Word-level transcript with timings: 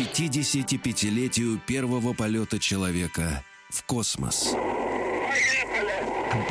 55-летию 0.00 1.60
первого 1.66 2.14
полета 2.14 2.58
человека 2.58 3.44
в 3.68 3.84
космос. 3.84 4.54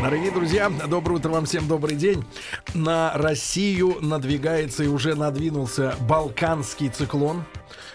Дорогие 0.02 0.32
друзья, 0.32 0.70
доброе 0.70 1.16
утро 1.16 1.30
вам 1.30 1.46
всем, 1.46 1.66
добрый 1.68 1.96
день. 1.96 2.26
На 2.74 3.14
Россию 3.14 3.98
надвигается 4.02 4.84
и 4.84 4.88
уже 4.88 5.16
надвинулся 5.16 5.96
балканский 6.02 6.90
циклон. 6.90 7.46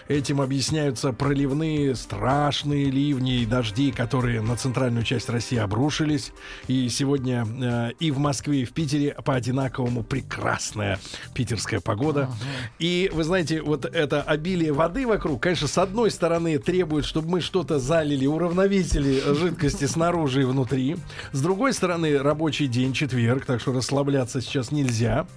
Этим 0.07 0.39
объясняются 0.39 1.13
проливные 1.13 1.95
страшные 1.95 2.85
ливни 2.85 3.41
и 3.41 3.45
дожди, 3.45 3.91
которые 3.91 4.41
на 4.41 4.55
центральную 4.55 5.03
часть 5.03 5.29
России 5.29 5.57
обрушились. 5.57 6.31
И 6.67 6.89
сегодня 6.89 7.45
э, 7.45 7.91
и 7.99 8.11
в 8.11 8.19
Москве, 8.19 8.61
и 8.61 8.65
в 8.65 8.71
Питере 8.71 9.15
по 9.25 9.33
одинаковому 9.33 10.03
прекрасная 10.03 10.99
питерская 11.33 11.79
погода. 11.79 12.29
И 12.77 13.09
вы 13.13 13.23
знаете, 13.23 13.63
вот 13.63 13.85
это 13.85 14.21
обилие 14.21 14.73
воды 14.73 15.07
вокруг, 15.07 15.41
конечно, 15.41 15.67
с 15.67 15.77
одной 15.77 16.11
стороны 16.11 16.59
требует, 16.59 17.05
чтобы 17.05 17.29
мы 17.29 17.41
что-то 17.41 17.79
залили, 17.79 18.27
уравновесили 18.27 19.23
жидкости 19.33 19.85
снаружи 19.85 20.43
и 20.43 20.45
внутри. 20.45 20.97
С 21.31 21.41
другой 21.41 21.73
стороны, 21.75 22.17
рабочий 22.17 22.67
день, 22.67 22.93
четверг, 22.93 23.45
так 23.45 23.61
что 23.61 23.73
расслабляться 23.73 24.41
сейчас 24.41 24.71
нельзя. 24.71 25.27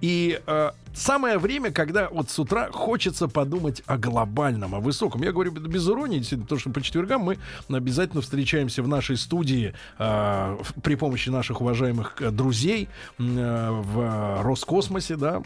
И 0.00 0.40
э, 0.46 0.70
самое 0.94 1.38
время, 1.38 1.70
когда 1.70 2.08
вот 2.08 2.30
с 2.30 2.38
утра 2.38 2.70
хочется 2.72 3.28
подумать 3.28 3.82
о 3.86 3.98
глобальном, 3.98 4.74
о 4.74 4.80
высоком. 4.80 5.22
Я 5.22 5.32
говорю 5.32 5.52
без 5.52 5.88
иронии, 5.88 6.20
потому 6.20 6.58
что 6.58 6.70
по 6.70 6.80
четвергам 6.80 7.22
мы 7.22 7.38
обязательно 7.68 8.22
встречаемся 8.22 8.82
в 8.82 8.88
нашей 8.88 9.16
студии 9.16 9.74
э, 9.98 10.58
при 10.82 10.94
помощи 10.94 11.28
наших 11.28 11.60
уважаемых 11.60 12.16
э, 12.20 12.30
друзей 12.30 12.88
э, 13.18 13.22
в 13.22 14.42
Роскосмосе, 14.42 15.16
да, 15.16 15.42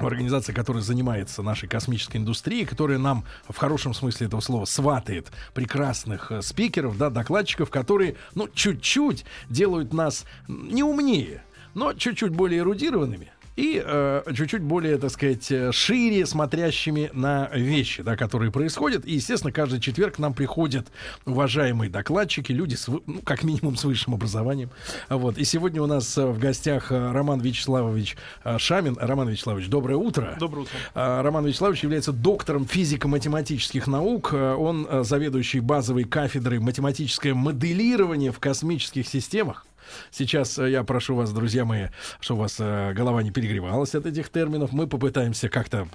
в 0.00 0.06
организации, 0.06 0.52
которая 0.52 0.82
занимается 0.82 1.42
нашей 1.42 1.68
космической 1.68 2.16
индустрией, 2.16 2.64
которая 2.64 2.98
нам 2.98 3.24
в 3.48 3.56
хорошем 3.56 3.94
смысле 3.94 4.26
этого 4.26 4.40
слова 4.40 4.64
сватает 4.64 5.30
прекрасных 5.54 6.32
э, 6.32 6.42
спикеров, 6.42 6.96
да, 6.96 7.10
докладчиков, 7.10 7.70
которые, 7.70 8.16
ну, 8.34 8.48
чуть-чуть 8.48 9.24
делают 9.48 9.92
нас 9.92 10.24
не 10.48 10.82
умнее, 10.82 11.42
но 11.74 11.92
чуть-чуть 11.92 12.32
более 12.32 12.60
эрудированными, 12.60 13.30
и 13.60 13.82
э, 13.84 14.22
чуть-чуть 14.34 14.62
более, 14.62 14.96
так 14.96 15.10
сказать, 15.10 15.52
э, 15.52 15.70
шире 15.70 16.24
смотрящими 16.24 17.10
на 17.12 17.50
вещи, 17.52 18.02
да, 18.02 18.16
которые 18.16 18.50
происходят. 18.50 19.04
И, 19.04 19.14
естественно, 19.14 19.52
каждый 19.52 19.80
четверг 19.80 20.16
к 20.16 20.18
нам 20.18 20.32
приходят 20.32 20.86
уважаемые 21.26 21.90
докладчики, 21.90 22.52
люди, 22.52 22.74
с, 22.74 22.88
ну, 22.88 23.20
как 23.22 23.44
минимум, 23.44 23.76
с 23.76 23.84
высшим 23.84 24.14
образованием. 24.14 24.70
Вот. 25.10 25.36
И 25.36 25.44
сегодня 25.44 25.82
у 25.82 25.86
нас 25.86 26.16
э, 26.16 26.24
в 26.24 26.38
гостях 26.38 26.90
э, 26.90 27.12
Роман 27.12 27.40
Вячеславович 27.40 28.16
Шамин. 28.56 28.96
Роман 28.98 29.28
Вячеславович, 29.28 29.68
доброе 29.68 29.96
утро. 29.96 30.36
Доброе 30.40 30.62
утро. 30.62 31.22
Роман 31.22 31.44
Вячеславович 31.44 31.82
является 31.82 32.12
доктором 32.12 32.66
физико-математических 32.66 33.86
наук. 33.86 34.32
Он 34.32 34.88
заведующий 35.04 35.60
базовой 35.60 36.04
кафедрой 36.04 36.60
математическое 36.60 37.34
моделирование 37.34 38.32
в 38.32 38.38
космических 38.38 39.06
системах. 39.06 39.66
Сейчас 40.10 40.58
э, 40.58 40.70
я 40.70 40.84
прошу 40.84 41.14
вас, 41.14 41.32
друзья 41.32 41.64
мои, 41.64 41.88
чтобы 42.20 42.40
у 42.40 42.42
вас 42.42 42.56
э, 42.58 42.92
голова 42.94 43.22
не 43.22 43.30
перегревалась 43.30 43.94
от 43.94 44.06
этих 44.06 44.28
терминов. 44.30 44.72
Мы 44.72 44.86
попытаемся 44.86 45.48
как-то 45.48 45.88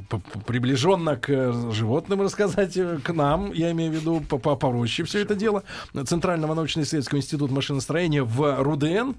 приближенно 0.46 1.16
к 1.16 1.30
э, 1.30 1.72
животным 1.72 2.22
рассказать, 2.22 2.78
к 3.04 3.14
нам, 3.14 3.52
я 3.54 3.72
имею 3.72 3.92
в 3.92 3.96
виду 3.96 4.22
по- 4.22 4.38
по- 4.38 4.56
попроще 4.56 5.06
все 5.08 5.20
это 5.20 5.36
дело. 5.36 5.64
Центрального 6.06 6.54
научно-исследовательского 6.54 7.20
института 7.20 7.54
машиностроения 7.54 8.24
в 8.24 8.64
РУДН 8.64 9.14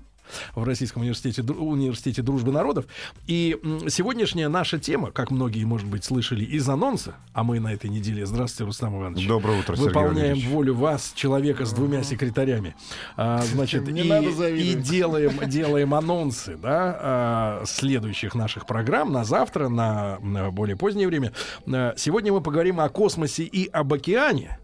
в 0.54 0.64
Российском 0.64 1.02
университете, 1.02 1.42
университете 1.42 2.22
дружбы 2.22 2.52
народов. 2.52 2.86
И 3.26 3.58
сегодняшняя 3.88 4.48
наша 4.48 4.78
тема, 4.78 5.10
как 5.10 5.30
многие, 5.30 5.64
может 5.64 5.86
быть, 5.86 6.04
слышали 6.04 6.44
из 6.44 6.68
анонса, 6.68 7.16
а 7.32 7.44
мы 7.44 7.60
на 7.60 7.72
этой 7.72 7.90
неделе, 7.90 8.26
здравствуйте, 8.26 8.64
Рустам 8.64 8.98
Иванович. 8.98 9.26
Доброе 9.26 9.60
утро, 9.60 9.76
Сергей 9.76 9.88
Выполняем 9.88 10.28
Валерьевич. 10.28 10.48
волю 10.48 10.74
вас, 10.74 11.12
человека 11.14 11.64
с 11.64 11.72
двумя 11.72 12.02
секретарями. 12.02 12.74
А, 13.16 13.42
значит, 13.42 13.86
Не 13.86 14.02
и, 14.02 14.08
надо 14.08 14.48
и 14.48 14.74
делаем, 14.74 15.38
делаем 15.48 15.94
анонсы 15.94 16.56
да, 16.56 16.98
а, 17.00 17.62
следующих 17.66 18.34
наших 18.34 18.66
программ 18.66 19.12
на 19.12 19.24
завтра, 19.24 19.68
на, 19.68 20.18
на 20.20 20.50
более 20.50 20.76
позднее 20.76 21.06
время. 21.06 21.32
А, 21.66 21.94
Сегодня 21.96 22.32
мы 22.32 22.40
поговорим 22.40 22.80
о 22.80 22.88
космосе 22.88 23.44
и 23.44 23.68
об 23.68 23.92
океане. 23.92 24.58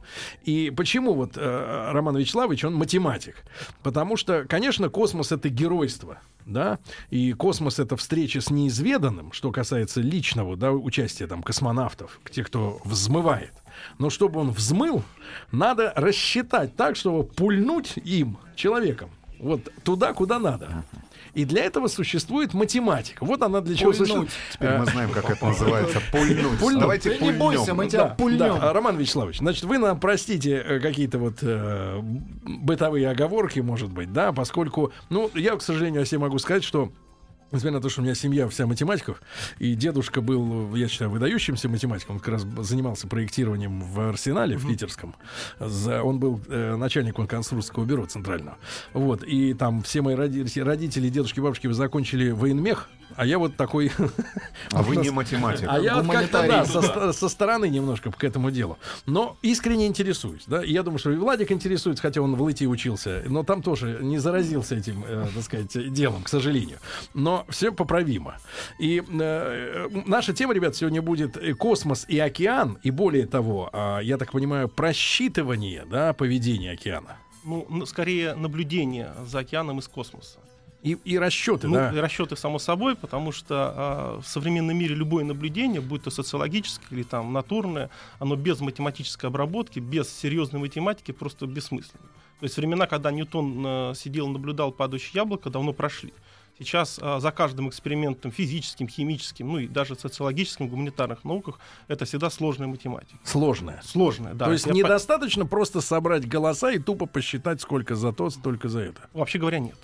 И 0.44 0.72
почему 0.76 1.14
вот 1.14 1.36
э, 1.36 1.90
Роман 1.92 2.16
Вячеславович, 2.16 2.64
он 2.64 2.74
математик? 2.74 3.36
Потому 3.82 4.16
что, 4.16 4.44
конечно, 4.48 4.88
космос— 4.88 5.32
это 5.32 5.48
геройство. 5.52 6.18
Да, 6.44 6.80
и 7.08 7.34
космос 7.34 7.78
это 7.78 7.96
встреча 7.96 8.40
с 8.40 8.50
неизведанным, 8.50 9.30
что 9.30 9.52
касается 9.52 10.00
личного 10.00 10.56
да, 10.56 10.72
участия 10.72 11.28
там 11.28 11.40
космонавтов, 11.40 12.18
тех, 12.32 12.48
кто 12.48 12.80
взмывает. 12.84 13.52
Но 13.98 14.10
чтобы 14.10 14.40
он 14.40 14.50
взмыл, 14.50 15.04
надо 15.52 15.92
рассчитать 15.94 16.74
так, 16.74 16.96
чтобы 16.96 17.22
пульнуть 17.22 17.92
им, 17.96 18.38
человеком, 18.56 19.10
вот 19.38 19.68
туда, 19.84 20.12
куда 20.14 20.40
надо. 20.40 20.84
И 21.34 21.46
для 21.46 21.64
этого 21.64 21.88
существует 21.88 22.52
математика. 22.52 23.24
Вот 23.24 23.42
она 23.42 23.62
для 23.62 23.74
чего 23.74 23.92
существует. 23.94 24.28
Теперь 24.52 24.76
мы 24.76 24.84
знаем, 24.86 25.10
как 25.10 25.30
это 25.30 25.46
называется. 25.46 26.00
Пульнуть. 26.12 26.58
Пульнуть. 26.58 26.80
Давайте 26.80 27.10
Ты 27.12 27.24
не 27.24 27.32
бойся, 27.32 27.60
пульнем. 27.60 27.76
мы 27.76 27.86
тебя 27.88 28.04
Да, 28.04 28.14
пульнем. 28.14 28.38
да. 28.38 28.72
Роман 28.74 28.96
Вячеславович, 28.98 29.38
значит, 29.38 29.64
вы 29.64 29.78
нам 29.78 29.98
простите 29.98 30.56
э, 30.56 30.80
какие-то 30.80 31.18
вот 31.18 31.38
э, 31.40 32.00
бытовые 32.02 33.08
оговорки, 33.08 33.60
может 33.60 33.90
быть, 33.90 34.12
да, 34.12 34.32
поскольку, 34.32 34.92
ну, 35.08 35.30
я, 35.34 35.56
к 35.56 35.62
сожалению, 35.62 36.02
о 36.02 36.04
себе 36.04 36.18
могу 36.18 36.38
сказать, 36.38 36.64
что 36.64 36.92
Несмотря 37.52 37.72
на 37.72 37.80
то, 37.80 37.88
что 37.90 38.00
у 38.00 38.04
меня 38.04 38.14
семья 38.14 38.48
вся 38.48 38.66
математиков, 38.66 39.20
и 39.58 39.74
дедушка 39.74 40.20
был, 40.22 40.74
я 40.74 40.88
считаю, 40.88 41.10
выдающимся 41.10 41.68
математиком, 41.68 42.16
он 42.16 42.20
как 42.20 42.28
раз 42.34 42.46
занимался 42.66 43.06
проектированием 43.06 43.82
в 43.82 44.08
Арсенале, 44.08 44.56
в 44.56 44.66
Питерском. 44.66 45.14
За- 45.60 46.02
он 46.02 46.18
был 46.18 46.40
э, 46.48 46.76
начальником 46.76 47.26
конструкторского 47.26 47.84
бюро 47.84 48.06
центрального. 48.06 48.56
Вот, 48.94 49.22
и 49.22 49.52
там 49.54 49.82
все 49.82 50.00
мои 50.02 50.14
роди- 50.14 50.62
родители, 50.62 51.08
дедушки, 51.10 51.40
бабушки 51.40 51.70
закончили 51.70 52.30
военмех, 52.30 52.88
а 53.16 53.26
я 53.26 53.38
вот 53.38 53.56
такой... 53.56 53.90
А 54.72 54.82
вы 54.82 54.96
не 54.96 55.10
математик. 55.10 55.66
А 55.68 55.78
я 55.78 56.02
как-то, 56.02 56.46
да, 56.46 56.64
со, 56.64 56.82
ст- 56.82 57.18
со 57.18 57.28
стороны 57.28 57.68
немножко 57.68 58.10
к 58.10 58.24
этому 58.24 58.50
делу. 58.50 58.78
Но 59.06 59.36
искренне 59.42 59.86
интересуюсь, 59.86 60.44
да. 60.46 60.62
Я 60.62 60.82
думаю, 60.82 60.98
что 60.98 61.10
и 61.10 61.16
Владик 61.16 61.52
интересуется, 61.52 62.02
хотя 62.02 62.20
он 62.20 62.36
в 62.36 62.48
ЛИТИ 62.48 62.66
учился, 62.66 63.22
но 63.26 63.42
там 63.42 63.62
тоже 63.62 63.98
не 64.00 64.18
заразился 64.18 64.76
этим, 64.76 65.04
э, 65.06 65.26
так 65.34 65.44
сказать, 65.44 65.92
делом, 65.92 66.22
к 66.22 66.28
сожалению. 66.28 66.78
Но 67.14 67.44
все 67.48 67.72
поправимо. 67.72 68.36
И 68.78 69.02
э, 69.06 69.88
наша 70.06 70.32
тема, 70.32 70.54
ребят, 70.54 70.76
сегодня 70.76 71.02
будет 71.02 71.36
космос 71.58 72.04
и 72.08 72.18
океан, 72.18 72.78
и 72.82 72.90
более 72.90 73.26
того, 73.26 73.70
а, 73.72 74.00
я 74.00 74.16
так 74.18 74.32
понимаю, 74.32 74.68
просчитывание, 74.68 75.84
да, 75.90 76.12
поведения 76.12 76.72
океана. 76.72 77.16
Ну, 77.44 77.86
скорее 77.86 78.34
наблюдение 78.34 79.12
за 79.26 79.40
океаном 79.40 79.80
из 79.80 79.88
космоса. 79.88 80.38
И, 80.82 80.98
и 81.04 81.16
расчеты, 81.16 81.68
Ну, 81.68 81.74
да. 81.74 81.92
и 81.92 81.98
расчеты, 81.98 82.36
само 82.36 82.58
собой, 82.58 82.96
потому 82.96 83.30
что 83.30 83.54
а, 83.76 84.20
в 84.20 84.26
современном 84.26 84.76
мире 84.76 84.94
любое 84.96 85.24
наблюдение, 85.24 85.80
будь 85.80 86.02
то 86.02 86.10
социологическое 86.10 86.88
или 86.90 87.04
там 87.04 87.32
натурное, 87.32 87.88
оно 88.18 88.34
без 88.34 88.58
математической 88.60 89.26
обработки, 89.26 89.78
без 89.78 90.12
серьезной 90.12 90.60
математики 90.60 91.12
просто 91.12 91.46
бессмысленно. 91.46 92.02
То 92.40 92.44
есть 92.46 92.56
времена, 92.56 92.88
когда 92.88 93.12
Ньютон 93.12 93.62
а, 93.64 93.92
сидел, 93.94 94.26
наблюдал 94.26 94.72
падающее 94.72 95.12
яблоко, 95.14 95.50
давно 95.50 95.72
прошли. 95.72 96.12
Сейчас 96.58 96.98
а, 97.00 97.20
за 97.20 97.30
каждым 97.30 97.68
экспериментом 97.68 98.32
физическим, 98.32 98.88
химическим, 98.88 99.52
ну 99.52 99.58
и 99.60 99.68
даже 99.68 99.94
социологическим, 99.94 100.66
гуманитарных 100.68 101.22
науках, 101.24 101.60
это 101.86 102.06
всегда 102.06 102.28
сложная 102.28 102.66
математика. 102.66 103.18
Сложное. 103.22 103.80
Сложная, 103.84 104.34
да. 104.34 104.46
То 104.46 104.52
есть 104.52 104.66
Я 104.66 104.72
по- 104.72 104.76
недостаточно 104.76 105.46
просто 105.46 105.80
собрать 105.80 106.26
голоса 106.28 106.72
и 106.72 106.80
тупо 106.80 107.06
посчитать, 107.06 107.60
сколько 107.60 107.94
за 107.94 108.12
то, 108.12 108.30
столько 108.30 108.68
за 108.68 108.80
это. 108.80 109.00
Вообще 109.12 109.38
говоря, 109.38 109.60
нет. 109.60 109.76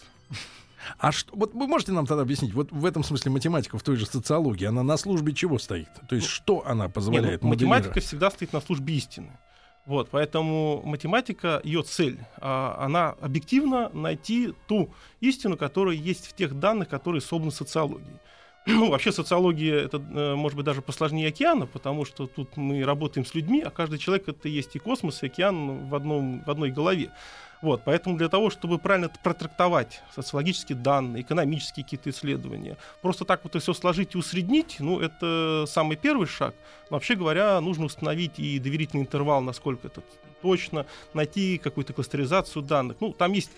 А 0.99 1.13
что, 1.13 1.35
вот 1.37 1.55
вы 1.55 1.67
можете 1.67 1.93
нам 1.93 2.07
тогда 2.07 2.23
объяснить, 2.23 2.55
вот 2.55 2.73
в 2.73 2.85
этом 2.85 3.05
смысле 3.05 3.33
математика 3.33 3.79
в 3.79 3.83
той 3.83 3.97
же 3.97 4.07
социологии, 4.07 4.67
она 4.67 4.83
на 4.83 4.97
службе 4.97 5.35
чего 5.35 5.59
стоит? 5.59 5.89
То 6.09 6.17
есть 6.17 6.29
что 6.29 6.67
она 6.67 6.85
Нет, 6.85 6.95
позволяет 6.95 7.43
ну, 7.43 7.49
математика 7.49 8.01
всегда 8.01 8.31
стоит 8.31 8.53
на 8.53 8.61
службе 8.61 8.95
истины. 8.95 9.31
Вот, 9.89 10.11
поэтому 10.11 10.83
математика, 10.85 11.63
ее 11.65 11.83
цель, 11.83 12.19
а, 12.37 12.77
она 12.79 13.17
объективно 13.23 13.89
найти 13.95 14.53
ту 14.67 14.91
истину, 15.21 15.57
которая 15.57 15.97
есть 15.97 16.27
в 16.27 16.37
тех 16.37 16.59
данных, 16.59 16.91
которые 16.91 17.23
собраны 17.23 17.53
социологией. 17.53 18.21
Ну, 18.67 18.91
вообще 18.91 19.13
социология 19.13 19.77
это 19.77 19.97
э, 19.97 20.35
может 20.35 20.57
быть 20.57 20.67
даже 20.67 20.83
посложнее 20.83 21.29
океана, 21.29 21.65
потому 21.65 22.05
что 22.05 22.27
тут 22.27 22.59
мы 22.59 22.85
работаем 22.85 23.25
с 23.25 23.35
людьми, 23.35 23.63
а 23.63 23.71
каждый 23.71 23.99
человек 23.99 24.29
это 24.29 24.47
есть 24.51 24.77
и 24.77 24.79
космос, 24.79 25.23
и 25.23 25.27
океан 25.27 25.89
в, 25.89 25.95
одном, 25.95 26.43
в 26.45 26.51
одной 26.51 26.71
голове. 26.71 27.11
Вот, 27.61 27.83
поэтому 27.85 28.17
для 28.17 28.29
того, 28.29 28.51
чтобы 28.51 28.79
правильно 28.79 29.11
протрактовать 29.23 30.03
социологические 30.15 30.79
данные, 30.79 31.23
экономические 31.23 31.85
какие-то 31.85 32.11
исследования, 32.11 32.77
просто 33.03 33.25
так 33.25 33.43
вот 33.43 33.61
все 33.61 33.75
сложить 33.75 34.15
и 34.15 34.19
усреднить, 34.19 34.77
ну, 34.79 35.01
это 35.01 35.65
самый 35.67 35.97
первый 35.97 36.27
шаг. 36.27 36.55
Вообще 36.91 37.17
говоря, 37.17 37.61
нужно 37.61 37.87
установить 37.87 38.39
и 38.39 38.59
доверительный 38.59 39.03
интервал, 39.03 39.41
насколько 39.41 39.89
это 39.89 40.03
точно, 40.41 40.87
найти 41.15 41.59
какую-то 41.59 41.93
кластеризацию 41.93 42.63
данных. 42.63 42.99
Ну, 43.01 43.13
там 43.13 43.33
есть 43.33 43.51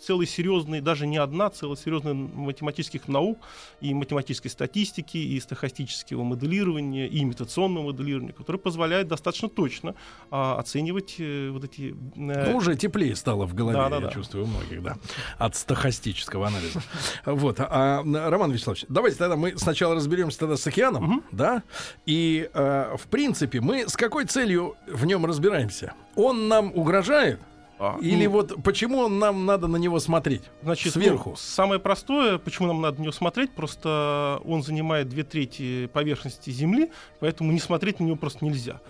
целый 0.00 0.26
серьезный, 0.26 0.80
даже 0.80 1.06
не 1.06 1.18
одна, 1.18 1.50
целая 1.50 1.76
серьезная 1.76 2.14
математических 2.14 3.08
наук 3.08 3.38
и 3.80 3.94
математической 3.94 4.48
статистики, 4.48 5.16
и 5.16 5.40
стохастического 5.40 6.22
моделирования, 6.22 7.08
и 7.08 7.22
имитационного 7.22 7.86
моделирования, 7.86 8.32
которые 8.32 8.60
позволяют 8.60 9.08
достаточно 9.08 9.48
точно 9.48 9.94
а, 10.30 10.58
оценивать 10.58 11.16
э, 11.18 11.50
вот 11.50 11.64
эти... 11.64 11.94
Э... 12.16 12.50
Ну, 12.50 12.56
уже 12.56 12.76
теплее 12.76 13.16
стало 13.16 13.46
в 13.46 13.54
голове, 13.54 13.78
да, 13.78 13.88
да, 13.88 13.96
я 13.96 14.02
да. 14.02 14.10
чувствую, 14.10 14.44
у 14.44 14.46
многих, 14.46 14.82
да, 14.82 14.96
от 15.38 15.56
стохастического 15.56 16.46
анализа. 16.46 16.82
Вот, 17.24 17.56
а, 17.60 18.02
Роман 18.02 18.52
Вячеславович, 18.52 18.86
давайте 18.88 19.18
тогда 19.18 19.36
мы 19.36 19.56
сначала 19.56 19.94
разберемся 19.94 20.38
тогда 20.40 20.56
с 20.56 20.66
океаном, 20.66 21.24
да, 21.32 21.62
и, 22.06 22.50
э, 22.52 22.96
в 22.96 23.06
принципе, 23.08 23.60
мы 23.60 23.88
с 23.88 23.96
какой 23.96 24.24
целью 24.24 24.76
в 24.86 25.04
нем 25.06 25.26
разбираемся? 25.26 25.94
Он 26.16 26.48
нам 26.48 26.72
угрожает? 26.74 27.40
А, 27.82 27.96
Или 28.02 28.26
ну, 28.26 28.32
вот 28.32 28.62
почему 28.62 29.08
нам 29.08 29.46
надо 29.46 29.66
на 29.66 29.78
него 29.78 30.00
смотреть? 30.00 30.42
Значит, 30.62 30.92
сверху. 30.92 31.30
Ну, 31.30 31.36
самое 31.36 31.80
простое, 31.80 32.36
почему 32.36 32.68
нам 32.68 32.82
надо 32.82 32.98
на 32.98 33.04
него 33.04 33.12
смотреть, 33.12 33.52
просто 33.52 34.38
он 34.44 34.62
занимает 34.62 35.08
две 35.08 35.24
трети 35.24 35.86
поверхности 35.86 36.50
Земли, 36.50 36.90
поэтому 37.20 37.52
не 37.52 37.58
смотреть 37.58 37.98
на 37.98 38.04
него 38.04 38.16
просто 38.16 38.44
нельзя. 38.44 38.82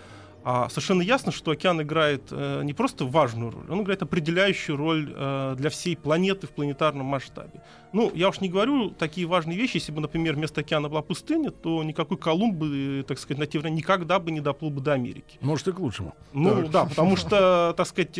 А 0.42 0.68
совершенно 0.68 1.02
ясно, 1.02 1.32
что 1.32 1.50
океан 1.50 1.82
играет 1.82 2.22
э, 2.30 2.62
не 2.64 2.72
просто 2.72 3.04
важную 3.04 3.50
роль, 3.50 3.66
он 3.68 3.82
играет 3.82 4.02
определяющую 4.02 4.76
роль 4.76 5.12
э, 5.14 5.54
для 5.58 5.68
всей 5.70 5.96
планеты 5.96 6.46
в 6.46 6.50
планетарном 6.50 7.06
масштабе. 7.06 7.62
Ну, 7.92 8.10
я 8.14 8.28
уж 8.28 8.40
не 8.40 8.48
говорю 8.48 8.90
такие 8.90 9.26
важные 9.26 9.58
вещи, 9.58 9.76
если 9.76 9.92
бы, 9.92 10.00
например, 10.00 10.34
вместо 10.34 10.60
океана 10.60 10.88
была 10.88 11.02
пустыня, 11.02 11.50
то 11.50 11.82
никакой 11.82 12.16
Колумб 12.16 12.54
бы, 12.56 13.04
так 13.06 13.18
сказать, 13.18 13.38
на 13.38 13.46
те 13.46 13.58
времена 13.58 13.76
никогда 13.76 14.18
бы 14.18 14.30
не 14.30 14.40
доплыл 14.40 14.70
бы 14.70 14.80
до 14.80 14.94
Америки. 14.94 15.38
Может, 15.40 15.68
и 15.68 15.72
к 15.72 15.78
лучшему. 15.78 16.14
Ну, 16.32 16.62
так. 16.62 16.70
да, 16.70 16.84
потому 16.86 17.16
что, 17.16 17.74
так 17.76 17.86
сказать, 17.86 18.18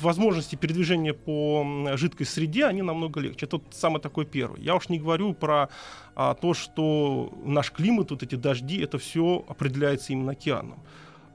возможности 0.00 0.56
передвижения 0.56 1.12
по 1.12 1.64
жидкой 1.94 2.26
среде, 2.26 2.64
они 2.64 2.82
намного 2.82 3.20
легче. 3.20 3.46
Это 3.46 3.60
самый 3.70 4.00
такой 4.00 4.24
первый. 4.24 4.60
Я 4.62 4.74
уж 4.74 4.88
не 4.88 4.98
говорю 4.98 5.34
про 5.34 5.68
а, 6.16 6.34
то, 6.34 6.54
что 6.54 7.32
наш 7.44 7.70
климат, 7.70 8.10
вот 8.10 8.22
эти 8.22 8.34
дожди, 8.34 8.80
это 8.80 8.98
все 8.98 9.44
определяется 9.48 10.12
именно 10.12 10.32
океаном. 10.32 10.80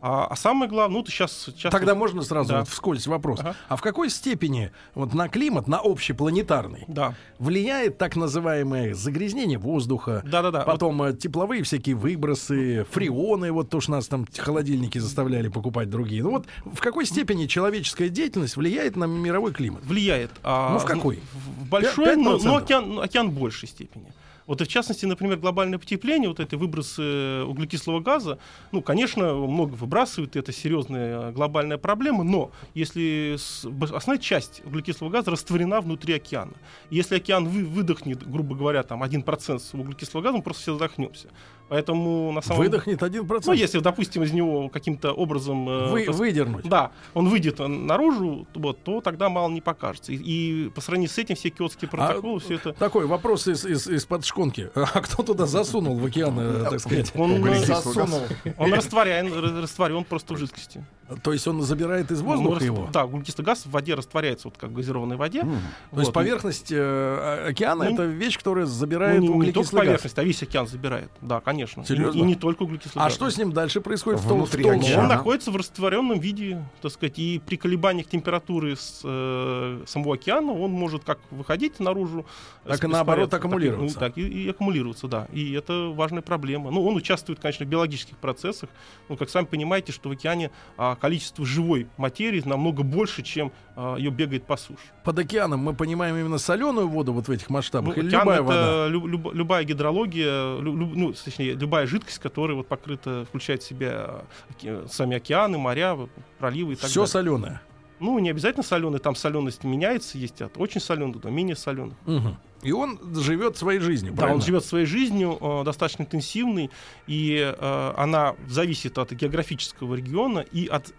А, 0.07 0.28
а 0.28 0.36
самое 0.36 0.69
главное, 0.69 1.00
ну, 1.00 1.04
ты 1.04 1.10
сейчас... 1.12 1.46
сейчас 1.48 1.72
Тогда 1.72 1.96
вот, 1.96 2.00
можно 2.02 2.22
сразу 2.22 2.50
да. 2.50 2.60
вот 2.60 2.68
вскользь 2.69 3.07
вопрос. 3.07 3.40
Ага. 3.40 3.56
А 3.69 3.75
в 3.75 3.81
какой 3.81 4.12
степени 4.12 4.72
вот 4.94 5.16
на 5.16 5.30
климат, 5.30 5.68
на 5.68 5.80
общепланетарный, 5.80 6.84
да. 6.88 7.16
влияет 7.40 7.98
так 7.98 8.16
называемое 8.16 8.94
загрязнение 8.94 9.57
воздуха, 9.57 10.22
да, 10.24 10.44
да, 10.44 10.52
да. 10.52 10.62
потом 10.62 11.00
вот. 11.00 11.16
Э, 11.16 11.18
тепловые 11.18 11.63
всякие 11.63 11.96
выбросы, 11.96 12.86
фреоны, 12.92 13.52
вот 13.52 13.72
то, 13.72 13.81
что 13.81 13.94
нас 13.94 14.07
там 14.07 14.28
холодильники 14.38 15.00
заставляли 15.00 15.48
покупать 15.48 15.90
другие. 15.90 16.22
Ну 16.22 16.30
вот 16.30 16.46
в 16.66 16.81
какой 16.81 17.08
степени 17.08 17.48
человеческая 17.48 18.10
деятельность 18.10 18.58
влияет 18.58 18.96
на 18.96 19.06
мировой 19.06 19.54
климат? 19.54 19.84
Влияет. 19.86 20.30
А, 20.44 20.74
ну 20.74 20.78
в 20.78 20.86
какой? 20.86 21.19
В 21.34 21.68
большой, 21.68 22.16
но, 22.16 22.38
но 22.38 22.58
океан, 22.58 23.00
океан 23.00 23.31
в 23.31 23.40
большей 23.40 23.68
степени. 23.68 24.13
Вот 24.47 24.62
и 24.62 24.65
в 24.65 24.68
частности, 24.68 25.06
например, 25.06 25.38
глобальное 25.38 25.80
потепление, 25.80 26.30
вот 26.30 26.39
эти 26.39 26.56
выбросы 26.56 27.01
э, 27.01 27.44
углекислого 27.44 28.00
газа, 28.00 28.38
ну, 28.71 28.81
конечно, 28.81 29.33
много 29.33 29.74
выбрасывают, 29.74 30.36
это 30.36 30.51
серьезная 30.51 31.31
глобальная 31.31 31.77
проблема, 31.77 32.24
но 32.24 32.51
если 32.74 33.38
основная 33.63 34.19
часть 34.19 34.62
углекислого 34.65 35.09
газа 35.09 35.31
растворена 35.31 35.81
внутри 35.81 36.13
океана, 36.13 36.53
если 36.89 37.15
океан 37.15 37.47
вы, 37.47 37.65
выдохнет, 37.65 38.30
грубо 38.30 38.56
говоря, 38.56 38.83
там 38.83 39.03
1% 39.03 39.62
углекислого 39.74 40.21
газа, 40.21 40.38
мы 40.38 40.44
просто 40.44 40.62
все 40.62 40.74
задохнемся. 40.74 41.30
Поэтому 41.67 42.31
на 42.31 42.41
самом 42.41 42.63
Выдохнет 42.63 43.01
1%? 43.01 43.44
Ну, 43.45 43.53
если, 43.53 43.79
допустим, 43.79 44.23
из 44.23 44.31
него 44.31 44.69
каким-то 44.69 45.12
образом... 45.12 45.67
Э, 45.67 45.91
Вы, 45.91 46.03
пос... 46.06 46.17
Выдернуть? 46.17 46.67
Да, 46.67 46.91
он 47.13 47.29
выйдет 47.29 47.59
наружу, 47.59 48.47
вот, 48.53 48.83
то 48.83 49.01
тогда 49.01 49.29
мало 49.29 49.50
не 49.50 49.62
покажется. 49.62 50.12
И, 50.12 50.15
и 50.17 50.69
по 50.69 50.81
сравнению 50.81 51.09
с 51.09 51.17
этим 51.17 51.35
все 51.35 51.50
киотские 51.50 51.89
а 51.89 51.95
протоколы, 51.95 52.38
а, 52.38 52.39
все 52.39 52.56
это... 52.56 52.73
Такой 52.73 53.07
вопрос 53.07 53.47
из, 53.47 53.65
из, 53.65 53.88
из-под 53.88 54.25
шконки. 54.25 54.69
А 54.95 55.01
кто 55.01 55.23
туда 55.23 55.45
засунул 55.45 55.97
в 55.97 56.06
океан, 56.06 56.35
э, 56.39 56.69
так 56.69 56.79
сказать? 56.79 57.12
Он 57.15 57.44
засунул. 57.56 58.21
Он 58.57 58.73
растворяет, 58.73 59.33
растворен 59.33 60.03
просто 60.03 60.35
в 60.35 60.38
жидкости. 60.38 60.85
То 61.22 61.34
есть 61.34 61.48
он 61.48 61.62
забирает 61.62 62.10
из 62.10 62.22
воздуха 62.22 62.57
ну, 62.60 62.66
его? 62.66 62.90
Да, 62.92 63.06
углекислый 63.06 63.46
газ 63.46 63.66
в 63.66 63.69
воде 63.69 63.94
растворяется, 63.94 64.48
вот 64.48 64.57
как 64.57 64.72
в 64.72 64.74
газированной 64.74 65.18
воде. 65.18 65.42
Mm. 65.42 65.52
Вот. 65.52 65.60
То 65.92 66.00
есть 66.00 66.13
поверхность 66.13 66.72
э, 66.72 67.48
океана 67.50 67.86
ну, 67.86 67.94
это 67.94 68.04
вещь, 68.06 68.38
которая 68.38 68.66
забирает 68.66 69.19
ну, 69.19 69.28
не, 69.28 69.30
углекислый 69.30 69.63
не 69.63 69.69
только 69.69 69.86
поверхность, 69.86 70.18
а 70.18 70.24
весь 70.24 70.42
океан 70.42 70.68
забирает. 70.68 71.12
Да, 71.22 71.42
конечно. 71.42 71.86
Серьезно? 71.86 72.18
И, 72.18 72.22
и 72.22 72.25
не 72.25 72.36
только 72.36 72.63
углекислый 72.63 73.04
а 73.04 73.06
газ. 73.06 73.13
А 73.13 73.16
что 73.16 73.30
с 73.30 73.38
ним 73.38 73.52
дальше 73.52 73.81
происходит 73.81 74.22
Внутри 74.22 74.63
в 74.63 74.68
том, 74.68 74.80
океана? 74.80 75.04
Он 75.04 75.07
находится 75.10 75.52
в 75.52 75.56
растворенном 75.56 76.19
виде, 76.19 76.66
так 76.81 76.92
сказать, 76.92 77.19
и 77.19 77.40
при 77.46 77.58
колебаниях 77.58 78.08
температуры 78.08 78.75
с, 78.75 79.01
э, 79.04 79.84
самого 79.86 80.16
океана 80.16 80.54
он 80.54 80.72
может 80.72 81.04
как 81.04 81.19
выходить 81.30 81.80
наружу, 81.80 82.25
так 82.63 82.84
и 82.84 82.88
наоборот 82.88 83.31
аккумулироваться. 83.31 84.00
Так, 84.00 84.18
и, 84.18 84.28
и 84.28 84.50
аккумулироваться, 84.50 85.08
да. 85.08 85.28
И 85.31 85.54
это 85.54 85.94
важная 85.94 86.24
проблема. 86.24 86.72
Ну, 86.72 86.84
он 86.84 86.96
участвует, 86.96 87.40
конечно, 87.40 87.63
в 87.63 87.69
биологических 87.69 88.18
процессах. 88.18 88.69
Ну, 89.08 89.18
как 89.18 89.30
сами 89.30 89.46
понимаете, 89.46 89.92
что 89.92 90.10
в 90.10 90.12
океане 90.12 90.50
а, 90.78 90.94
количество 90.95 91.45
живой 91.45 91.88
материи 91.97 92.42
намного 92.45 92.83
больше, 92.83 93.24
чем 93.24 93.51
э, 93.75 93.95
ее 93.97 94.12
бегает 94.12 94.45
по 94.45 94.57
суше. 94.57 94.81
Под 95.03 95.19
океаном 95.19 95.59
мы 95.59 95.74
понимаем 95.74 96.15
именно 96.15 96.38
соленую 96.38 96.88
воду 96.88 97.13
вот 97.13 97.27
в 97.27 97.31
этих 97.31 97.50
масштабах 97.50 97.95
ну, 97.95 98.01
или 98.01 98.09
любая 98.09 98.36
это 98.36 98.44
вода? 98.44 98.88
Люб, 98.88 99.06
люб, 99.06 99.33
любая 99.33 99.63
гидрология, 99.63 100.59
люб, 100.59 100.92
ну, 100.95 101.13
точнее, 101.13 101.53
любая 101.53 101.88
жидкость, 101.88 102.19
которая 102.19 102.56
вот 102.56 102.68
покрыта, 102.68 103.25
включает 103.25 103.63
в 103.63 103.68
себя 103.68 104.21
оке, 104.50 104.88
сами 104.88 105.18
океаны, 105.18 105.57
моря, 105.57 105.97
проливы 106.39 106.74
и 106.74 106.75
так 106.75 106.89
Все 106.89 107.01
далее. 107.01 107.07
Все 107.07 107.12
соленое? 107.12 107.62
Ну, 108.00 108.19
не 108.19 108.30
обязательно 108.30 108.63
соленый, 108.63 109.00
там 109.00 109.15
соленость 109.15 109.63
меняется, 109.63 110.18
есть 110.18 110.41
от 110.41 110.57
очень 110.57 110.81
соленых 110.81 111.21
до 111.21 111.30
менее 111.30 111.56
соленых. 111.56 111.95
Угу. 112.06 112.38
И 112.65 112.71
он 112.71 113.00
живет 113.15 113.57
своей 113.57 113.79
жизнью. 113.79 114.13
Да, 114.13 114.17
правильно? 114.17 114.35
он 114.39 114.45
живет 114.45 114.65
своей 114.65 114.85
жизнью, 114.85 115.38
э, 115.39 115.63
достаточно 115.63 116.03
интенсивной, 116.03 116.71
и 117.06 117.53
э, 117.56 117.94
она 117.95 118.35
зависит 118.47 118.97
от 118.97 119.12
географического 119.12 119.95
региона 119.95 120.39
и 120.39 120.65
от 120.65 120.93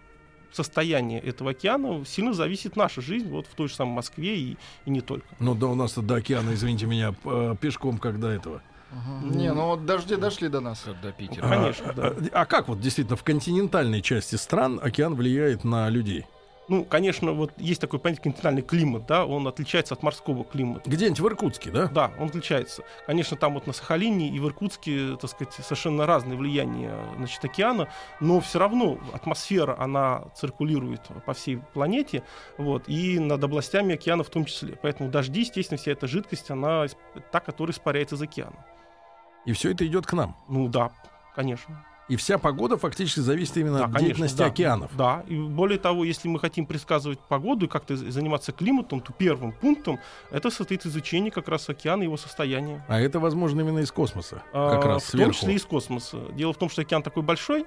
состояние 0.51 1.19
этого 1.19 1.51
океана 1.51 2.05
сильно 2.05 2.33
зависит 2.33 2.75
наша 2.75 3.01
жизнь 3.01 3.29
вот 3.29 3.47
в 3.47 3.53
той 3.53 3.67
же 3.67 3.75
самой 3.75 3.95
Москве 3.95 4.37
и, 4.37 4.57
и 4.85 4.89
не 4.89 5.01
только. 5.01 5.27
Ну 5.39 5.53
да 5.55 5.67
у 5.67 5.75
нас 5.75 5.95
до 5.97 6.15
океана, 6.15 6.53
извините 6.53 6.85
меня, 6.85 7.13
э, 7.25 7.55
пешком 7.59 7.97
когда 7.97 8.33
этого. 8.33 8.61
Угу. 8.91 9.35
Не, 9.35 9.53
ну 9.53 9.67
вот 9.67 9.85
дожди 9.85 10.15
дошли 10.15 10.47
до 10.47 10.61
нас. 10.61 10.85
До 11.01 11.11
Питера. 11.11 11.45
А, 11.45 11.49
Конечно, 11.49 11.93
да. 11.93 12.07
А, 12.07 12.41
а 12.41 12.45
как 12.45 12.69
вот 12.69 12.79
действительно 12.79 13.17
в 13.17 13.23
континентальной 13.23 14.01
части 14.01 14.35
стран 14.35 14.79
океан 14.81 15.15
влияет 15.15 15.63
на 15.63 15.89
людей? 15.89 16.25
Ну, 16.69 16.83
конечно, 16.83 17.31
вот 17.31 17.53
есть 17.57 17.79
такой 17.79 17.99
понятие 17.99 18.23
континентальный 18.23 18.61
климат, 18.61 19.05
да, 19.05 19.25
он 19.25 19.47
отличается 19.47 19.93
от 19.93 20.03
морского 20.03 20.43
климата. 20.43 20.89
Где-нибудь 20.89 21.19
в 21.19 21.27
Иркутске, 21.27 21.71
да? 21.71 21.87
Да, 21.87 22.11
он 22.19 22.27
отличается. 22.27 22.83
Конечно, 23.05 23.37
там 23.37 23.53
вот 23.53 23.67
на 23.67 23.73
Сахалине 23.73 24.29
и 24.29 24.39
в 24.39 24.47
Иркутске, 24.47 25.15
так 25.15 25.29
сказать, 25.29 25.53
совершенно 25.53 26.05
разные 26.05 26.37
влияния, 26.37 26.93
значит, 27.15 27.43
океана, 27.45 27.87
но 28.19 28.41
все 28.41 28.59
равно 28.59 28.99
атмосфера, 29.13 29.79
она 29.79 30.25
циркулирует 30.35 31.01
по 31.25 31.33
всей 31.33 31.57
планете, 31.57 32.23
вот, 32.57 32.83
и 32.87 33.17
над 33.17 33.41
областями 33.41 33.93
океана 33.93 34.23
в 34.23 34.29
том 34.29 34.43
числе. 34.43 34.77
Поэтому 34.81 35.09
дожди, 35.09 35.41
естественно, 35.41 35.77
вся 35.77 35.91
эта 35.91 36.05
жидкость, 36.07 36.51
она 36.51 36.85
та, 37.31 37.39
которая 37.39 37.73
испаряется 37.73 38.15
из 38.15 38.21
океана. 38.21 38.65
И 39.45 39.53
все 39.53 39.71
это 39.71 39.87
идет 39.87 40.05
к 40.05 40.11
нам? 40.11 40.35
Ну 40.49 40.67
да, 40.67 40.91
конечно. 41.33 41.86
И 42.07 42.15
вся 42.15 42.37
погода 42.37 42.77
фактически 42.77 43.19
зависит 43.19 43.57
именно 43.57 43.79
да, 43.79 43.85
от 43.85 43.91
конечно, 43.91 44.05
деятельности 44.07 44.37
да, 44.37 44.45
океанов. 44.45 44.91
Да, 44.95 45.23
и 45.27 45.35
более 45.35 45.77
того, 45.77 46.05
если 46.05 46.27
мы 46.27 46.39
хотим 46.39 46.65
предсказывать 46.65 47.19
погоду 47.19 47.65
и 47.65 47.67
как-то 47.67 47.97
заниматься 47.97 48.51
климатом, 48.51 49.01
то 49.01 49.11
первым 49.11 49.51
пунктом 49.51 49.99
это 50.31 50.49
состоит 50.49 50.85
изучение 50.85 51.31
как 51.31 51.49
раз 51.49 51.67
океана 51.69 52.03
и 52.03 52.05
его 52.05 52.17
состояния. 52.17 52.85
А 52.87 52.99
это 52.99 53.19
возможно 53.19 53.61
именно 53.61 53.79
из 53.79 53.91
космоса, 53.91 54.41
как 54.53 54.85
а, 54.85 54.87
раз 54.87 55.03
В 55.03 55.09
сверху. 55.09 55.31
том 55.31 55.33
числе 55.33 55.55
из 55.55 55.65
космоса. 55.65 56.19
Дело 56.33 56.53
в 56.53 56.57
том, 56.57 56.69
что 56.69 56.81
океан 56.81 57.03
такой 57.03 57.23
большой, 57.23 57.65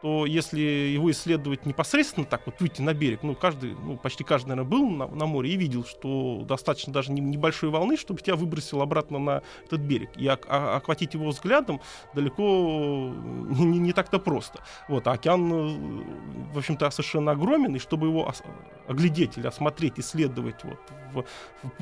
что 0.00 0.26
если 0.26 0.60
его 0.60 1.10
исследовать 1.10 1.64
непосредственно 1.64 2.26
так 2.26 2.42
вот 2.46 2.60
выйти 2.60 2.82
на 2.82 2.92
берег, 2.92 3.22
ну 3.22 3.34
каждый, 3.34 3.74
ну 3.74 3.96
почти 3.96 4.24
каждый, 4.24 4.48
наверное, 4.48 4.68
был 4.68 4.90
на, 4.90 5.06
на 5.06 5.26
море 5.26 5.52
и 5.52 5.56
видел, 5.56 5.84
что 5.84 6.44
достаточно 6.46 6.92
даже 6.92 7.12
небольшой 7.12 7.70
волны, 7.70 7.96
чтобы 7.96 8.20
тебя 8.20 8.34
выбросило 8.34 8.82
обратно 8.82 9.18
на 9.18 9.42
этот 9.64 9.80
берег. 9.80 10.10
И 10.16 10.26
охватить 10.26 11.14
его 11.14 11.28
взглядом 11.28 11.80
далеко 12.14 13.12
не 13.75 13.75
не, 13.76 13.78
не 13.78 13.92
так-то 13.92 14.18
просто. 14.18 14.60
Вот, 14.88 15.06
а 15.06 15.12
океан, 15.12 15.52
э, 15.52 16.54
в 16.54 16.58
общем-то, 16.58 16.90
совершенно 16.90 17.32
огромен, 17.32 17.74
и 17.76 17.78
чтобы 17.78 18.06
его 18.06 18.26
ос- 18.26 18.42
оглядеть 18.88 19.36
или 19.38 19.46
осмотреть, 19.46 19.98
исследовать 19.98 20.56
вот, 20.64 20.78
в, 21.12 21.24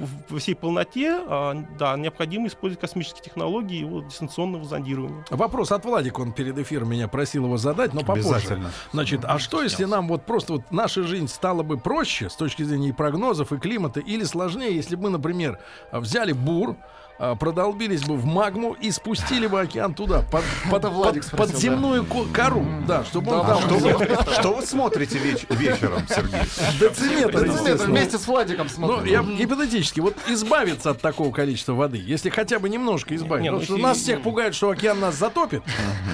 в- 0.02 0.32
во 0.32 0.38
всей 0.38 0.54
полноте, 0.54 1.18
а, 1.26 1.54
да, 1.78 1.96
необходимо 1.96 2.46
использовать 2.46 2.80
космические 2.80 3.22
технологии 3.24 3.76
и 3.76 3.80
его 3.80 4.00
дистанционного 4.00 4.64
зондирования. 4.64 5.24
Вопрос 5.30 5.72
от 5.72 5.84
Владика, 5.84 6.20
он 6.20 6.32
перед 6.32 6.58
эфиром 6.58 6.90
меня 6.90 7.08
просил 7.08 7.44
его 7.44 7.56
задать, 7.58 7.92
но 7.94 8.00
попозже. 8.00 8.28
Обязательно. 8.28 8.70
Значит, 8.92 9.24
а 9.24 9.38
что 9.38 9.62
если 9.62 9.84
нам 9.84 10.08
вот 10.08 10.24
просто 10.26 10.54
вот 10.54 10.70
наша 10.70 11.02
жизнь 11.02 11.28
стала 11.28 11.62
бы 11.62 11.78
проще 11.78 12.30
с 12.30 12.36
точки 12.36 12.62
зрения 12.62 12.88
и 12.88 12.92
прогнозов, 12.92 13.52
и 13.52 13.58
климата, 13.58 14.00
или 14.00 14.24
сложнее, 14.24 14.74
если 14.74 14.96
бы 14.96 15.04
мы, 15.04 15.10
например, 15.10 15.58
взяли 15.92 16.32
бур, 16.32 16.76
продолбились 17.18 18.02
бы 18.02 18.16
в 18.16 18.24
магму 18.26 18.72
и 18.72 18.90
спустили 18.90 19.46
бы 19.46 19.60
океан 19.60 19.94
туда, 19.94 20.22
под, 20.30 20.42
под, 20.70 20.82
под- 20.82 21.24
спросил, 21.24 21.36
подземную 21.36 22.04
ко- 22.04 22.24
кору, 22.32 22.66
да, 22.86 23.04
чтобы 23.04 23.32
он 23.32 23.46
Да, 23.46 23.54
там 23.54 23.62
Что 23.62 23.74
вы, 23.78 24.32
что 24.32 24.52
вы 24.54 24.62
смотрите 24.66 25.18
веч- 25.18 25.46
вечером, 25.50 26.02
Сергей? 26.08 26.40
дециметр, 26.80 27.44
Дециметр 27.48 27.84
вместе 27.86 28.18
с 28.18 28.26
Владиком 28.26 28.66
Ну, 28.78 28.86
смотрим. 28.88 29.04
я 29.04 29.22
гипотетически, 29.22 30.00
вот 30.00 30.16
избавиться 30.28 30.90
от 30.90 31.00
такого 31.00 31.32
количества 31.32 31.72
воды, 31.74 32.02
если 32.04 32.30
хотя 32.30 32.58
бы 32.58 32.68
немножко 32.68 33.14
избавиться. 33.14 33.50
Ну, 33.52 33.58
Потому 33.60 33.78
что 33.78 33.86
нас 33.86 33.98
всех 33.98 34.22
пугает, 34.22 34.54
что 34.54 34.70
океан 34.70 34.98
нас 35.00 35.14
затопит, 35.14 35.62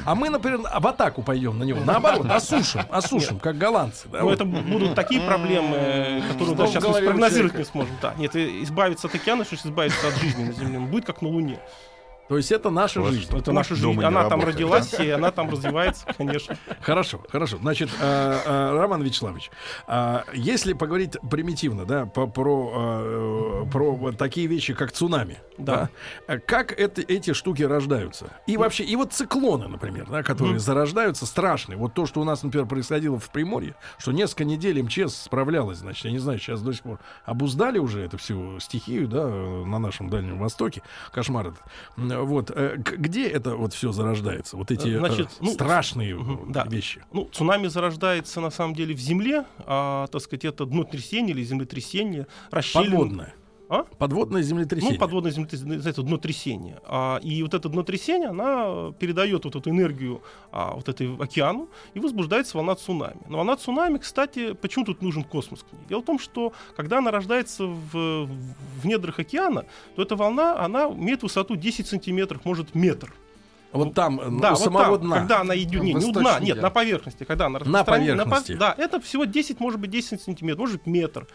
а 0.05 0.15
мы, 0.15 0.29
например, 0.29 0.59
в 0.61 0.87
атаку 0.87 1.23
пойдем 1.23 1.59
на 1.59 1.65
него. 1.65 1.81
Наоборот, 1.85 2.27
осушим, 2.31 2.83
осушим, 2.91 3.39
как 3.39 3.57
голландцы. 3.59 4.09
да, 4.13 4.19
Ну, 4.21 4.25
вот. 4.27 4.35
это 4.35 4.45
будут 4.45 4.95
такие 4.95 5.21
проблемы, 5.23 6.23
которые 6.31 6.47
Что 6.47 6.55
даже 6.55 6.73
сейчас 6.73 6.85
мы 6.87 6.95
спрогнозировать 6.95 7.55
не 7.59 7.65
сможем. 7.65 7.97
Да, 8.03 8.15
нет, 8.19 8.37
и 8.37 8.63
избавиться 8.65 9.07
от 9.07 9.15
океана, 9.15 9.45
что 9.45 9.57
избавиться 9.57 10.09
от 10.09 10.15
жизни 10.17 10.45
на 10.45 10.53
Земле. 10.53 10.79
Будет 10.91 11.05
как 11.05 11.23
на 11.23 11.29
Луне. 11.29 11.61
То 12.31 12.37
есть 12.37 12.53
это 12.53 12.71
наша 12.71 13.01
Вот 13.01 13.13
жизнь. 13.13 13.37
Это 13.37 13.51
наша 13.51 13.75
жизнь. 13.75 14.05
Она 14.05 14.23
там 14.29 14.39
работает, 14.39 14.55
родилась, 14.55 14.95
и 15.01 15.11
она 15.11 15.33
там 15.33 15.51
развивается, 15.51 16.07
конечно. 16.17 16.57
Хорошо, 16.81 17.25
хорошо. 17.29 17.57
Значит, 17.57 17.91
э, 18.01 18.39
э, 18.47 18.79
Роман 18.79 19.03
Вячеславович, 19.03 19.51
э, 19.89 20.21
если 20.35 20.75
поговорить 20.75 21.17
примитивно, 21.29 21.87
да, 21.87 22.07
по- 22.07 22.29
про, 22.29 23.67
про 23.69 24.13
такие 24.13 24.47
вещи, 24.47 24.75
как 24.75 24.93
цунами, 24.93 25.39
Да. 25.59 25.91
да, 26.29 26.39
как 26.39 26.71
это, 26.71 27.01
эти 27.03 27.33
штуки 27.33 27.65
рождаются? 27.65 28.27
И 28.47 28.57
вообще, 28.57 28.85
и 28.85 28.95
вот 28.95 29.13
циклоны, 29.13 29.67
например, 29.67 30.07
да, 30.09 30.23
которые 30.23 30.61
зарождаются, 30.61 31.27
страшные. 31.27 31.79
Вот 31.79 31.95
то, 31.95 32.07
что 32.07 32.21
у 32.21 32.25
нас, 32.25 32.45
например, 32.45 32.69
происходило 32.69 33.19
в 33.19 33.29
Приморье, 33.31 33.75
что 33.99 34.13
несколько 34.13 34.45
недель 34.45 34.81
МЧС 34.83 35.17
справлялась, 35.17 35.79
значит, 35.79 36.05
я 36.05 36.13
не 36.13 36.21
знаю, 36.21 36.39
сейчас 36.39 36.63
до 36.63 36.73
сих 36.73 36.83
пор 36.83 37.01
обуздали 37.25 37.79
уже 37.79 38.03
эту 38.05 38.19
всю 38.19 38.61
стихию, 38.61 39.09
да, 39.09 39.27
на 39.27 39.81
нашем 39.81 40.09
Дальнем 40.09 40.39
Востоке, 40.39 40.83
кошмар 41.13 41.49
этот. 41.49 42.20
М, 42.21 42.27
Вот, 42.27 42.51
э, 42.55 42.77
где 42.77 43.29
это 43.29 43.57
вот 43.57 43.73
все 43.73 43.93
зарождается? 43.93 44.57
Вот 44.57 44.71
эти 44.71 44.89
э, 44.89 44.99
Значит, 44.99 45.29
ну, 45.41 45.53
страшные 45.53 46.17
да. 46.49 46.65
вещи. 46.65 47.03
Ну, 47.13 47.29
цунами 47.33 47.67
зарождается 47.69 48.41
на 48.41 48.51
самом 48.51 48.75
деле 48.75 48.95
в 48.95 49.01
земле, 49.01 49.45
а, 49.61 50.07
так 50.09 50.21
сказать, 50.23 50.45
это 50.45 50.65
днотрясение 50.67 51.35
или 51.35 51.43
землетрясение, 51.45 52.27
расщелин. 52.51 52.91
Подводное. 52.91 53.35
А? 53.71 53.85
Подводное 53.99 54.43
землетрясение. 54.43 54.95
Ну, 54.95 55.01
подводное 55.01 55.31
землетрясение, 55.31 55.77
называется 55.77 56.03
днотрясение. 56.03 56.81
А, 56.85 57.21
и 57.23 57.41
вот 57.45 57.55
это 57.55 57.69
днотрясение, 57.69 58.31
она 58.31 58.93
передает 58.99 59.45
вот 59.45 59.55
эту 59.55 59.71
энергию 59.71 60.23
а, 60.51 60.75
вот 60.75 60.89
этой 60.89 61.15
океану, 61.17 61.69
и 61.95 62.01
возбуждается 62.01 62.57
волна 62.57 62.75
цунами. 62.75 63.21
Но 63.29 63.37
волна 63.37 63.57
цунами, 63.57 63.99
кстати, 63.99 64.55
почему 64.55 64.85
тут 64.85 65.03
нужен 65.03 65.23
космос 65.23 65.61
к 65.63 65.73
ней? 65.73 65.83
Дело 65.89 66.01
в 66.01 66.05
том, 66.05 66.19
что 66.19 66.53
когда 66.77 66.99
она 66.99 67.13
рождается 67.13 67.65
в, 67.65 68.27
в 68.27 68.85
недрах 68.85 69.21
океана, 69.21 69.65
то 69.95 70.03
эта 70.03 70.17
волна, 70.17 70.59
она 70.59 70.87
имеет 70.87 71.23
высоту 71.23 71.55
10 71.55 71.87
сантиметров, 71.87 72.45
может 72.45 72.75
метр. 72.75 73.15
Вот 73.73 73.95
там, 73.95 74.21
э, 74.21 74.41
Да, 74.41 74.49
у 74.49 74.55
вот 74.57 74.59
самого 74.65 74.99
там, 74.99 75.07
дна. 75.07 75.19
когда 75.21 75.41
она 75.43 75.57
идет, 75.57 75.83
не, 75.83 75.95
не 75.95 76.05
у 76.05 76.13
дна, 76.13 76.41
нет, 76.41 76.61
на 76.61 76.71
поверхности, 76.71 77.23
когда 77.23 77.47
она 77.47 77.61
На 77.61 77.85
поверхности. 77.85 78.53
пов- 78.53 78.57
да, 78.59 78.75
это 78.77 79.01
всего 79.01 79.25
10, 79.25 79.61
может 79.61 79.79
быть, 79.79 79.91
10 79.91 80.21
сантиметров, 80.21 80.59
может 80.59 80.77
быть, 80.79 80.87
метр. 80.87 81.29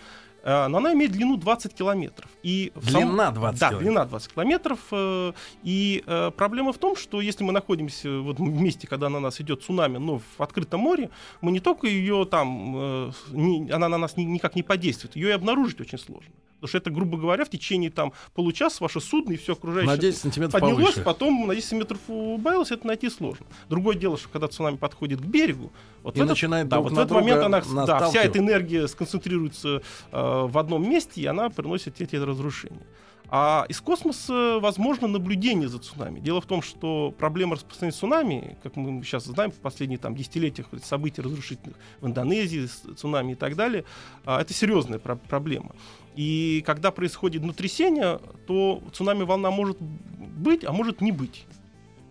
Э, 0.46 0.68
Но 0.68 0.78
она 0.78 0.94
имеет 0.94 1.12
длину 1.12 1.38
20 1.38 1.74
километров. 1.74 2.30
И 2.44 2.72
Длина 2.76 3.32
20 3.32 3.60
Да, 3.60 3.70
километров. 3.70 3.80
длина 3.82 4.06
20 4.06 4.34
километров. 4.34 4.80
э, 4.92 5.34
И 5.64 6.04
э, 6.06 6.32
проблема 6.38 6.72
в 6.72 6.78
том, 6.78 6.96
что 6.96 7.20
если 7.20 7.44
мы 7.44 7.52
находимся 7.52 8.10
вот 8.22 8.38
в 8.40 8.42
месте, 8.62 8.88
когда 8.88 9.10
на 9.10 9.20
нас 9.20 9.42
идет 9.42 9.64
цунами, 9.64 9.98
но 9.98 10.20
в 10.20 10.42
открытом 10.42 10.80
море, 10.82 11.10
мы 11.42 11.52
не 11.52 11.60
только 11.60 11.88
ее 11.88 12.26
там, 12.30 13.12
не- 13.32 13.72
она 13.72 13.90
на 13.90 13.98
нас 13.98 14.18
ни- 14.18 14.24
никак 14.24 14.56
не 14.56 14.64
подействует, 14.64 15.16
ее 15.16 15.30
и 15.30 15.32
обнаружить 15.32 15.82
очень 15.82 15.98
сложно. 15.98 16.32
Потому 16.56 16.70
что 16.70 16.78
это, 16.78 16.90
грубо 16.90 17.18
говоря, 17.18 17.46
в 17.46 17.50
течение 17.50 17.90
там 17.90 18.14
получаса 18.34 18.84
ваше 18.84 19.02
судно 19.02 19.34
и 19.34 19.38
все 19.38 19.54
окружающее 19.54 19.96
На 19.96 19.98
10 19.98 20.20
сантиметров 20.20 20.54
поднялось, 20.54 20.86
повыше. 20.86 21.02
потом 21.04 21.48
на 21.48 21.56
10 21.56 21.72
метров 21.74 22.00
убавилось, 22.08 22.72
это 22.72 22.88
найти 22.88 23.10
сложно. 23.10 23.46
Другое 23.70 23.96
дело, 23.96 24.18
что 24.18 24.30
когда 24.30 24.48
цунами 24.48 24.78
подходит 24.78 25.22
к 25.22 25.26
берегу, 25.26 25.72
вот 26.02 26.16
И 26.16 26.20
в 26.20 26.24
этот, 26.24 26.30
начинает 26.30 26.68
да, 26.68 26.80
вот 26.80 26.94
в 26.94 26.98
этот 27.00 27.12
момент 27.12 27.44
она, 27.44 27.62
да, 27.86 28.10
вся 28.10 28.24
эта 28.24 28.40
энергия 28.40 28.88
сконцентрируется 28.88 29.82
э, 30.12 30.46
в 30.48 30.58
одном 30.58 30.90
месте, 30.90 31.22
и 31.22 31.26
она 31.26 31.50
приносит 31.50 32.00
эти 32.02 32.16
разрушения. 32.16 32.86
А 33.30 33.66
из 33.70 33.82
космоса 33.82 34.60
возможно 34.60 35.08
наблюдение 35.08 35.68
за 35.68 35.80
цунами. 35.80 36.20
Дело 36.20 36.42
в 36.42 36.46
том, 36.46 36.62
что 36.62 37.14
проблема 37.18 37.56
распространения 37.56 37.98
цунами, 37.98 38.58
как 38.64 38.76
мы 38.76 39.04
сейчас 39.04 39.26
знаем, 39.26 39.52
в 39.52 39.56
последние 39.56 39.98
там, 39.98 40.16
десятилетиях 40.16 40.68
событий 40.84 41.22
разрушительных 41.22 41.78
в 42.02 42.08
Индонезии, 42.08 42.68
цунами 42.96 43.34
и 43.34 43.36
так 43.36 43.56
далее, 43.56 43.86
а, 44.26 44.42
это 44.42 44.54
серьезная 44.54 45.00
про- 45.00 45.16
проблема. 45.16 45.76
И 46.16 46.64
когда 46.66 46.92
происходит 46.92 47.42
землетрясение, 47.42 48.20
то 48.48 48.82
цунами 48.94 49.24
волна 49.24 49.52
может 49.52 49.78
быть, 49.80 50.64
а 50.64 50.72
может 50.72 51.02
не 51.02 51.12
быть. 51.12 51.46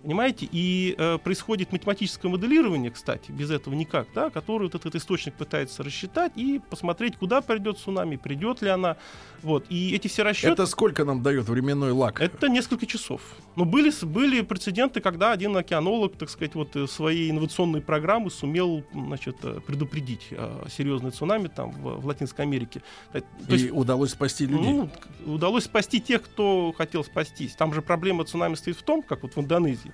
Понимаете? 0.05 0.47
И 0.53 0.95
э, 0.99 1.17
происходит 1.17 1.73
математическое 1.73 2.29
моделирование, 2.29 2.91
кстати, 2.91 3.31
без 3.31 3.51
этого 3.51 3.73
никак, 3.75 4.07
да, 4.15 4.29
который 4.29 4.65
вот 4.65 4.75
этот 4.75 4.95
источник 4.95 5.33
пытается 5.33 5.83
рассчитать 5.83 6.33
и 6.37 6.61
посмотреть, 6.69 7.17
куда 7.17 7.41
придет 7.41 7.79
цунами, 7.79 8.17
придет 8.17 8.61
ли 8.61 8.69
она. 8.69 8.99
Вот. 9.41 9.65
И 9.71 9.95
эти 9.95 10.09
все 10.09 10.23
расчеты... 10.23 10.53
Это 10.53 10.67
сколько 10.67 11.07
нам 11.07 11.23
дает 11.23 11.49
временной 11.49 11.93
лак? 11.93 12.21
Это 12.21 12.51
несколько 12.51 12.85
часов. 12.85 13.23
Но 13.57 13.65
были, 13.65 13.91
были 14.05 14.43
прецеденты, 14.43 15.01
когда 15.01 15.33
один 15.33 15.57
океанолог, 15.57 16.17
так 16.19 16.29
сказать, 16.29 16.55
вот 16.55 16.77
э, 16.77 16.87
своей 16.87 17.31
инновационной 17.31 17.81
программы 17.81 18.31
сумел 18.31 18.85
значит, 18.93 19.37
э, 19.43 19.61
предупредить 19.67 20.27
э, 20.33 20.67
серьезный 20.71 21.13
цунами 21.13 21.49
там 21.49 21.71
в, 21.71 22.01
в 22.03 22.07
Латинской 22.07 22.45
Америке. 22.45 22.83
То 23.13 23.21
И 23.49 23.53
есть, 23.53 23.71
удалось 23.73 24.11
спасти 24.11 24.45
людей. 24.45 24.71
ну, 24.71 24.91
удалось 25.25 25.65
спасти 25.65 25.99
тех, 25.99 26.23
кто 26.23 26.75
хотел 26.77 27.05
спастись. 27.05 27.55
Там 27.55 27.73
же 27.73 27.81
проблема 27.81 28.25
цунами 28.27 28.55
стоит 28.55 28.77
в 28.77 28.83
том, 28.83 29.03
как 29.03 29.23
вот 29.23 29.35
в 29.35 29.41
Индонезии. 29.41 29.94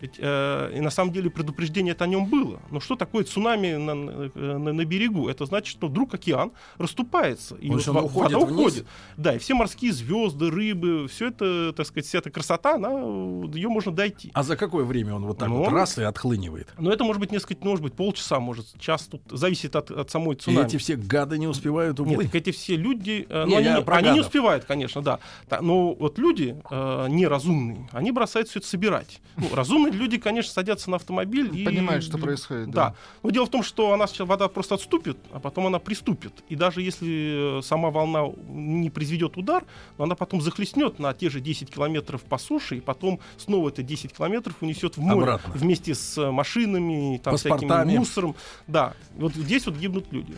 Ведь, 0.00 0.16
э, 0.18 0.72
и 0.76 0.80
на 0.80 0.90
самом 0.90 1.12
деле 1.12 1.30
предупреждение 1.30 1.92
это 1.92 2.04
о 2.04 2.06
нем 2.06 2.26
было. 2.26 2.60
Но 2.70 2.80
что 2.80 2.96
такое 2.96 3.24
цунами 3.24 3.74
на, 3.76 3.94
на- 3.94 4.72
на 4.72 4.84
берегу? 4.84 5.28
Это 5.28 5.46
значит, 5.46 5.68
что 5.68 5.86
вдруг 5.86 6.12
океан 6.14 6.52
расступается. 6.76 7.54
И 7.56 7.70
вот 7.70 7.86
он 7.88 7.94
во- 7.94 8.02
уходит 8.02 8.32
вода 8.34 8.46
вниз? 8.46 8.58
уходит. 8.60 8.86
Да, 9.16 9.34
и 9.34 9.38
все 9.38 9.54
морские 9.54 9.92
звезды, 9.92 10.50
рыбы, 10.50 11.08
все 11.08 11.28
это, 11.28 11.72
так 11.72 11.86
сказать, 11.86 12.06
вся 12.06 12.18
эта 12.18 12.30
красота, 12.30 12.74
она, 12.74 12.90
ее 13.54 13.68
можно 13.68 13.92
дойти. 13.92 14.30
А 14.34 14.42
за 14.42 14.56
какое 14.56 14.84
время 14.84 15.14
он 15.14 15.24
вот 15.26 15.38
так 15.38 15.48
Ну, 15.48 15.56
вот 15.64 15.72
раз 15.72 15.98
и 15.98 16.02
отхлынивает? 16.02 16.68
Но 16.78 16.92
это 16.92 17.04
может 17.04 17.20
быть 17.20 17.32
несколько, 17.32 17.64
может 17.64 17.82
быть, 17.82 17.94
полчаса, 17.94 18.38
может, 18.38 18.78
час, 18.78 19.04
тут 19.10 19.22
зависит 19.30 19.74
от, 19.76 19.90
от 19.90 20.10
самой 20.10 20.36
И 20.36 20.38
цунами. 20.38 20.66
эти 20.66 20.76
все 20.76 20.96
гады 20.96 21.38
не 21.38 21.46
успевают 21.46 21.98
Нет, 21.98 22.08
уплыть. 22.08 22.26
так 22.28 22.34
эти 22.36 22.50
все 22.50 22.76
люди, 22.76 23.26
э, 23.28 23.44
Не, 23.46 23.60
ну, 23.60 23.70
они, 23.72 23.82
про 23.84 23.96
они 23.96 24.10
не 24.10 24.20
успевают, 24.20 24.64
конечно, 24.64 25.02
да. 25.02 25.18
Но 25.60 25.94
вот 25.94 26.18
люди 26.18 26.56
э, 26.70 27.06
неразумные, 27.08 27.88
они 27.92 28.12
бросают 28.12 28.48
все 28.48 28.58
это 28.58 28.68
собирать. 28.68 29.20
Ну, 29.36 29.48
разумные 29.54 29.85
люди, 29.90 30.18
конечно, 30.18 30.52
садятся 30.52 30.90
на 30.90 30.96
автомобиль 30.96 31.50
и... 31.56 31.64
Понимают, 31.64 32.04
что 32.04 32.18
происходит, 32.18 32.70
Да. 32.70 32.90
да. 32.90 32.94
Но 33.22 33.30
дело 33.30 33.46
в 33.46 33.50
том, 33.50 33.62
что 33.62 33.92
она 33.92 34.06
сейчас 34.06 34.26
вода 34.28 34.48
просто 34.48 34.74
отступит, 34.76 35.16
а 35.32 35.40
потом 35.40 35.66
она 35.66 35.78
приступит. 35.78 36.32
И 36.48 36.56
даже 36.56 36.82
если 36.82 37.58
э, 37.58 37.62
сама 37.62 37.90
волна 37.90 38.24
не 38.48 38.90
произведет 38.90 39.36
удар, 39.36 39.64
но 39.98 40.04
она 40.04 40.14
потом 40.14 40.40
захлестнет 40.40 40.98
на 40.98 41.12
те 41.14 41.30
же 41.30 41.40
10 41.40 41.70
километров 41.70 42.22
по 42.22 42.38
суше, 42.38 42.76
и 42.76 42.80
потом 42.80 43.20
снова 43.36 43.68
это 43.68 43.82
10 43.82 44.12
километров 44.12 44.54
унесет 44.60 44.96
в 44.96 45.00
море 45.00 45.20
Обратно. 45.32 45.52
вместе 45.54 45.94
с 45.94 46.18
э, 46.18 46.30
машинами, 46.30 47.20
там, 47.22 47.36
всяким 47.36 47.68
Паспортами. 47.68 47.98
мусором. 47.98 48.34
Да, 48.66 48.94
вот 49.16 49.34
здесь 49.34 49.66
вот 49.66 49.76
гибнут 49.76 50.12
люди. 50.12 50.36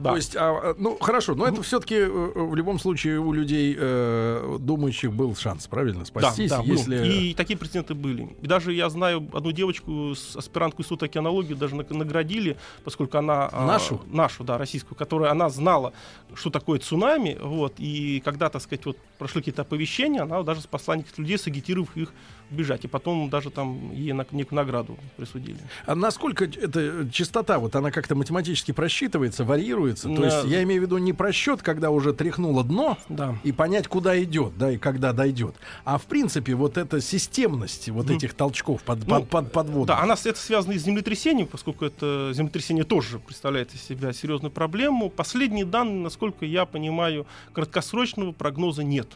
Да. 0.00 0.10
То 0.10 0.16
есть, 0.16 0.34
а, 0.36 0.40
а, 0.70 0.74
ну 0.78 0.96
хорошо, 0.98 1.34
но 1.34 1.46
это 1.46 1.62
все-таки 1.62 2.04
в 2.04 2.54
любом 2.54 2.78
случае 2.78 3.18
у 3.20 3.32
людей 3.32 3.76
э, 3.78 4.56
думающих 4.58 5.12
был 5.12 5.36
шанс, 5.36 5.66
правильно, 5.66 6.04
спастись, 6.04 6.48
да, 6.50 6.56
да, 6.58 6.62
был. 6.62 6.70
если 6.72 7.06
И 7.06 7.34
такие 7.34 7.58
прецеденты 7.58 7.94
были. 7.94 8.34
И 8.40 8.46
даже 8.46 8.72
я 8.72 8.88
знаю 8.88 9.28
одну 9.32 9.52
девочку, 9.52 10.14
с- 10.14 10.36
аспирантку 10.36 10.80
института 10.82 11.06
океанологии, 11.06 11.54
даже 11.54 11.74
наг- 11.74 11.90
наградили, 11.94 12.56
поскольку 12.84 13.18
она... 13.18 13.48
а, 13.52 13.66
Нашу? 13.66 14.00
нашу, 14.10 14.42
да, 14.44 14.56
российскую, 14.58 14.96
которая 14.96 15.30
она 15.30 15.50
знала, 15.50 15.92
что 16.34 16.48
такое 16.50 16.78
цунами, 16.78 17.36
вот, 17.40 17.74
и 17.78 18.22
когда, 18.24 18.48
так 18.48 18.62
сказать, 18.62 18.86
вот 18.86 18.96
прошли 19.18 19.42
какие-то 19.42 19.62
оповещения, 19.62 20.22
она 20.22 20.42
даже 20.42 20.62
спасла 20.62 20.96
некоторых 20.96 21.18
людей, 21.18 21.38
сагитировав 21.38 21.94
их 21.96 22.12
бежать. 22.50 22.84
И 22.84 22.88
потом 22.88 23.30
даже 23.30 23.50
там 23.50 23.92
ей 23.92 24.12
на- 24.12 24.26
некую 24.30 24.56
награду 24.56 24.98
присудили. 25.16 25.58
А 25.86 25.94
насколько 25.94 26.44
эта 26.44 27.08
частота, 27.12 27.58
вот 27.58 27.74
она 27.76 27.90
как-то 27.90 28.14
математически 28.14 28.72
просчитывается, 28.72 29.44
варьируется? 29.44 30.08
То 30.08 30.22
Да. 30.22 30.26
есть 30.26 30.48
я 30.48 30.62
имею 30.62 30.82
в 30.82 30.84
виду 30.84 30.98
не 30.98 31.12
просчет, 31.12 31.62
когда 31.62 31.90
уже 31.90 32.12
тряхнуло 32.12 32.64
дно, 32.64 32.98
Да. 33.08 33.36
и 33.44 33.52
понять, 33.52 33.88
куда 33.88 34.20
идет, 34.22 34.56
да, 34.58 34.72
и 34.72 34.78
когда 34.78 35.12
дойдет. 35.12 35.54
А 35.84 35.98
в 35.98 36.04
принципе, 36.04 36.54
вот 36.54 36.76
эта 36.78 37.00
системность 37.00 37.88
вот 37.88 38.06
Мгм. 38.06 38.16
этих 38.16 38.34
толчков 38.34 38.82
под, 38.82 39.00
Ну, 39.00 39.20
под, 39.20 39.28
под, 39.30 39.52
подводных. 39.52 39.86
Да, 39.86 40.00
она, 40.02 40.14
это 40.14 40.38
связано 40.38 40.72
и 40.72 40.78
с 40.78 40.82
землетрясением, 40.82 41.46
поскольку 41.46 41.84
это 41.84 42.32
землетрясение 42.34 42.84
тоже 42.84 43.18
представляет 43.18 43.74
из 43.74 43.82
себя 43.82 44.12
серьезную 44.12 44.50
проблему. 44.50 45.10
Последние 45.10 45.64
данные, 45.64 46.00
насколько 46.02 46.44
я 46.44 46.64
понимаю, 46.66 47.26
краткосрочного 47.52 48.32
прогноза 48.32 48.82
нет. 48.82 49.08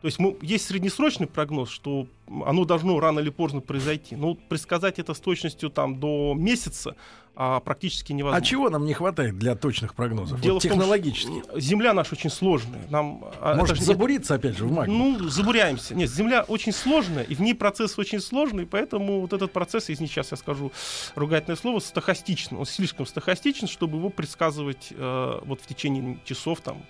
То 0.00 0.06
есть 0.06 0.18
мы, 0.20 0.36
есть 0.42 0.66
среднесрочный 0.66 1.26
прогноз, 1.26 1.70
что 1.70 2.06
оно 2.46 2.64
должно 2.64 2.98
рано 3.00 3.18
или 3.20 3.30
поздно 3.30 3.60
произойти. 3.60 4.14
Но 4.14 4.34
предсказать 4.34 4.98
это 5.00 5.12
с 5.12 5.18
точностью 5.20 5.70
там, 5.70 5.98
до 5.98 6.34
месяца 6.36 6.94
а, 7.34 7.58
практически 7.60 8.12
невозможно. 8.12 8.44
А 8.44 8.46
чего 8.46 8.68
нам 8.70 8.84
не 8.84 8.94
хватает 8.94 9.38
для 9.38 9.56
точных 9.56 9.94
прогнозов? 9.94 10.40
Дело 10.40 10.54
Вот 10.54 10.62
в 10.64 10.68
том, 10.68 10.72
что, 10.72 10.80
технологически. 10.80 11.28
м, 11.52 11.60
Земля 11.60 11.92
наша 11.94 12.14
очень 12.14 12.30
сложная. 12.30 12.80
Нам, 12.90 13.24
а, 13.40 13.50
это 13.50 13.58
Может, 13.60 13.76
же 13.76 13.82
не- 13.82 13.86
забуриться 13.86 14.34
опять 14.34 14.56
же 14.56 14.66
в 14.66 14.72
магме? 14.72 14.94
Ну, 14.96 15.28
забуряемся. 15.28 15.94
Нет, 15.96 16.10
Земля 16.10 16.42
очень 16.46 16.72
сложная, 16.72 17.24
и 17.24 17.34
в 17.34 17.40
ней 17.40 17.54
процесс 17.54 17.98
очень 17.98 18.20
сложный, 18.20 18.66
поэтому 18.66 19.20
вот 19.20 19.32
этот 19.32 19.52
процесс, 19.52 19.88
если 19.88 20.06
сейчас 20.06 20.30
я 20.30 20.36
скажу 20.36 20.70
ругательное 21.16 21.56
слово, 21.56 21.80
стахастичен. 21.80 22.56
Он 22.56 22.66
слишком 22.66 23.04
стахастичен, 23.06 23.66
чтобы 23.68 23.98
его 23.98 24.10
предсказывать 24.10 24.88
э, 24.90 25.40
вот 25.44 25.60
в 25.60 25.66
течение 25.66 26.18
часов 26.24 26.60
там. 26.60 26.82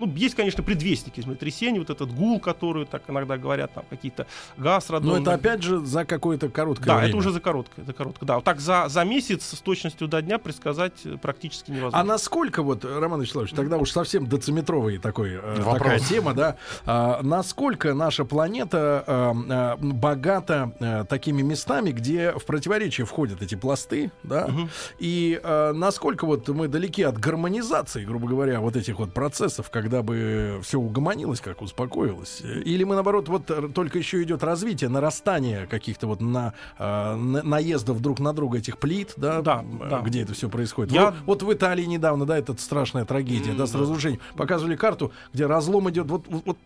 Ну, 0.00 0.12
есть, 0.14 0.34
конечно, 0.34 0.62
предвестники 0.62 1.20
землетрясений, 1.20 1.78
вот 1.78 1.90
этот 1.90 2.12
гул, 2.14 2.40
который 2.40 2.86
так 2.86 3.02
иногда 3.08 3.36
говорят, 3.36 3.72
там 3.74 3.84
какие-то 3.90 4.26
газ 4.56 4.88
Но 4.88 4.94
радонный. 4.96 5.22
это 5.22 5.34
опять 5.34 5.62
же 5.62 5.84
за 5.84 6.04
какое-то 6.04 6.48
короткое 6.48 6.86
Да, 6.86 6.94
время. 6.96 7.08
это 7.08 7.16
уже 7.16 7.30
за 7.32 7.40
короткое, 7.40 7.84
за 7.84 7.92
короткое. 7.92 8.26
Да, 8.26 8.36
вот 8.36 8.44
так 8.44 8.60
за, 8.60 8.86
за 8.88 9.04
месяц 9.04 9.44
с 9.44 9.60
точностью 9.60 10.08
до 10.08 10.22
дня 10.22 10.38
предсказать 10.38 10.92
э, 11.04 11.16
практически 11.20 11.70
невозможно. 11.70 11.98
А 12.00 12.04
насколько 12.04 12.62
вот, 12.62 12.84
Роман 12.84 13.20
Вячеславович, 13.22 13.52
тогда 13.52 13.78
уж 13.78 13.90
совсем 13.90 14.26
дециметровый 14.26 14.98
такой 14.98 15.32
э, 15.34 15.56
Вопрос. 15.62 15.78
такая 15.78 15.98
тема, 16.00 16.34
да? 16.34 16.56
А, 16.86 17.20
насколько 17.22 17.94
наша 17.94 18.24
планета 18.24 19.04
э, 19.06 19.34
э, 19.48 19.76
богата 19.80 20.72
э, 20.80 21.04
такими 21.08 21.42
местами, 21.42 21.90
где 21.90 22.32
в 22.32 22.44
противоречие 22.44 23.06
входят 23.06 23.42
эти 23.42 23.54
пласты, 23.54 24.10
да? 24.22 24.46
Мгм. 24.48 24.70
И 24.98 25.40
э, 25.42 25.72
насколько 25.72 26.26
вот 26.26 26.48
мы 26.48 26.68
далеки 26.68 27.02
от 27.02 27.18
гармонизации, 27.18 28.04
грубо 28.04 28.28
говоря, 28.28 28.60
вот 28.60 28.76
этих 28.76 28.98
вот 28.98 29.12
процессов, 29.12 29.70
когда 29.70 29.87
бы 30.02 30.60
все 30.62 30.78
угомонилось, 30.78 31.40
как 31.40 31.62
успокоилось, 31.62 32.40
или 32.42 32.84
мы 32.84 32.94
наоборот 32.94 33.28
вот 33.28 33.50
э, 33.50 33.68
только 33.74 33.98
еще 33.98 34.22
идет 34.22 34.42
развитие, 34.42 34.90
нарастание 34.90 35.66
каких-то 35.66 36.06
вот 36.06 36.20
на, 36.20 36.54
э, 36.78 37.14
на- 37.14 37.42
наездов 37.42 38.00
друг 38.00 38.20
на 38.20 38.32
друга 38.32 38.58
этих 38.58 38.78
плит, 38.78 39.14
да, 39.16 39.42
Да, 39.42 39.64
да. 39.90 40.00
где 40.00 40.22
это 40.22 40.34
все 40.34 40.48
происходит. 40.48 40.92
Я- 40.92 41.06
Вот, 41.06 41.14
вот 41.26 41.42
в 41.42 41.52
Италии 41.52 41.84
недавно, 41.84 42.26
да, 42.26 42.36
это 42.38 42.54
страшная 42.58 43.04
трагедия, 43.04 43.52
да, 43.52 43.66
с 43.66 43.74
разрушением. 43.74 44.20
Показывали 44.36 44.76
карту, 44.76 45.12
где 45.32 45.46
разлом 45.46 45.88
идет, 45.90 46.06
вот, 46.06 46.24
вот- 46.28 46.58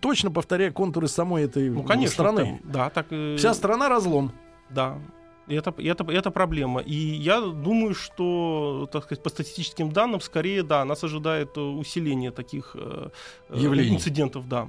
точно 0.00 0.30
повторяя 0.30 0.70
контуры 0.70 1.08
самой 1.08 1.44
этой 1.44 1.70
ну, 1.70 1.82
конечно, 1.82 2.12
страны. 2.14 2.60
там, 2.62 2.72
да, 2.72 2.90
так 2.90 3.06
Вся 3.38 3.54
страна 3.54 3.88
разлом. 3.88 4.32
Да. 4.70 4.98
Это, 5.48 5.74
это, 5.78 6.04
это 6.04 6.30
проблема. 6.30 6.80
И 6.80 6.94
я 6.94 7.40
думаю, 7.40 7.94
что, 7.94 8.88
так 8.92 9.04
сказать, 9.04 9.22
по 9.22 9.30
статистическим 9.30 9.90
данным, 9.90 10.20
скорее, 10.20 10.62
да, 10.62 10.84
нас 10.84 11.02
ожидает 11.04 11.56
э, 11.56 11.60
усиление 11.60 12.30
таких 12.30 12.72
э, 12.74 13.10
э, 13.48 13.58
Явлений. 13.58 13.96
инцидентов, 13.96 14.48
да. 14.48 14.68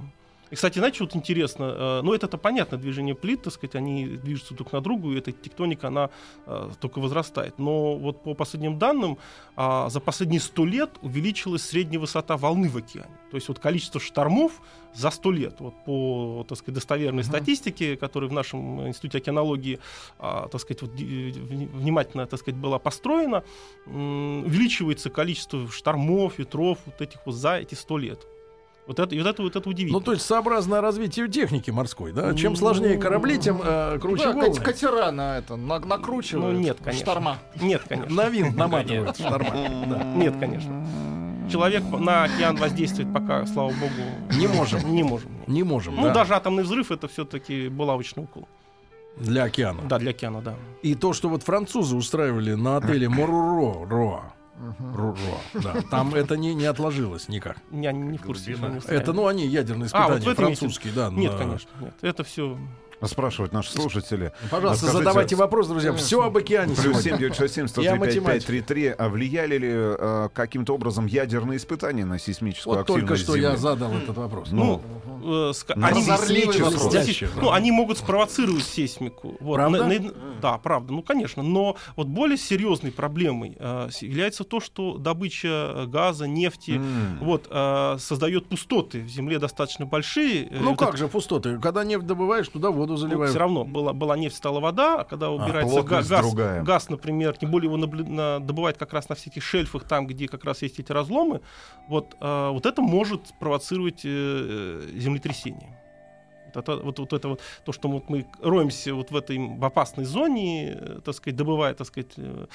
И, 0.54 0.56
кстати, 0.56 0.78
знаете, 0.78 0.98
вот 1.00 1.16
интересно, 1.16 1.64
э, 1.64 2.00
ну, 2.04 2.14
это-то 2.14 2.38
понятно, 2.38 2.78
движение 2.78 3.16
плит, 3.16 3.42
так 3.42 3.52
сказать, 3.52 3.74
они 3.74 4.06
движутся 4.06 4.54
друг 4.54 4.72
на 4.72 4.80
другу, 4.80 5.12
и 5.12 5.18
эта 5.18 5.32
тектоника, 5.32 5.88
она 5.88 6.10
э, 6.46 6.70
только 6.80 7.00
возрастает. 7.00 7.58
Но 7.58 7.96
вот 7.96 8.22
по 8.22 8.34
последним 8.34 8.78
данным, 8.78 9.18
а, 9.56 9.88
за 9.88 9.98
последние 9.98 10.40
сто 10.40 10.64
лет 10.64 10.90
увеличилась 11.02 11.64
средняя 11.64 11.98
высота 11.98 12.36
волны 12.36 12.68
в 12.68 12.76
океане. 12.76 13.10
То 13.32 13.36
есть 13.36 13.48
вот 13.48 13.58
количество 13.58 14.00
штормов 14.00 14.60
за 14.94 15.10
сто 15.10 15.32
лет, 15.32 15.56
вот 15.58 15.74
по, 15.84 16.46
так 16.48 16.56
сказать, 16.56 16.76
достоверной 16.76 17.24
статистике, 17.24 17.96
которая 17.96 18.30
в 18.30 18.32
нашем 18.32 18.86
институте 18.86 19.18
океанологии, 19.18 19.80
а, 20.20 20.46
так 20.46 20.60
сказать, 20.60 20.82
вот, 20.82 20.92
внимательно, 20.92 22.28
так 22.28 22.38
сказать, 22.38 22.60
была 22.60 22.78
построена, 22.78 23.42
увеличивается 23.86 25.10
количество 25.10 25.68
штормов, 25.68 26.38
ветров, 26.38 26.78
вот 26.86 27.00
этих 27.00 27.18
вот 27.26 27.34
за 27.34 27.56
эти 27.56 27.74
сто 27.74 27.98
лет. 27.98 28.24
Вот 28.86 28.98
это, 28.98 29.14
и 29.14 29.18
вот 29.18 29.26
это, 29.26 29.42
вот 29.42 29.56
это 29.56 29.66
удивительно. 29.68 29.98
Ну, 29.98 30.04
то 30.04 30.12
есть 30.12 30.26
сообразно 30.26 30.82
развитию 30.82 31.28
техники 31.28 31.70
морской, 31.70 32.12
да? 32.12 32.34
Чем 32.34 32.54
сложнее 32.54 32.98
корабли, 32.98 33.38
тем 33.38 33.60
э, 33.64 33.98
круче 33.98 34.24
Да, 34.24 34.32
волны. 34.32 34.54
кат- 34.54 34.62
катера 34.64 35.10
на 35.10 35.38
это 35.38 35.56
на- 35.56 35.78
накручивают. 35.78 36.52
Ну, 36.54 36.60
нет, 36.60 36.78
конечно. 36.84 37.04
Шторма. 37.06 37.38
Нет, 37.62 37.82
конечно. 37.88 38.14
На 38.14 38.28
винт 38.28 38.56
наматывают 38.56 39.16
шторма. 39.16 39.56
Нет, 40.16 40.34
конечно. 40.38 40.86
Человек 41.50 41.82
на 41.98 42.24
океан 42.24 42.56
воздействует 42.56 43.12
пока, 43.12 43.46
слава 43.46 43.68
богу, 43.68 44.38
Не 44.38 44.46
можем. 44.48 44.94
не 44.94 45.02
можем. 45.02 45.30
Не 45.46 45.62
можем, 45.62 45.94
Ну, 45.96 46.02
да, 46.04 46.14
даже 46.14 46.34
атомный 46.34 46.62
взрыв 46.62 46.90
это 46.90 47.06
все-таки 47.08 47.68
булавочный 47.68 48.24
укол. 48.24 48.48
для 49.16 49.44
океана. 49.44 49.80
Да, 49.88 49.98
для 49.98 50.10
океана, 50.10 50.40
да. 50.42 50.54
И 50.82 50.94
то, 50.94 51.12
что 51.12 51.28
вот 51.28 51.42
французы 51.42 51.96
устраивали 51.96 52.54
на 52.54 52.78
отеле 52.78 53.08
Моруро, 53.08 54.22
Руро, 54.94 55.16
да, 55.54 55.74
там 55.90 56.14
это 56.14 56.36
не, 56.36 56.54
не 56.54 56.64
отложилось 56.64 57.28
никак. 57.28 57.56
Я 57.72 57.92
не 57.92 58.16
в 58.18 58.22
курсе. 58.22 58.54
что 58.54 58.66
Это, 58.88 59.12
ну, 59.12 59.26
они 59.26 59.46
ядерные 59.46 59.88
А, 59.92 60.08
вот 60.08 60.18
испытания, 60.18 60.24
в 60.24 60.28
этом 60.28 60.44
имеете- 60.44 60.60
французские, 60.60 60.92
да. 60.92 61.10
Нет, 61.10 61.32
на- 61.32 61.38
конечно, 61.38 61.70
нет. 61.80 61.94
Это 62.02 62.24
все. 62.24 62.58
Спрашивают 63.06 63.52
наши 63.52 63.70
слушатели. 63.72 64.32
Пожалуйста, 64.50 64.86
Скажите, 64.86 64.98
задавайте 65.04 65.36
вопрос, 65.36 65.68
друзья. 65.68 65.92
Все 65.94 66.22
об 66.22 66.36
океане 66.36 66.74
Плюс 66.74 67.02
сегодня. 67.02 67.30
7967 67.30 67.84
Я 67.84 68.40
103 68.40 68.86
А 68.98 69.08
влияли 69.08 69.58
ли 69.58 69.68
э, 69.72 70.28
каким-то 70.32 70.74
образом 70.74 71.06
ядерные 71.06 71.58
испытания 71.58 72.04
на 72.04 72.18
сейсмическую 72.18 72.76
Вот 72.78 72.86
только 72.86 73.14
активность 73.14 73.22
что 73.24 73.32
Земли? 73.34 73.46
я 73.48 73.56
задал 73.56 73.92
этот 73.94 74.16
вопрос. 74.16 74.48
Ну, 74.50 74.80
э, 75.22 75.26
ска- 75.52 75.74
Ну, 75.76 75.86
они, 75.86 76.02
вопрос. 76.02 77.34
Ну, 77.36 77.50
они 77.50 77.70
могут 77.70 77.98
спровоцировать 77.98 78.64
сейсмику. 78.64 79.36
Вот. 79.40 79.56
Правда? 79.56 79.84
На- 79.86 79.98
на- 80.00 80.14
да, 80.40 80.58
правда, 80.58 80.92
ну, 80.92 81.02
конечно. 81.02 81.42
Но 81.42 81.76
вот 81.96 82.06
более 82.08 82.36
серьезной 82.38 82.92
проблемой 82.92 83.56
э, 83.58 83.88
является 84.00 84.44
то, 84.44 84.60
что 84.60 84.98
добыча 84.98 85.86
газа, 85.86 86.26
нефти 86.26 86.72
М. 86.72 87.18
вот, 87.20 87.46
э, 87.50 87.96
создает 87.98 88.46
пустоты 88.46 89.00
в 89.00 89.08
земле 89.08 89.38
достаточно 89.38 89.86
большие. 89.86 90.46
Э, 90.46 90.58
Ну 90.60 90.70
вот 90.70 90.78
как 90.78 90.96
же 90.96 91.08
пустоты? 91.08 91.58
Когда 91.58 91.84
нефть 91.84 92.06
добываешь, 92.06 92.48
туда 92.48 92.70
воду 92.70 92.93
заливают. 92.96 93.30
все 93.30 93.38
равно 93.38 93.64
была, 93.64 93.92
была 93.92 94.16
нефть, 94.16 94.36
стала 94.36 94.60
вода, 94.60 95.00
а 95.00 95.04
когда 95.04 95.30
убирается 95.30 95.74
га- 95.76 95.82
плотность 95.82 96.10
газ, 96.10 96.26
другая. 96.26 96.62
газ, 96.62 96.88
например, 96.88 97.36
тем 97.36 97.50
более 97.50 97.68
его 97.70 97.76
наблю- 97.76 98.08
на- 98.08 98.40
добывают 98.40 98.76
как 98.78 98.92
раз 98.92 99.08
на 99.08 99.14
всяких 99.14 99.42
шельфах, 99.42 99.84
там, 99.84 100.06
где 100.06 100.28
как 100.28 100.44
раз 100.44 100.62
есть 100.62 100.78
эти 100.78 100.92
разломы, 100.92 101.40
вот, 101.88 102.16
а, 102.20 102.50
вот 102.50 102.66
это 102.66 102.82
может 102.82 103.28
спровоцировать 103.28 104.04
э, 104.04 104.08
э, 104.08 104.98
землетрясение. 104.98 105.78
Вот 106.46 106.56
это 106.62 106.76
вот, 106.76 106.98
вот 107.00 107.12
это 107.12 107.28
вот 107.28 107.40
то, 107.64 107.72
что 107.72 107.88
вот 107.88 108.08
мы 108.08 108.26
роемся 108.40 108.94
вот 108.94 109.10
в 109.10 109.16
этой 109.16 109.38
в 109.38 109.64
опасной 109.64 110.04
зоне, 110.04 110.70
э, 110.78 111.00
так 111.04 111.14
сказать, 111.14 111.36
добывая, 111.36 111.74
так 111.74 111.86
сказать, 111.86 112.12
э, 112.16 112.46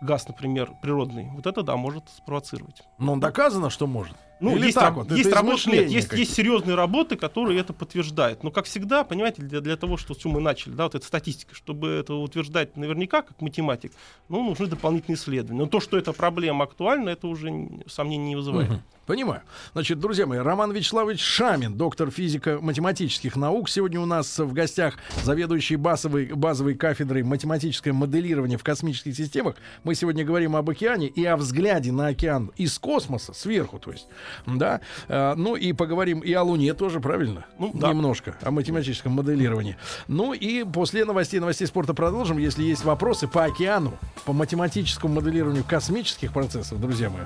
газ, 0.00 0.28
например, 0.28 0.70
природный, 0.80 1.28
вот 1.34 1.46
это 1.46 1.62
да 1.62 1.76
может 1.76 2.04
спровоцировать. 2.08 2.82
Но 2.98 3.16
доказано, 3.16 3.68
что 3.70 3.86
может. 3.86 4.16
Ну, 4.40 4.56
Или 4.56 4.66
есть, 4.66 4.78
так 4.78 4.94
вот, 4.94 5.10
есть 5.10 5.32
работы, 5.32 5.70
нет, 5.70 5.90
есть, 5.90 6.12
есть 6.12 6.34
серьезные 6.34 6.76
работы, 6.76 7.16
которые 7.16 7.58
это 7.58 7.72
подтверждают. 7.72 8.44
Но, 8.44 8.50
как 8.50 8.66
всегда, 8.66 9.02
понимаете, 9.02 9.42
для, 9.42 9.60
для 9.60 9.76
того, 9.76 9.96
что, 9.96 10.14
с 10.14 10.18
чего 10.18 10.34
мы 10.34 10.40
начали, 10.40 10.72
да, 10.74 10.84
вот 10.84 10.94
эта 10.94 11.04
статистика, 11.04 11.54
чтобы 11.54 11.88
это 11.88 12.14
утверждать 12.14 12.76
наверняка, 12.76 13.22
как 13.22 13.40
математик, 13.40 13.92
ну, 14.28 14.48
нужны 14.48 14.66
дополнительные 14.66 15.16
исследования. 15.16 15.62
Но 15.62 15.66
то, 15.66 15.80
что 15.80 15.98
эта 15.98 16.12
проблема 16.12 16.64
актуальна, 16.64 17.10
это 17.10 17.26
уже 17.26 17.68
сомнений 17.86 18.28
не 18.28 18.36
вызывает. 18.36 18.70
Мгм. 18.70 18.82
Понимаю. 19.08 19.40
Значит, 19.72 20.00
друзья 20.00 20.26
мои, 20.26 20.38
Роман 20.38 20.70
Вячеславович 20.70 21.22
Шамин, 21.22 21.78
доктор 21.78 22.10
физико-математических 22.10 23.36
наук. 23.36 23.70
Сегодня 23.70 23.98
у 24.00 24.04
нас 24.04 24.38
в 24.38 24.52
гостях 24.52 24.96
заведующий 25.24 25.76
базовой, 25.76 26.26
базовой 26.26 26.74
кафедрой 26.74 27.22
математическое 27.22 27.94
моделирование 27.94 28.58
в 28.58 28.62
космических 28.62 29.16
системах. 29.16 29.56
Мы 29.82 29.94
сегодня 29.94 30.26
говорим 30.26 30.56
об 30.56 30.68
океане 30.68 31.06
и 31.06 31.24
о 31.24 31.38
взгляде 31.38 31.90
на 31.90 32.08
океан 32.08 32.52
из 32.58 32.78
космоса, 32.78 33.32
сверху, 33.32 33.78
то 33.78 33.92
есть. 33.92 34.08
Да. 34.46 34.80
Э, 35.08 35.34
Ну 35.36 35.56
и 35.56 35.72
поговорим 35.72 36.20
и 36.20 36.32
о 36.32 36.42
Луне 36.42 36.74
тоже, 36.74 37.00
правильно? 37.00 37.44
Ну, 37.58 37.70
да. 37.74 37.88
Немножко 37.88 38.34
о 38.42 38.50
математическом 38.50 39.12
моделировании. 39.12 39.76
Ну 40.08 40.32
и 40.32 40.64
после 40.64 41.04
новостей, 41.04 41.40
новостей 41.40 41.66
спорта 41.66 41.94
продолжим. 41.94 42.38
Если 42.38 42.62
есть 42.64 42.84
вопросы 42.84 43.28
по 43.28 43.44
океану, 43.44 43.92
по 44.24 44.32
математическому 44.32 45.14
моделированию 45.14 45.64
космических 45.64 46.32
процессов, 46.32 46.80
друзья 46.80 47.10
мои, 47.10 47.22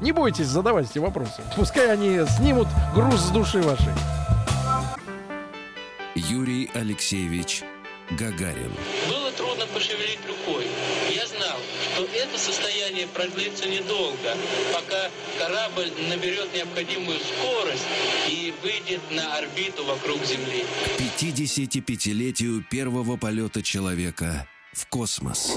не 0.00 0.12
бойтесь 0.12 0.46
задавать 0.46 0.90
эти 0.90 0.98
вопросы. 0.98 1.42
Пускай 1.56 1.92
они 1.92 2.20
снимут 2.36 2.68
груз 2.94 3.20
с 3.20 3.30
души 3.30 3.60
вашей. 3.60 3.92
Юрий 6.14 6.70
Алексеевич 6.74 7.62
Гагарин. 8.10 8.72
Было 9.08 9.30
трудно 9.32 9.66
пошевелить 9.72 10.18
рукой. 10.26 10.66
Я 11.14 11.26
знал, 11.26 11.58
что 11.94 12.04
это 12.04 12.38
состояние 12.38 12.77
продлится 13.06 13.68
недолго, 13.68 14.36
пока 14.72 15.10
корабль 15.38 15.92
наберет 16.08 16.52
необходимую 16.54 17.18
скорость 17.18 17.86
и 18.28 18.52
выйдет 18.62 19.00
на 19.10 19.36
орбиту 19.38 19.84
вокруг 19.84 20.24
Земли. 20.24 20.64
К 20.96 21.22
55-летию 21.22 22.64
первого 22.68 23.16
полета 23.16 23.62
человека 23.62 24.46
в 24.72 24.86
космос. 24.86 25.56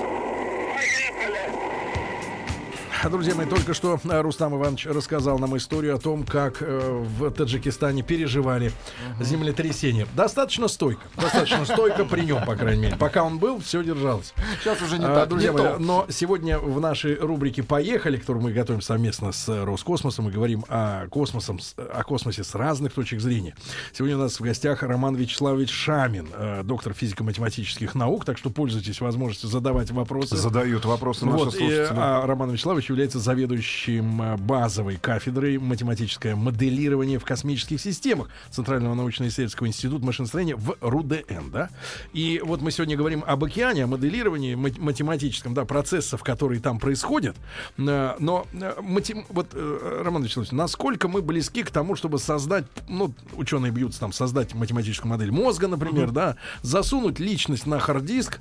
Друзья 3.10 3.34
мои, 3.36 3.46
только 3.48 3.74
что 3.74 4.00
э, 4.04 4.22
Рустам 4.22 4.56
Иванович 4.56 4.86
рассказал 4.86 5.40
нам 5.40 5.58
историю 5.58 5.96
о 5.96 5.98
том, 5.98 6.24
как 6.24 6.58
э, 6.62 7.04
в 7.18 7.32
Таджикистане 7.32 8.04
переживали 8.04 8.72
землетрясение. 9.20 10.08
Достаточно 10.16 10.68
стойко. 10.68 11.02
Достаточно 11.16 11.66
стойко 11.66 12.06
при 12.06 12.22
нем, 12.22 12.46
по 12.46 12.56
крайней 12.56 12.84
мере. 12.84 12.96
Пока 12.98 13.24
он 13.24 13.40
был, 13.40 13.60
все 13.60 13.84
держалось. 13.84 14.34
Сейчас 14.62 14.82
уже 14.82 15.00
не 15.00 15.06
А, 15.06 15.16
так. 15.16 15.30
Друзья 15.30 15.52
не 15.52 15.58
мои, 15.58 15.64
то. 15.68 15.80
но 15.80 16.06
сегодня 16.10 16.60
в 16.60 16.80
нашей 16.80 17.16
рубрике 17.16 17.64
«Поехали», 17.64 18.18
которую 18.18 18.44
мы 18.44 18.52
готовим 18.54 18.82
совместно 18.82 19.32
с 19.32 19.50
э, 19.50 19.64
Роскосмосом, 19.64 20.26
мы 20.26 20.32
говорим 20.32 20.64
о, 20.70 21.08
космосом, 21.08 21.60
о 21.78 22.04
космосе 22.04 22.44
с 22.44 22.54
разных 22.56 22.94
точек 22.94 23.20
зрения. 23.20 23.56
Сегодня 23.94 24.18
у 24.18 24.20
нас 24.22 24.40
в 24.40 24.44
гостях 24.44 24.84
Роман 24.84 25.16
Вячеславович 25.16 25.72
Шамин, 25.72 26.28
э, 26.34 26.62
доктор 26.64 26.94
физико-математических 26.94 27.96
наук, 27.96 28.26
так 28.26 28.38
что 28.38 28.50
пользуйтесь 28.52 29.02
возможностью 29.02 29.50
задавать 29.50 29.90
вопросы. 29.92 30.38
Задают 30.38 30.86
вопросы 30.86 31.26
наши 31.26 31.38
Вот, 31.46 31.56
и, 31.56 31.58
слушатели. 31.58 31.88
а 31.98 32.26
Роман 32.28 32.52
Вячеславович 32.52 32.91
является 32.92 33.20
заведующим 33.20 34.22
а, 34.22 34.38
базовой 34.38 34.98
кафедрой 34.98 35.58
математическое 35.58 36.36
моделирование 36.36 37.20
в 37.20 37.26
космических 37.26 37.80
системах 37.82 38.30
Центрального 38.50 38.94
научно-исследовательского 38.94 39.68
института 39.68 40.06
машиностроения 40.06 40.56
в 40.56 40.78
РУДН, 40.82 41.52
да? 41.52 41.70
И 42.14 42.42
вот 42.44 42.62
мы 42.62 42.72
сегодня 42.72 42.96
говорим 42.98 43.24
об 43.26 43.44
океане, 43.44 43.86
о 43.86 43.88
моделировании 43.88 44.56
мат- 44.56 44.78
математическом, 44.78 45.54
да, 45.54 45.66
процессов, 45.66 46.24
которые 46.24 46.62
там 46.62 46.80
происходят. 46.80 47.36
Э, 47.78 48.16
Но 48.20 48.46
э, 48.54 48.74
матем- 48.82 49.26
вот, 49.30 49.48
э, 49.54 50.02
Роман 50.06 50.24
Вячеславович, 50.24 50.52
насколько 50.52 51.08
мы 51.08 51.22
близки 51.22 51.64
к 51.64 51.72
тому, 51.72 51.96
чтобы 51.96 52.20
создать, 52.20 52.66
ну, 52.88 53.14
ученые 53.36 53.72
бьются 53.72 54.00
там, 54.00 54.14
создать 54.14 54.54
математическую 54.54 55.10
модель 55.10 55.32
мозга, 55.32 55.68
например, 55.68 56.12
да, 56.12 56.36
засунуть 56.62 57.20
личность 57.20 57.66
на 57.66 57.80
хард-диск, 57.80 58.40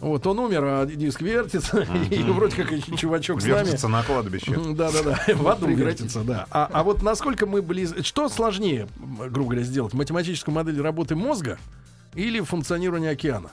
вот 0.00 0.26
он 0.26 0.38
умер, 0.38 0.64
а 0.64 0.86
диск 0.86 1.20
вертится, 1.22 1.80
и 2.10 2.22
вроде 2.22 2.56
как 2.64 2.72
чувачок 2.98 3.40
с 3.40 3.44
нами. 3.46 3.64
Вертится 3.64 3.88
на 3.88 4.02
кладбище. 4.02 4.56
Да, 4.74 4.90
да, 4.90 5.02
да. 5.02 5.34
В 5.34 5.46
аду 5.48 5.66
вертится, 5.68 6.22
да. 6.22 6.46
А, 6.50 6.68
а 6.72 6.82
вот 6.82 7.02
насколько 7.02 7.46
мы 7.46 7.62
близы. 7.62 8.02
Что 8.02 8.28
сложнее, 8.28 8.88
грубо 8.98 9.50
говоря, 9.50 9.62
сделать? 9.62 9.92
Математическую 9.94 10.54
модель 10.54 10.80
работы 10.80 11.14
мозга 11.16 11.58
или 12.14 12.40
функционирование 12.40 13.10
океана? 13.10 13.50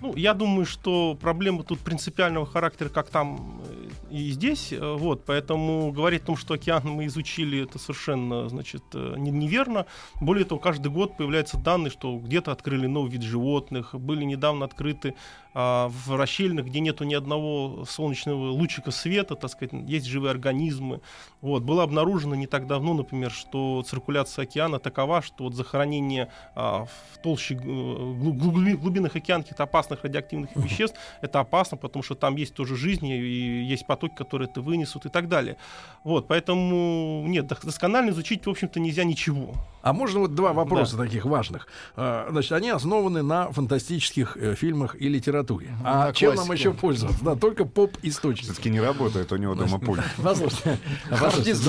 Ну, 0.00 0.12
я 0.16 0.34
думаю, 0.34 0.66
что 0.66 1.16
проблема 1.18 1.62
тут 1.62 1.78
принципиального 1.78 2.44
характера, 2.44 2.90
как 2.90 3.08
там 3.08 3.62
э, 3.66 3.88
и 4.10 4.30
здесь. 4.32 4.70
э, 4.72 4.96
Вот, 4.98 5.24
поэтому 5.24 5.92
говорить 5.92 6.24
о 6.24 6.26
том, 6.26 6.36
что 6.36 6.54
океан 6.54 6.82
мы 6.84 7.06
изучили, 7.06 7.62
это 7.62 7.78
совершенно, 7.78 8.48
значит, 8.50 8.82
э, 8.92 9.14
не- 9.16 9.30
неверно. 9.30 9.86
Более 10.20 10.44
того, 10.44 10.60
каждый 10.60 10.88
год 10.90 11.16
появляются 11.16 11.56
данные, 11.56 11.90
что 11.90 12.18
где-то 12.18 12.52
открыли 12.52 12.86
новый 12.86 13.12
вид 13.12 13.22
животных, 13.22 13.94
были 13.94 14.24
недавно 14.24 14.66
открыты 14.66 15.14
а, 15.54 15.88
в 15.88 16.16
расщельных, 16.16 16.66
где 16.66 16.80
нету 16.80 17.04
ни 17.04 17.14
одного 17.14 17.84
солнечного 17.88 18.50
лучика 18.50 18.90
света, 18.90 19.36
так 19.36 19.50
сказать, 19.50 19.72
есть 19.86 20.06
живые 20.06 20.32
организмы. 20.32 21.00
Вот, 21.40 21.62
было 21.62 21.82
обнаружено 21.82 22.34
не 22.34 22.46
так 22.46 22.66
давно, 22.66 22.94
например, 22.94 23.30
что 23.30 23.82
циркуляция 23.86 24.42
океана 24.44 24.78
такова, 24.78 25.22
что 25.22 25.44
вот 25.44 25.54
захоронение 25.54 26.28
а, 26.54 26.86
в 27.12 27.18
толще 27.22 27.54
э, 27.54 27.58
глу- 27.58 28.32
глуби- 28.34 28.76
глубинных 28.76 29.16
океанов 29.16 29.44
каких-то 29.46 29.62
опасных 29.62 30.04
радиоактивных 30.04 30.50
веществ, 30.56 30.98
это 31.20 31.40
опасно, 31.40 31.76
потому 31.76 32.02
что 32.02 32.14
там 32.14 32.36
есть 32.36 32.54
тоже 32.54 32.76
жизнь, 32.76 33.06
и 33.06 33.64
есть 33.64 33.86
потоки, 33.86 34.14
которые 34.14 34.48
это 34.48 34.60
вынесут 34.60 35.06
и 35.06 35.08
так 35.08 35.28
далее. 35.28 35.56
Вот, 36.02 36.26
поэтому, 36.26 37.24
нет, 37.28 37.44
дос- 37.44 37.64
досконально 37.64 38.10
изучить, 38.10 38.44
в 38.46 38.50
общем-то, 38.50 38.80
нельзя 38.80 39.04
ничего. 39.04 39.54
А 39.84 39.92
можно 39.92 40.20
вот 40.20 40.34
два 40.34 40.54
вопроса 40.54 40.96
таких 40.96 41.26
важных. 41.26 41.68
А, 41.94 42.26
Значит, 42.30 42.52
они 42.52 42.70
основаны 42.70 43.22
на 43.22 43.52
фантастических 43.52 44.38
э, 44.38 44.54
фильмах 44.54 44.96
и 44.98 45.10
литературе. 45.10 45.76
А 45.84 46.06
на 46.06 46.12
чем 46.14 46.34
нам 46.36 46.46
классике. 46.46 46.70
еще 46.70 46.72
пользоваться? 46.72 47.22
Да, 47.22 47.36
только 47.36 47.66
поп-источник. 47.66 48.46
Все-таки 48.46 48.70
не 48.70 48.80
работает 48.80 49.30
у 49.30 49.36
него 49.36 49.54
дома 49.54 49.78
пульт. 49.78 50.02
Послушайте, 50.16 50.78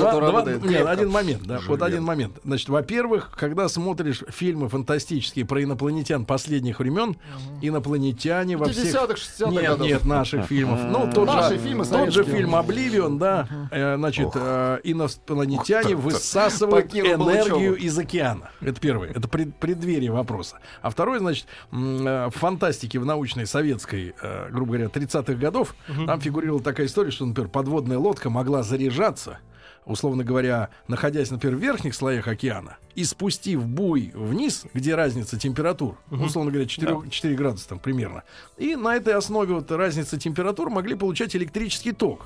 работает 0.01 0.63
нет, 0.63 0.88
один 0.88 1.10
момент, 1.10 1.43
да, 1.43 1.60
вот 1.67 1.82
один 1.82 2.04
момент. 2.04 2.39
Значит, 2.45 2.69
во-первых, 2.69 3.32
когда 3.38 3.67
смотришь 3.67 4.23
фильмы 4.30 4.69
фантастические 4.69 5.43
про 5.43 5.62
инопланетян 5.62 6.23
последних 6.23 6.80
времен, 6.80 7.17
инопланетяне 7.62 8.56
во 8.56 8.69
всех 8.69 8.95
50-х, 8.95 9.13
60-х 9.15 9.51
нет, 9.51 9.63
годов. 9.63 9.88
нет, 9.88 10.06
наших 10.06 10.45
фильмов. 10.45 10.80
Ну, 10.86 11.12
тот 11.12 11.30
же, 11.30 11.86
тот 11.89 12.13
же 12.13 12.23
фильм 12.23 12.56
«Обливион», 12.56 13.17
да, 13.17 13.49
э, 13.71 13.97
значит, 13.97 14.30
э, 14.36 14.80
инопланетяне 14.86 15.95
высасывают 15.95 16.95
энергию 16.95 17.75
из 17.75 18.05
океана. 18.06 18.50
Это 18.62 18.80
первое. 18.80 19.10
Это 19.10 19.28
пред- 19.28 19.56
преддверие 19.56 20.12
вопроса. 20.12 20.60
А 20.82 20.89
второе, 20.89 21.20
значит, 21.20 21.48
э, 21.72 21.76
в 21.76 22.32
фантастике 22.36 23.00
в 23.00 23.06
научной 23.06 23.46
советской, 23.46 24.13
э, 24.22 24.50
грубо 24.52 24.74
говоря, 24.74 24.89
30-х 24.89 25.34
годов, 25.39 25.76
там 26.08 26.22
фигурировала 26.22 26.62
такая 26.63 26.86
история, 26.88 27.12
что, 27.12 27.26
например, 27.26 27.50
подводная 27.50 27.98
лодка 27.98 28.30
могла 28.30 28.63
заряжаться, 28.63 29.39
условно 29.86 30.24
говоря, 30.24 30.70
находясь, 30.88 31.30
например, 31.32 31.58
в 31.58 31.60
верхних 31.60 31.94
слоях 31.96 32.28
океана, 32.28 32.78
и 32.96 33.04
спустив 33.04 33.65
буй 33.65 34.12
вниз, 34.15 34.65
где 34.74 34.96
разница 34.96 35.38
температур, 35.38 35.98
условно 36.10 36.52
говоря, 36.52 36.68
4, 36.68 37.10
4 37.10 37.36
градуса 37.36 37.70
там 37.70 37.80
примерно, 37.80 38.24
и 38.58 38.76
на 38.76 38.96
этой 38.96 39.13
основе 39.13 39.54
вот 39.54 39.72
разницы 39.72 40.18
температур 40.18 40.70
могли 40.70 40.96
получать 40.96 41.36
электрический 41.36 41.91
ток. 41.91 42.26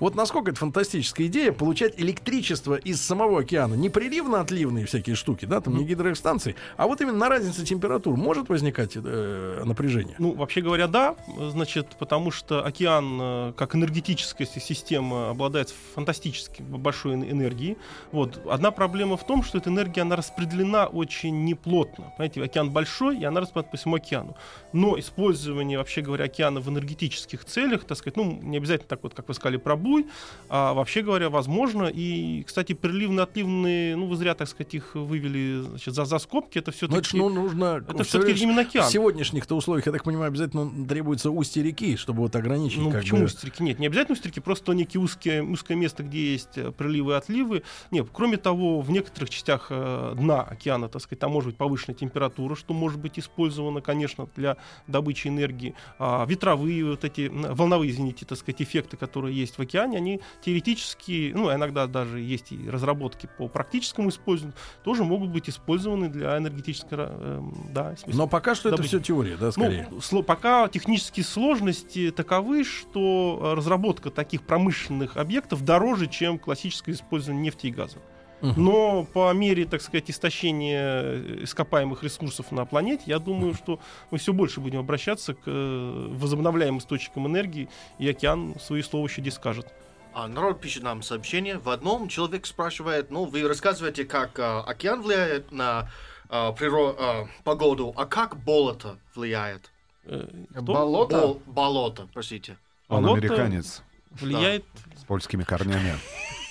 Вот 0.00 0.14
насколько 0.14 0.50
это 0.50 0.60
фантастическая 0.60 1.26
идея 1.26 1.52
получать 1.52 1.94
электричество 1.98 2.74
из 2.74 3.00
самого 3.00 3.40
океана. 3.40 3.74
Не 3.74 3.88
приливно-отливные 3.88 4.86
всякие 4.86 5.16
штуки, 5.16 5.44
да, 5.44 5.60
там 5.60 5.76
не 5.76 5.84
гидроэлектростанции, 5.84 6.54
а 6.76 6.86
вот 6.86 7.00
именно 7.00 7.18
на 7.18 7.28
разнице 7.28 7.64
температур 7.64 8.16
может 8.16 8.48
возникать 8.48 8.92
э, 8.96 9.62
напряжение. 9.64 10.16
Ну, 10.18 10.34
вообще 10.34 10.60
говоря, 10.60 10.86
да, 10.86 11.16
значит, 11.38 11.96
потому 11.98 12.30
что 12.30 12.64
океан, 12.64 13.18
э, 13.20 13.52
как 13.56 13.74
энергетическая 13.74 14.46
си- 14.46 14.60
система, 14.60 15.30
обладает 15.30 15.72
фантастически 15.94 16.62
большой 16.62 17.14
эн- 17.14 17.30
энергией. 17.30 17.76
Вот. 18.12 18.40
Одна 18.48 18.70
проблема 18.70 19.16
в 19.16 19.26
том, 19.26 19.42
что 19.42 19.58
эта 19.58 19.70
энергия, 19.70 20.02
она 20.02 20.16
распределена 20.16 20.86
очень 20.86 21.44
неплотно. 21.44 22.12
Понимаете, 22.16 22.42
океан 22.42 22.70
большой, 22.70 23.18
и 23.18 23.24
она 23.24 23.40
распределена 23.40 23.70
по 23.70 23.76
всему 23.76 23.94
океану. 23.96 24.36
Но 24.72 24.98
использование, 24.98 25.78
вообще 25.78 26.02
говоря, 26.02 26.24
океана 26.26 26.60
в 26.60 26.68
энергетических 26.68 27.44
целях, 27.44 27.84
так 27.84 27.98
сказать, 27.98 28.16
ну, 28.16 28.38
не 28.42 28.56
обязательно 28.56 28.88
так 28.88 29.02
вот, 29.02 29.14
как 29.14 29.28
вы 29.28 29.34
сказали, 29.34 29.56
про 29.66 29.74
буй, 29.74 30.06
а 30.48 30.74
вообще 30.74 31.02
говоря, 31.02 31.28
возможно. 31.28 31.90
И, 31.92 32.44
кстати, 32.44 32.72
приливно-отливные, 32.72 33.96
ну, 33.96 34.06
вы 34.06 34.14
зря, 34.14 34.36
так 34.36 34.46
сказать, 34.46 34.74
их 34.74 34.94
вывели 34.94 35.62
значит, 35.62 35.92
за, 35.92 36.04
за 36.04 36.20
скобки, 36.20 36.58
это 36.58 36.70
все-таки... 36.70 37.00
это 37.00 37.08
ж, 37.08 37.14
ну, 37.14 37.28
нужно... 37.28 37.84
это 37.88 38.04
все-таки 38.04 38.44
именно 38.44 38.60
океан. 38.60 38.86
В 38.88 38.92
сегодняшних-то 38.92 39.56
условиях, 39.56 39.86
я 39.86 39.92
так 39.92 40.04
понимаю, 40.04 40.28
обязательно 40.28 40.86
требуется 40.86 41.32
устье 41.32 41.64
реки, 41.64 41.96
чтобы 41.96 42.20
вот 42.20 42.36
ограничить. 42.36 42.78
Ну 42.78 42.92
почему 42.92 43.18
бы- 43.18 43.24
устрики? 43.24 43.60
Нет, 43.60 43.80
не 43.80 43.88
обязательно 43.88 44.12
устрики, 44.12 44.38
просто 44.38 44.72
некие 44.72 45.00
узкие, 45.00 45.42
узкое 45.42 45.76
место, 45.76 46.04
где 46.04 46.34
есть 46.34 46.56
э, 46.56 46.70
приливы 46.70 47.14
и 47.14 47.16
отливы. 47.16 47.64
Нет, 47.90 48.06
кроме 48.12 48.36
того, 48.36 48.80
в 48.82 48.90
некоторых 48.92 49.30
частях 49.30 49.66
э, 49.70 50.14
дна 50.16 50.42
океана, 50.42 50.88
так 50.88 51.02
сказать, 51.02 51.18
там 51.18 51.32
может 51.32 51.48
быть 51.48 51.56
повышенная 51.56 51.96
температура, 51.96 52.54
что 52.54 52.72
может 52.72 53.00
быть 53.00 53.18
использовано, 53.18 53.80
конечно, 53.80 54.28
для 54.36 54.58
добычи 54.86 55.26
энергии. 55.26 55.74
А 55.98 56.24
ветровые 56.24 56.84
вот 56.84 57.04
эти, 57.04 57.28
волновые, 57.32 57.90
извините, 57.90 58.24
так 58.26 58.38
сказать, 58.38 58.62
эффекты, 58.62 58.96
которые 58.96 59.36
есть 59.36 59.55
в 59.58 59.60
океане, 59.62 59.98
они 59.98 60.20
теоретически, 60.44 61.32
ну, 61.34 61.52
иногда 61.54 61.86
даже 61.86 62.20
есть 62.20 62.52
и 62.52 62.68
разработки 62.68 63.28
по 63.38 63.48
практическому 63.48 64.08
использованию, 64.10 64.56
тоже 64.84 65.04
могут 65.04 65.30
быть 65.30 65.48
использованы 65.48 66.08
для 66.08 66.36
энергетической, 66.38 66.96
э, 66.98 67.42
да, 67.72 67.94
Но 68.06 68.26
пока 68.26 68.54
что 68.54 68.68
это 68.68 68.76
добыть. 68.76 68.88
все 68.88 69.00
теория, 69.00 69.36
да, 69.36 69.52
скорее. 69.52 69.88
ну, 69.90 69.98
сло- 69.98 70.22
пока 70.22 70.68
технические 70.68 71.24
сложности 71.24 72.10
таковы, 72.10 72.64
что 72.64 73.40
э, 73.42 73.54
разработка 73.54 74.10
таких 74.10 74.42
промышленных 74.42 75.16
объектов 75.16 75.64
дороже, 75.64 76.06
чем 76.06 76.38
классическое 76.38 76.94
использование 76.94 77.42
нефти 77.44 77.66
и 77.66 77.70
газа. 77.70 77.98
Но 78.42 79.04
по 79.04 79.32
мере, 79.32 79.64
так 79.64 79.80
сказать, 79.80 80.10
истощения 80.10 81.02
э, 81.02 81.38
ископаемых 81.44 82.02
ресурсов 82.02 82.52
на 82.52 82.64
планете, 82.66 83.04
я 83.06 83.18
думаю, 83.18 83.54
что 83.54 83.80
мы 84.10 84.18
все 84.18 84.32
больше 84.32 84.60
будем 84.60 84.78
обращаться 84.78 85.34
к 85.34 85.42
э, 85.46 86.08
возобновляемым 86.10 86.78
источникам 86.78 87.26
энергии, 87.26 87.68
и 87.98 88.08
океан 88.08 88.54
свои 88.60 88.82
слова 88.82 89.06
еще 89.06 89.22
здесь 89.22 89.34
скажет. 89.34 89.72
А 90.12 90.28
народ 90.28 90.60
пишет 90.60 90.82
нам 90.82 91.02
сообщение. 91.02 91.58
В 91.58 91.68
одном 91.68 92.08
человек 92.08 92.46
спрашивает, 92.46 93.10
ну, 93.10 93.24
вы 93.26 93.46
рассказываете, 93.46 94.04
как 94.04 94.38
а, 94.38 94.62
океан 94.62 95.02
влияет 95.02 95.52
на 95.52 95.90
а, 96.30 96.52
приро- 96.52 96.96
а, 96.98 97.28
погоду, 97.44 97.92
а 97.96 98.06
как 98.06 98.36
болото 98.38 98.98
влияет? 99.14 99.70
Кто 100.04 100.62
Болото? 100.62 101.20
Бол- 101.20 101.42
болото, 101.46 102.08
простите. 102.14 102.56
Он 102.88 103.02
Болото? 103.02 103.26
американец 103.26 103.82
влияет 104.12 104.64
с 104.96 105.04
польскими 105.04 105.42
корнями. 105.42 105.94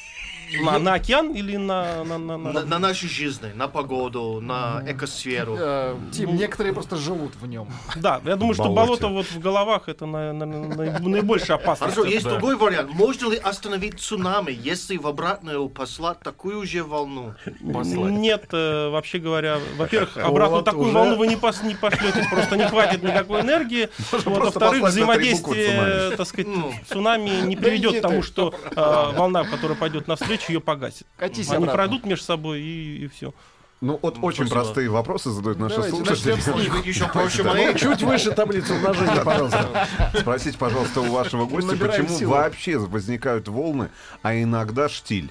На, 0.63 0.79
на 0.79 0.93
океан 0.93 1.31
или 1.33 1.57
на... 1.57 2.03
на, 2.03 2.17
на, 2.17 2.37
на- 2.37 2.51
На, 2.53 2.65
на 2.65 2.79
нашей 2.79 3.09
жизни, 3.09 3.51
на 3.55 3.67
погоду, 3.67 4.39
на 4.41 4.81
экосферу. 4.87 5.55
Э, 5.59 5.95
Тим, 6.11 6.35
некоторые 6.35 6.73
просто 6.73 6.95
живут 6.97 7.33
в 7.35 7.47
нем. 7.47 7.67
Да, 7.95 8.21
я 8.25 8.35
думаю, 8.35 8.53
что 8.53 8.69
болото 8.69 9.07
вот 9.07 9.25
в 9.25 9.39
головах 9.39 9.89
это 9.89 10.05
на- 10.05 10.33
на- 10.33 10.45
на- 10.45 10.67
на- 10.67 10.99
наибольшая 10.99 11.57
опасность. 11.61 11.95
Хорошо, 11.95 12.09
есть 12.13 12.25
другой 12.27 12.55
вариант. 12.55 12.91
Можно 12.93 13.29
ли 13.31 13.37
остановить 13.37 13.99
цунами, 13.99 14.51
если 14.51 14.97
в 14.97 15.07
обратную 15.07 15.67
послать 15.69 16.19
такую 16.19 16.65
же 16.65 16.83
волну? 16.83 17.33
Нет, 17.61 18.45
э, 18.53 18.89
вообще 18.89 19.19
говоря, 19.19 19.57
во-первых, 19.77 20.17
обратно 20.17 20.57
Вот 20.57 20.65
такую 20.65 20.85
уже. 20.85 20.93
волну 20.93 21.15
вы 21.17 21.27
не, 21.27 21.35
пос, 21.37 21.63
не 21.63 21.75
пошлете, 21.75 22.25
просто 22.29 22.55
не 22.57 22.67
хватит 22.67 23.03
никакой 23.03 23.41
энергии. 23.41 23.89
Вот, 24.11 24.23
просто 24.23 24.59
во-вторых, 24.59 24.83
взаимодействие, 24.83 26.15
так 26.15 26.27
сказать, 26.27 26.47
цунами 26.89 27.41
не 27.45 27.55
приведет 27.55 27.99
к 27.99 28.01
тому, 28.01 28.21
что 28.21 28.53
э, 28.75 29.11
волна, 29.17 29.43
которая 29.43 29.77
пойдет 29.77 30.07
навстречу, 30.07 30.34
ее 30.49 30.59
погасит. 30.59 31.07
Катись 31.17 31.47
Они 31.49 31.57
обратно. 31.57 31.73
пройдут 31.73 32.05
между 32.05 32.25
собой 32.25 32.61
и, 32.61 33.07
все. 33.07 33.33
Ну, 33.81 33.99
вот 34.01 34.17
очень 34.21 34.47
спасибо. 34.47 34.55
простые 34.55 34.89
вопросы 34.89 35.29
задают 35.31 35.59
наши 35.59 35.75
Давайте 35.75 35.97
слушатели. 35.97 36.87
еще 36.87 37.07
проще 37.07 37.43
моей? 37.43 37.75
Чуть 37.75 38.01
выше 38.03 38.31
таблицу 38.31 38.73
умножения, 38.73 39.23
пожалуйста. 39.23 39.87
Спросите, 40.17 40.57
пожалуйста, 40.57 41.01
у 41.01 41.11
вашего 41.11 41.45
гостя, 41.45 41.75
почему 41.75 42.29
вообще 42.29 42.77
возникают 42.77 43.47
волны, 43.47 43.89
а 44.21 44.35
иногда 44.35 44.89
штиль? 44.89 45.29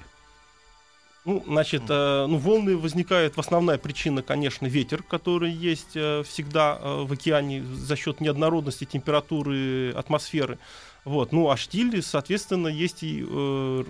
Ну, 1.25 1.43
значит, 1.47 1.81
э, 1.89 2.25
ну, 2.27 2.37
волны 2.37 2.77
возникают, 2.77 3.35
в 3.35 3.39
основная 3.39 3.79
причина, 3.79 4.21
конечно, 4.21 4.67
ветер, 4.67 5.01
который 5.01 5.51
есть 5.51 5.95
э, 5.95 6.21
всегда 6.21 6.77
э, 6.79 7.03
в 7.03 7.11
океане 7.11 7.63
за 7.63 7.95
счет 7.95 8.21
неоднородности 8.21 8.85
температуры 8.85 9.91
атмосферы. 9.95 10.59
Вот. 11.03 11.31
Ну, 11.31 11.49
а 11.49 11.57
штиль, 11.57 12.03
соответственно, 12.03 12.67
есть 12.67 13.01
и 13.01 13.25
э, 13.27 13.83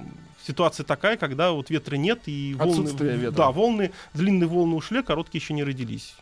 ситуация 0.46 0.84
такая, 0.84 1.18
когда 1.18 1.52
вот 1.52 1.70
ветра 1.70 1.96
нет, 1.96 2.22
и 2.26 2.56
волны... 2.58 2.72
Отсутствие 2.72 3.18
ветра. 3.18 3.38
Да, 3.38 3.52
волны, 3.52 3.92
длинные 4.14 4.48
волны 4.48 4.76
ушли, 4.76 5.00
а 5.00 5.04
короткие 5.04 5.42
еще 5.42 5.54
не 5.54 5.64
родились. 5.64 6.16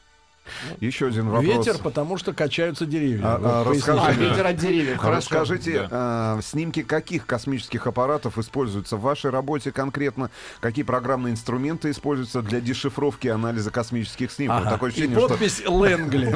Еще 0.79 1.07
один 1.07 1.29
вопрос. 1.29 1.65
Ветер, 1.65 1.77
потому 1.77 2.17
что 2.17 2.33
качаются 2.33 2.85
деревья. 2.85 3.21
А, 3.23 3.61
а, 3.61 3.65
поясните. 3.65 3.91
А, 3.91 4.11
ветер 4.11 4.45
от 4.45 4.55
деревьев, 4.57 4.97
хорошо. 4.97 5.17
Расскажите, 5.17 5.87
э, 5.89 6.39
снимки 6.43 6.83
каких 6.83 7.25
космических 7.25 7.87
аппаратов 7.87 8.37
используются 8.37 8.97
в 8.97 9.01
вашей 9.01 9.31
работе 9.31 9.71
конкретно? 9.71 10.29
Какие 10.59 10.83
программные 10.83 11.31
инструменты 11.31 11.91
используются 11.91 12.41
для 12.41 12.59
дешифровки 12.59 13.27
и 13.27 13.29
анализа 13.29 13.71
космических 13.71 14.31
снимков? 14.31 14.61
Ага. 14.61 14.71
Такое 14.71 14.89
И 14.89 14.93
ощущение, 14.93 15.17
что 15.17 15.29
подпись 15.29 15.63
Лэнгли. 15.65 16.35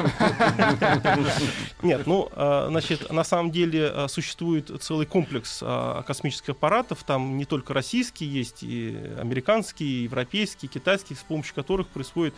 Нет, 1.82 2.06
ну, 2.06 2.30
э, 2.34 2.66
значит, 2.70 3.12
на 3.12 3.24
самом 3.24 3.50
деле 3.50 3.90
э, 3.92 4.08
существует 4.08 4.70
целый 4.80 5.06
комплекс 5.06 5.62
космических 6.06 6.50
аппаратов, 6.50 7.02
там 7.04 7.36
не 7.36 7.44
только 7.44 7.74
российские 7.74 8.32
есть, 8.32 8.62
и 8.62 8.96
американские, 9.20 9.88
и 9.88 10.02
европейские, 10.04 10.68
китайские, 10.68 11.16
с 11.16 11.22
помощью 11.22 11.54
которых 11.54 11.88
происходит 11.88 12.34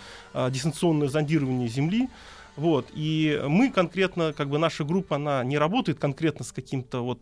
дистанционное 0.51 1.09
зондирование 1.09 1.60
Земли. 1.69 2.09
Вот. 2.57 2.89
И 2.95 3.41
мы 3.47 3.71
конкретно, 3.71 4.33
как 4.33 4.49
бы 4.51 4.59
наша 4.59 4.85
группа, 4.85 5.17
она 5.17 5.43
не 5.45 5.59
работает 5.59 5.99
конкретно 5.99 6.45
с 6.45 6.53
каким-то 6.53 7.03
вот 7.03 7.21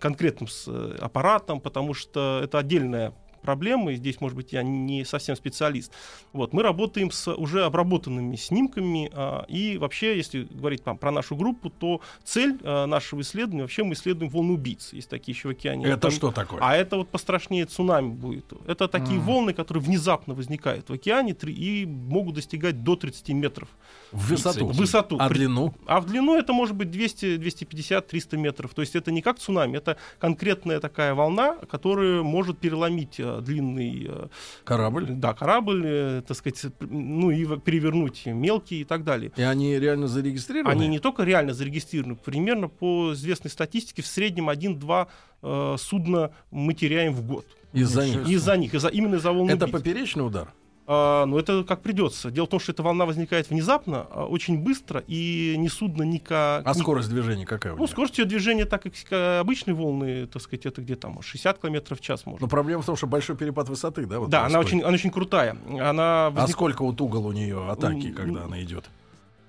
конкретным 0.00 0.48
э, 0.66 0.98
аппаратом, 1.00 1.60
потому 1.60 1.94
что 1.94 2.40
это 2.44 2.58
отдельная 2.58 3.12
проблема, 3.40 3.92
и 3.92 3.96
здесь, 3.96 4.20
может 4.20 4.36
быть, 4.36 4.52
я 4.52 4.62
не 4.62 5.04
совсем 5.04 5.36
специалист. 5.36 5.92
Вот, 6.32 6.52
мы 6.52 6.62
работаем 6.62 7.10
с 7.10 7.32
уже 7.32 7.64
обработанными 7.64 8.36
снимками, 8.36 9.10
а, 9.12 9.44
и 9.48 9.78
вообще, 9.78 10.16
если 10.16 10.44
говорить 10.50 10.82
там, 10.84 10.98
про 10.98 11.10
нашу 11.10 11.36
группу, 11.36 11.70
то 11.70 12.00
цель 12.24 12.58
а, 12.62 12.86
нашего 12.86 13.20
исследования, 13.20 13.62
вообще 13.62 13.84
мы 13.84 13.94
исследуем 13.94 14.30
волны 14.30 14.54
убийц, 14.54 14.92
есть 14.92 15.08
такие 15.08 15.34
еще 15.34 15.48
в 15.48 15.50
океане. 15.52 15.86
Это 15.86 15.98
Там- 15.98 16.10
что 16.10 16.32
такое? 16.32 16.60
а 16.62 16.76
это 16.76 16.96
вот 16.96 17.08
пострашнее 17.08 17.64
цунами 17.66 18.10
будет. 18.10 18.52
Это 18.66 18.88
такие 18.88 19.18
волны, 19.20 19.52
которые 19.52 19.82
внезапно 19.82 20.34
возникают 20.34 20.88
в 20.88 20.92
океане 20.92 21.34
и 21.46 21.86
могут 21.86 22.34
достигать 22.34 22.82
до 22.82 22.96
30 22.96 23.32
метров. 23.32 23.68
В 24.12 24.30
высоту. 24.30 24.66
В 24.66 24.76
высоту. 24.76 25.16
А 25.20 25.28
При- 25.28 25.38
длину? 25.38 25.74
А 25.86 26.00
в 26.00 26.06
длину 26.06 26.36
это 26.36 26.52
может 26.52 26.74
быть 26.74 26.90
200, 26.90 27.36
250, 27.36 28.06
300 28.06 28.36
метров. 28.36 28.74
То 28.74 28.82
есть 28.82 28.96
это 28.96 29.10
не 29.12 29.22
как 29.22 29.38
цунами, 29.38 29.76
это 29.76 29.96
конкретная 30.18 30.80
такая 30.80 31.14
волна, 31.14 31.56
которая 31.70 32.22
может 32.22 32.58
переломить 32.58 33.20
э, 33.20 33.27
длинный 33.40 34.06
э, 34.08 34.26
Корабль. 34.64 35.06
да, 35.08 35.34
корабль, 35.34 35.82
э, 35.84 36.22
так 36.26 36.36
сказать, 36.36 36.66
ну 36.80 37.30
и 37.30 37.44
перевернуть 37.60 38.26
мелкий 38.26 38.80
и 38.80 38.84
так 38.84 39.04
далее. 39.04 39.32
И 39.36 39.42
они 39.42 39.78
реально 39.78 40.08
зарегистрированы? 40.08 40.72
Они 40.72 40.88
не 40.88 40.98
только 40.98 41.24
реально 41.24 41.54
зарегистрированы, 41.54 42.16
примерно 42.16 42.68
по 42.68 43.12
известной 43.12 43.50
статистике 43.50 44.02
в 44.02 44.06
среднем 44.06 44.50
1-2 44.50 45.06
э, 45.42 45.76
судна 45.78 46.30
мы 46.50 46.74
теряем 46.74 47.14
в 47.14 47.26
год. 47.26 47.46
Из-за 47.72 48.06
них. 48.06 48.28
Из-за 48.28 48.56
них, 48.56 48.74
из-за, 48.74 48.88
именно 48.88 49.16
из-за 49.16 49.30
волн 49.32 49.50
Это 49.50 49.66
убийц. 49.66 49.78
поперечный 49.78 50.26
удар? 50.26 50.52
А, 50.90 51.26
ну, 51.26 51.38
это 51.38 51.64
как 51.64 51.82
придется. 51.82 52.30
Дело 52.30 52.46
в 52.46 52.48
том, 52.48 52.58
что 52.60 52.72
эта 52.72 52.82
волна 52.82 53.04
возникает 53.04 53.50
внезапно, 53.50 54.06
а, 54.10 54.24
очень 54.24 54.58
быстро, 54.58 55.04
и 55.06 55.54
ни 55.58 55.68
судно, 55.68 56.02
ни 56.02 56.16
ка... 56.16 56.62
А 56.64 56.72
ни- 56.74 56.78
скорость 56.80 57.10
движения 57.10 57.44
какая 57.44 57.74
у 57.74 57.76
Ну, 57.76 57.82
них? 57.82 57.90
скорость 57.90 58.16
ее 58.16 58.24
движения, 58.24 58.64
так 58.64 58.84
как 58.84 58.92
обычные 59.40 59.74
волны, 59.74 60.26
так 60.26 60.40
сказать, 60.40 60.64
это 60.64 60.80
где 60.80 60.96
там 60.96 61.20
60 61.20 61.60
км 61.60 61.94
в 61.94 62.00
час 62.00 62.24
может. 62.24 62.40
Но 62.40 62.48
проблема 62.48 62.82
в 62.82 62.86
том, 62.86 62.96
что 62.96 63.06
большой 63.06 63.36
перепад 63.36 63.68
высоты, 63.68 64.06
да? 64.06 64.18
вот 64.18 64.30
да, 64.30 64.46
она 64.46 64.60
очень, 64.60 64.80
она 64.80 64.94
очень 64.94 65.10
крутая. 65.10 65.58
Она 65.78 66.28
А 66.28 66.30
возник- 66.30 66.52
сколько 66.54 66.82
вот 66.82 66.98
угол 67.02 67.26
у 67.26 67.32
нее 67.32 67.70
атаки, 67.70 68.10
когда 68.10 68.44
она 68.44 68.62
идет? 68.62 68.86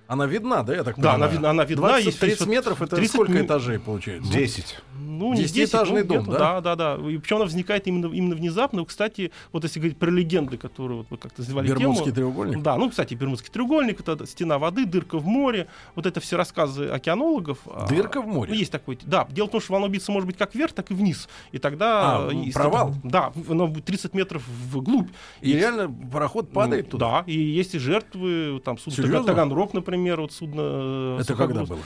Она 0.10 0.26
видна, 0.26 0.64
да, 0.64 0.74
я 0.76 0.84
так 0.84 0.96
Да, 0.96 1.14
понимаю? 1.14 1.16
она 1.16 1.28
видна- 1.28 1.50
она 1.52 1.66
видна, 1.66 1.88
20, 1.88 2.06
есть- 2.08 2.20
30 2.20 2.30
есть 2.40 2.40
вот 2.48 2.50
метров, 2.50 2.82
это 2.82 2.96
30 2.96 3.14
сколько 3.14 3.32
ми- 3.32 3.42
этажей 3.46 3.78
получается? 3.80 4.34
10. 4.34 4.80
Ну, 5.00 5.34
не 5.34 5.42
10, 5.44 5.54
Десятиэтажный 5.56 6.02
ну, 6.04 6.08
дом, 6.08 6.26
да? 6.26 6.60
Да, 6.62 6.76
да, 6.76 6.98
да. 6.98 7.10
И 7.10 7.18
причем 7.20 7.36
она 7.36 7.46
возникает 7.46 7.86
именно, 7.88 8.08
именно 8.08 8.36
внезапно. 8.36 8.84
Кстати, 8.86 9.32
вот 9.52 9.64
если 9.64 9.80
говорить 9.80 9.98
про 10.00 10.10
легенды, 10.10 10.58
которые 10.58 11.00
вот 11.00 11.08
вы 11.12 11.18
как-то 11.18 11.42
называли 11.42 11.68
Бермудский 11.68 12.06
тему. 12.06 12.16
треугольник? 12.16 12.64
Да, 12.64 12.76
ну, 12.78 12.90
кстати, 12.90 13.14
Бермудский 13.14 13.52
треугольник, 13.52 14.00
это 14.00 14.26
стена 14.26 14.58
воды, 14.58 14.86
дырка 14.86 15.20
в 15.20 15.28
море. 15.28 15.68
Вот 15.94 16.08
это 16.08 16.20
все 16.22 16.38
рассказы 16.38 16.88
океанологов. 16.88 17.60
а, 17.68 17.86
Дырка 17.88 18.22
в 18.22 18.28
море? 18.28 18.54
Ну, 18.54 18.58
есть 18.58 18.72
такой. 18.72 18.98
Да, 19.04 19.28
дело 19.30 19.48
в 19.48 19.52
том, 19.52 19.62
что 19.62 19.74
волна 19.74 19.88
убийца 19.88 20.12
может 20.12 20.26
быть 20.26 20.38
как 20.38 20.56
вверх, 20.56 20.72
так 20.72 20.90
и 20.90 20.96
вниз. 20.96 21.30
И 21.52 21.60
тогда... 21.60 22.18
А, 22.18 22.30
э, 22.30 22.34
ну, 22.34 22.52
провал? 22.52 22.96
Да, 23.04 23.32
оно 23.48 23.68
будет 23.68 23.86
30 23.86 24.16
метров 24.16 24.42
вглубь. 24.72 25.10
И 25.42 25.54
реально 25.54 25.94
пароход 26.12 26.52
падает 26.52 26.86
Ну, 26.86 26.92
туда? 26.92 27.24
Да, 27.26 27.32
и 27.32 27.38
есть 27.38 27.76
и 27.76 27.78
жертвы, 27.78 28.60
там 28.66 28.80
судно 28.80 29.04
Серьезно? 29.04 29.24
Таганрог, 29.28 29.74
например, 29.74 29.99
вот 30.22 30.32
судно... 30.32 30.62
э, 31.18 31.18
Это 31.22 31.36
когда 31.36 31.64
было? 31.66 31.80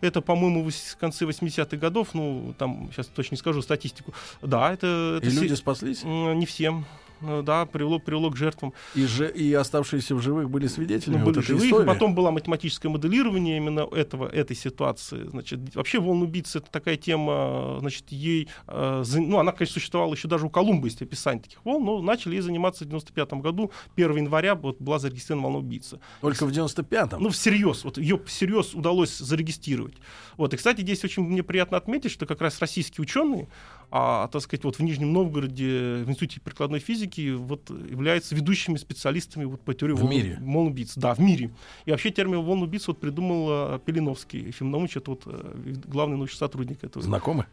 Это, 0.00 0.20
по-моему, 0.20 0.68
в 0.68 0.96
конце 0.98 1.24
80-х 1.24 1.76
годов, 1.76 2.08
ну, 2.14 2.54
там, 2.58 2.90
сейчас 2.92 3.06
точно 3.06 3.34
не 3.34 3.38
скажу 3.38 3.62
статистику. 3.62 4.12
Да, 4.42 4.72
это... 4.72 5.18
это 5.18 5.26
И 5.26 5.30
се- 5.30 5.40
люди 5.42 5.54
спаслись? 5.54 6.02
Не 6.04 6.46
всем. 6.46 6.84
Э, 7.20 7.42
Да, 7.44 7.66
привело, 7.66 7.98
привело 7.98 8.30
к 8.30 8.36
жертвам. 8.36 8.72
И, 8.94 9.04
же, 9.06 9.30
и 9.30 9.52
оставшиеся 9.54 10.14
в 10.14 10.22
живых 10.22 10.50
были 10.50 10.66
свидетелями 10.66 11.20
Ну, 11.20 11.24
вот 11.26 11.34
были 11.34 11.44
этой 11.44 11.54
живые. 11.54 11.70
истории? 11.70 11.86
Потом 11.86 12.14
было 12.14 12.30
математическое 12.30 12.88
моделирование 12.88 13.56
именно 13.56 13.80
этого, 13.80 14.28
этой 14.28 14.56
ситуации. 14.56 15.24
Значит, 15.28 15.74
вообще 15.74 15.98
волн 15.98 16.22
убийцы 16.22 16.58
это 16.58 16.70
такая 16.70 16.96
тема, 16.96 17.78
значит, 17.80 18.04
ей, 18.10 18.48
э, 18.66 19.04
ну, 19.16 19.38
она, 19.38 19.52
конечно, 19.52 19.74
существовала 19.74 20.14
еще 20.14 20.28
даже 20.28 20.46
у 20.46 20.50
Колумба, 20.50 20.86
есть 20.86 21.02
описание 21.02 21.42
таких 21.42 21.64
волн, 21.64 21.84
но 21.84 22.02
начали 22.02 22.34
ей 22.34 22.40
заниматься 22.40 22.84
в 22.84 22.88
95 22.88 23.32
году, 23.34 23.70
1 23.96 24.16
января 24.16 24.54
вот, 24.54 24.80
была 24.80 24.98
зарегистрирована 24.98 25.48
волна 25.48 25.58
убийцы. 25.58 26.00
Только 26.20 26.46
в 26.46 26.50
95-м? 26.50 27.22
Ну, 27.22 27.30
всерьез, 27.30 27.84
вот 27.84 27.98
ее 27.98 28.18
всерьез 28.26 28.74
удалось 28.74 29.16
зарегистрировать. 29.18 29.94
Вот, 30.36 30.54
и, 30.54 30.56
кстати, 30.56 30.80
здесь 30.82 31.04
очень 31.04 31.22
мне 31.22 31.42
приятно 31.42 31.76
отметить, 31.76 32.10
что 32.10 32.26
как 32.26 32.40
раз 32.40 32.60
российские 32.60 33.02
ученые, 33.02 33.48
а, 33.90 34.28
так 34.28 34.42
сказать, 34.42 34.64
вот 34.64 34.76
в 34.76 34.82
Нижнем 34.82 35.12
Новгороде 35.12 36.02
в 36.04 36.08
Институте 36.10 36.40
прикладной 36.40 36.78
физики 36.80 37.30
вот 37.30 37.70
являются 37.70 38.34
ведущими 38.34 38.76
специалистами 38.76 39.44
вот 39.44 39.60
по 39.62 39.72
теории 39.74 39.94
В 39.94 40.00
волн, 40.00 40.10
мире? 40.10 40.38
волн 40.40 40.66
убийц. 40.68 40.92
Да, 40.96 41.14
в 41.14 41.20
мире. 41.20 41.50
И 41.86 41.90
вообще 41.90 42.10
термин 42.10 42.40
волн 42.40 42.62
убийц 42.62 42.86
вот 42.88 42.98
придумал 43.00 43.78
Пеленовский, 43.80 44.40
Ефим 44.48 44.70
Наумович, 44.70 44.98
это 44.98 45.10
вот 45.10 45.22
э, 45.26 45.74
главный 45.86 46.16
научный 46.16 46.38
сотрудник 46.38 46.84
этого. 46.84 47.02
Знакомы? 47.04 47.46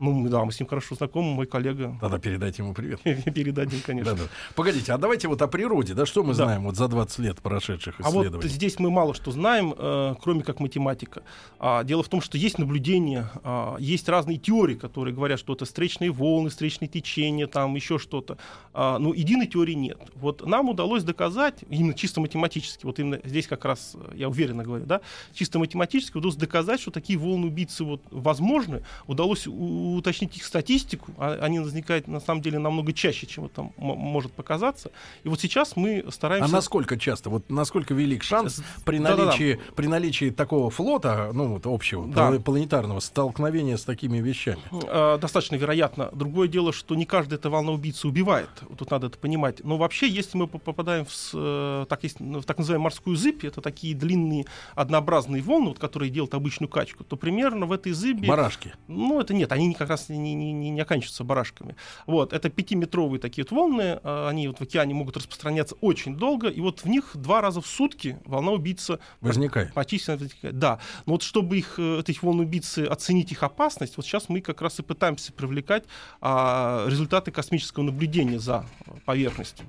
Ну, 0.00 0.28
да, 0.28 0.44
мы 0.44 0.50
с 0.52 0.58
ним 0.58 0.68
хорошо 0.68 0.94
знакомы, 0.96 1.34
мой 1.34 1.46
коллега. 1.46 1.96
Тогда 2.00 2.18
передайте 2.18 2.62
ему 2.62 2.74
привет. 2.74 3.00
Передадим, 3.34 3.80
конечно. 3.84 4.16
Погодите, 4.56 4.92
а 4.92 4.98
давайте 4.98 5.28
вот 5.28 5.40
о 5.42 5.46
природе, 5.46 5.94
да, 5.94 6.04
что 6.04 6.22
мы 6.24 6.34
Да. 6.34 6.44
знаем 6.44 6.64
вот 6.64 6.76
за 6.76 6.88
20 6.88 7.18
лет 7.20 7.40
прошедших 7.40 7.96
А 8.00 8.10
вот 8.10 8.22
исследований? 8.26 8.48
здесь 8.48 8.78
мы 8.78 8.90
мало 8.90 9.14
что 9.14 9.30
знаем, 9.30 9.72
э, 9.76 10.14
кроме 10.22 10.42
как 10.42 10.60
математика. 10.60 11.22
А, 11.58 11.84
дело 11.84 12.02
в 12.02 12.08
том, 12.08 12.20
что 12.20 12.36
есть 12.36 12.58
наблюдения, 12.58 13.30
а, 13.44 13.76
есть 13.78 14.08
разные 14.08 14.38
теории, 14.38 14.74
которые 14.74 15.14
говорят, 15.14 15.38
что 15.38 15.52
это 15.54 15.64
встречные 15.64 16.10
волны, 16.10 16.50
встречные 16.50 16.88
течения, 16.88 17.46
там 17.46 17.74
еще 17.76 17.98
что-то. 17.98 18.36
А, 18.72 18.98
но 18.98 19.14
единой 19.14 19.46
теории 19.46 19.74
нет. 19.74 19.98
Вот 20.16 20.44
нам 20.46 20.68
удалось 20.68 21.04
доказать, 21.04 21.60
именно 21.70 21.94
чисто 21.94 22.20
математически, 22.20 22.84
вот 22.84 22.98
именно 22.98 23.20
здесь 23.24 23.46
как 23.46 23.64
раз, 23.64 23.92
э, 23.94 24.12
я 24.16 24.28
уверенно 24.28 24.64
говорю, 24.64 24.86
да, 24.86 25.00
чисто 25.32 25.58
математически 25.58 26.16
удалось 26.16 26.36
доказать, 26.36 26.80
что 26.80 26.90
такие 26.90 27.18
волны 27.18 27.46
убийцы 27.46 27.84
вот 27.84 28.02
возможны. 28.10 28.82
Удалось 29.06 29.46
уточнить 29.84 30.36
их 30.36 30.44
статистику. 30.44 31.12
А- 31.18 31.38
Они 31.42 31.58
возникают 31.60 32.08
на 32.08 32.20
самом 32.20 32.40
деле 32.42 32.58
намного 32.58 32.92
чаще, 32.92 33.26
чем 33.26 33.44
это 33.46 33.70
может 33.76 34.32
показаться. 34.32 34.90
И 35.24 35.28
вот 35.28 35.40
сейчас 35.40 35.76
мы 35.76 36.04
А 36.06 36.10
стараемся... 36.10 36.52
насколько 36.52 36.96
часто, 36.98 37.30
вот 37.30 37.50
насколько 37.50 37.94
велик 37.94 38.22
шанс 38.22 38.62
при 38.84 38.98
наличии, 38.98 39.60
при 39.76 39.86
наличии 39.86 40.30
такого 40.30 40.70
флота, 40.70 41.30
ну 41.32 41.48
вот 41.54 41.66
общего, 41.66 42.06
Да. 42.06 42.28
плане- 42.30 42.40
планетарного, 42.40 43.00
столкновения 43.00 43.76
с 43.76 43.84
такими 43.84 44.18
вещами? 44.18 44.60
Э, 44.86 45.18
достаточно 45.20 45.56
вероятно. 45.56 46.10
Другое 46.12 46.48
дело, 46.48 46.72
что 46.72 46.94
не 46.94 47.04
каждая 47.06 47.38
эта 47.38 47.50
волна 47.50 47.72
убийцы 47.72 48.06
убивает. 48.08 48.48
Вот 48.62 48.78
Тут 48.78 48.90
надо 48.90 49.06
это 49.08 49.18
понимать. 49.18 49.64
Но 49.64 49.76
вообще, 49.76 50.08
если 50.08 50.36
мы 50.38 50.46
по- 50.46 50.58
попадаем 50.58 51.04
в, 51.06 51.10
э, 51.34 51.86
так, 51.88 52.02
есть, 52.04 52.20
ну, 52.20 52.40
в 52.40 52.44
так 52.44 52.58
называемую 52.58 52.84
морскую 52.84 53.16
зыбь, 53.16 53.44
это 53.44 53.60
такие 53.60 53.94
длинные 53.94 54.44
однообразные 54.74 55.42
волны, 55.42 55.68
вот, 55.68 55.78
которые 55.78 56.10
делают 56.10 56.34
обычную 56.34 56.68
качку, 56.68 57.04
то 57.04 57.16
примерно 57.16 57.66
в 57.66 57.72
этой 57.72 57.92
зыбе... 57.92 58.28
Барашки. 58.28 58.72
Ну, 58.88 59.20
это 59.20 59.32
нет, 59.34 59.52
они 59.52 59.66
как 59.74 59.88
раз 59.88 60.08
не, 60.08 60.18
не, 60.18 60.34
не, 60.34 60.70
не 60.70 60.80
оканчиваются 60.80 61.24
барашками. 61.24 61.76
Вот, 62.06 62.32
это 62.32 62.48
пятиметровые 62.50 63.20
такие 63.20 63.44
вот 63.44 63.52
волны, 63.52 64.00
э, 64.02 64.28
они 64.28 64.48
вот 64.48 64.58
в 64.58 64.62
океане 64.62 64.94
могут 64.94 65.16
распространяться 65.16 65.74
очень 65.80 66.16
долго, 66.16 66.48
и 66.48 66.60
вот 66.60 66.80
в 66.80 66.86
них 66.86 67.10
два 67.14 67.40
раза 67.40 67.60
в 67.60 67.66
сутки 67.66 68.18
волна 68.24 68.52
убийца 68.52 68.98
Возникает. 69.20 69.72
Почти 69.74 70.00
возникает, 70.06 70.58
да. 70.58 70.78
Но 71.06 71.12
вот 71.12 71.22
чтобы 71.22 71.58
их, 71.58 71.74
э, 71.78 72.00
этих 72.00 72.22
волн 72.22 72.40
убийцы, 72.40 72.80
оценить 72.84 73.32
их 73.32 73.42
опасность, 73.42 73.96
вот 73.96 74.06
сейчас 74.06 74.28
мы 74.28 74.40
как 74.40 74.62
раз 74.62 74.78
и 74.78 74.82
пытаемся 74.82 75.32
привлекать 75.32 75.84
а, 76.20 76.86
результаты 76.88 77.30
космического 77.30 77.84
наблюдения 77.84 78.38
за 78.38 78.66
поверхностью. 79.04 79.66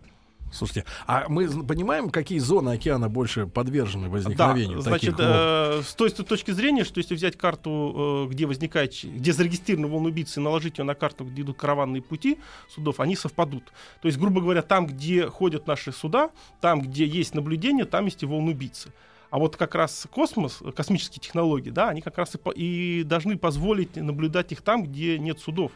Слушайте, 0.55 0.85
а 1.05 1.25
мы 1.27 1.47
понимаем, 1.63 2.09
какие 2.09 2.39
зоны 2.39 2.69
океана 2.71 3.09
больше 3.09 3.45
подвержены 3.45 4.09
возникновению 4.09 4.77
да, 4.77 4.83
значит, 4.83 5.11
таких 5.11 5.19
волн? 5.19 5.31
э, 5.37 5.81
с 5.85 5.93
той 5.95 6.09
с 6.09 6.13
той 6.13 6.25
точки 6.25 6.51
зрения, 6.51 6.83
что 6.83 6.99
если 6.99 7.15
взять 7.15 7.37
карту, 7.37 8.25
э, 8.27 8.31
где 8.31 8.45
возникает, 8.45 8.93
где 9.03 9.33
зарегистрированы 9.33 9.87
волны 9.87 10.09
убийцы, 10.09 10.39
и 10.39 10.43
наложить 10.43 10.77
ее 10.77 10.85
на 10.85 10.95
карту, 10.95 11.25
где 11.25 11.41
идут 11.41 11.57
караванные 11.57 12.01
пути 12.01 12.39
судов, 12.69 12.99
они 12.99 13.15
совпадут. 13.15 13.65
То 14.01 14.07
есть, 14.07 14.17
грубо 14.17 14.41
говоря, 14.41 14.61
там, 14.61 14.87
где 14.87 15.27
ходят 15.27 15.67
наши 15.67 15.91
суда, 15.91 16.31
там, 16.61 16.81
где 16.81 17.05
есть 17.05 17.35
наблюдение, 17.35 17.85
там 17.85 18.05
есть 18.05 18.23
и 18.23 18.25
волны 18.25 18.51
убийцы. 18.51 18.93
А 19.29 19.37
вот 19.37 19.57
как 19.57 19.75
раз 19.75 20.07
космос, 20.11 20.59
э, 20.61 20.71
космические 20.71 21.21
технологии, 21.21 21.69
да, 21.69 21.89
они 21.89 22.01
как 22.01 22.17
раз 22.17 22.35
и, 22.35 22.37
по- 22.37 22.51
и 22.51 23.03
должны 23.03 23.37
позволить 23.37 23.95
наблюдать 23.97 24.51
их 24.53 24.61
там, 24.61 24.83
где 24.83 25.19
нет 25.19 25.39
судов. 25.39 25.71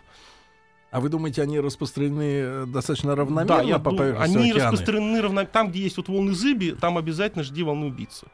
А 0.92 1.00
вы 1.00 1.10
думаете, 1.10 1.44
они 1.44 1.60
распространены 1.60 2.24
э, 2.24 2.66
достаточно 2.66 3.16
равномерно 3.16 3.58
да, 3.58 3.62
я 3.62 3.78
по 3.78 3.92
поверхности 3.92 4.38
они 4.38 4.52
океана? 4.52 4.72
распространены 4.72 5.22
равно... 5.22 5.46
Там, 5.46 5.70
где 5.70 5.82
есть 5.82 5.98
вот 5.98 6.08
волны 6.08 6.34
зыби, 6.34 6.72
там 6.80 6.98
обязательно 6.98 7.44
жди 7.44 7.62
волны 7.62 7.86
убийцы. 7.88 8.26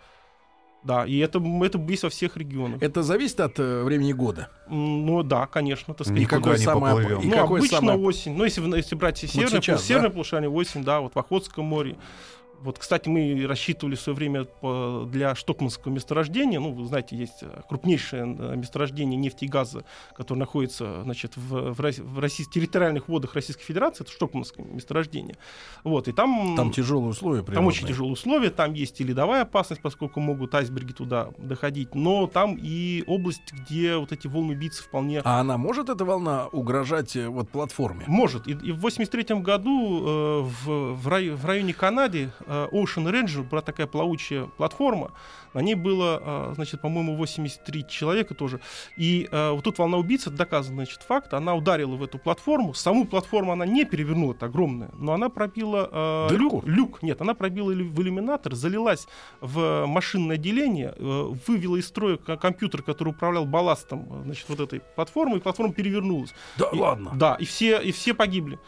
Да, 0.86 1.06
и 1.06 1.18
это, 1.18 1.40
это 1.64 1.80
есть 1.80 2.04
во 2.04 2.10
всех 2.10 2.38
регионах. 2.38 2.82
Это 2.82 3.02
зависит 3.02 3.40
от 3.40 3.60
э, 3.60 3.84
времени 3.84 4.14
года. 4.14 4.50
Ну 4.70 5.24
да, 5.24 5.48
конечно, 5.48 5.96
так 5.96 6.06
сказать. 6.08 6.28
Какой 6.28 6.60
не 6.60 6.68
оп- 6.68 6.80
поплывем. 6.80 7.22
и 7.22 7.26
ну, 7.26 7.38
какой 7.38 7.60
обычно 7.60 7.78
самый- 7.78 7.98
осень. 7.98 8.36
Ну, 8.36 8.44
если, 8.44 8.62
если 8.78 8.96
брать 8.96 9.18
северное, 9.18 9.62
сейчас, 9.62 9.80
пол- 9.80 9.88
северное 9.88 10.10
да? 10.10 10.14
полушарие, 10.14 10.50
осень, 10.50 10.84
да, 10.84 11.02
вот 11.02 11.16
в 11.16 11.20
Охотском 11.20 11.66
море. 11.66 11.98
Вот, 12.62 12.80
кстати, 12.80 13.08
мы 13.10 13.46
рассчитывали 13.48 13.96
в 13.96 14.02
свое 14.02 14.16
время 14.16 14.46
для 15.08 15.36
Штокманского 15.36 15.92
месторождения. 15.92 16.60
Ну, 16.60 16.72
вы 16.74 16.86
знаете, 16.86 17.16
есть 17.16 17.42
э, 17.42 17.62
крупнейшее 17.70 18.24
э, 18.38 18.56
месторождение 18.56 19.18
нефти 19.18 19.46
и 19.46 19.48
газа, 19.48 19.84
которое 20.16 20.40
находится 20.40 21.04
значит, 21.04 21.36
в, 21.38 21.74
в, 21.74 21.76
в 21.80 22.20
России- 22.20 22.44
территориальных 22.52 23.08
водах 23.08 23.34
Российской 23.36 23.64
Федерации. 23.64 24.04
Это 24.04 24.12
Штокманское 24.12 24.66
месторождение. 24.66 25.36
Вот, 25.84 26.08
и 26.08 26.12
там, 26.12 26.56
Там 26.56 26.72
тяжелые 26.72 27.10
условия 27.10 27.40
там 27.40 27.46
природные. 27.48 27.68
очень 27.70 27.88
тяжелые 27.88 28.14
условия, 28.14 28.50
там 28.50 28.74
есть 28.74 29.00
и 29.02 29.04
ледовая 29.04 29.44
опасность, 29.44 29.82
поскольку 29.82 30.20
могут 30.20 30.54
айсберги 30.56 30.94
туда 30.94 31.30
доходить, 31.38 31.94
но 31.96 32.28
там 32.28 32.58
и 32.62 33.04
область, 33.08 33.52
где 33.52 33.96
вот 33.98 34.12
эти 34.12 34.28
волны 34.28 34.54
убийцы 34.54 34.84
вполне 34.84 35.20
А 35.24 35.40
она 35.42 35.58
может, 35.58 35.90
эта 35.90 36.06
волна, 36.06 36.48
угрожать 36.48 37.16
э, 37.16 37.28
вот 37.28 37.50
платформе? 37.50 38.06
может. 38.08 38.48
И, 38.48 38.52
и 38.52 38.72
в 38.72 38.80
83 38.80 39.36
году 39.42 40.02
э, 40.06 40.42
в, 40.42 40.94
в, 40.96 41.08
рай- 41.08 41.30
в 41.32 41.46
районе 41.46 41.74
Канады 41.74 42.32
Ocean 42.48 43.10
Ranger 43.10 43.44
была 43.44 43.62
такая 43.62 43.88
плавучая 43.88 44.46
платформа. 44.58 45.12
На 45.54 45.60
ней 45.60 45.76
было, 45.76 46.22
э, 46.52 46.54
значит, 46.56 46.82
по-моему, 46.82 47.16
83 47.16 47.88
человека 47.88 48.34
тоже. 48.36 48.60
И 48.98 49.28
э, 49.32 49.52
вот 49.52 49.64
тут 49.64 49.78
волна 49.78 49.98
убийцы, 49.98 50.30
это 50.30 50.38
доказан, 50.38 50.76
значит, 50.76 51.02
факт. 51.02 51.34
Она 51.34 51.56
ударила 51.56 51.96
в 51.96 52.04
эту 52.04 52.18
платформу. 52.20 52.74
Саму 52.74 53.06
платформу 53.06 53.52
она 53.54 53.66
не 53.66 53.86
перевернула, 53.86 54.34
это 54.34 54.48
огромная, 54.48 54.90
но 54.98 55.14
она 55.14 55.30
пробила 55.30 55.90
э, 56.30 56.36
люк, 56.36 56.66
люк. 56.66 57.02
Нет, 57.04 57.22
она 57.22 57.34
пробила 57.36 57.72
в 57.72 58.02
иллюминатор, 58.02 58.54
залилась 58.56 59.08
в 59.40 59.86
машинное 59.86 60.36
отделение, 60.36 60.94
э, 60.98 61.34
вывела 61.48 61.78
из 61.78 61.88
строя 61.88 62.18
компьютер, 62.18 62.82
который 62.82 63.10
управлял 63.10 63.46
балластом, 63.46 64.08
э, 64.10 64.22
значит, 64.26 64.50
вот 64.50 64.60
этой 64.60 64.82
платформы, 64.96 65.38
и 65.38 65.40
платформа 65.40 65.74
перевернулась. 65.74 66.34
Да 66.58 66.70
И- 66.74 66.78
ладно. 66.78 67.12
Да, 67.16 67.36
и 67.36 67.46
все, 67.46 67.80
и 67.80 67.92
все 67.92 68.14
погибли. 68.14 68.60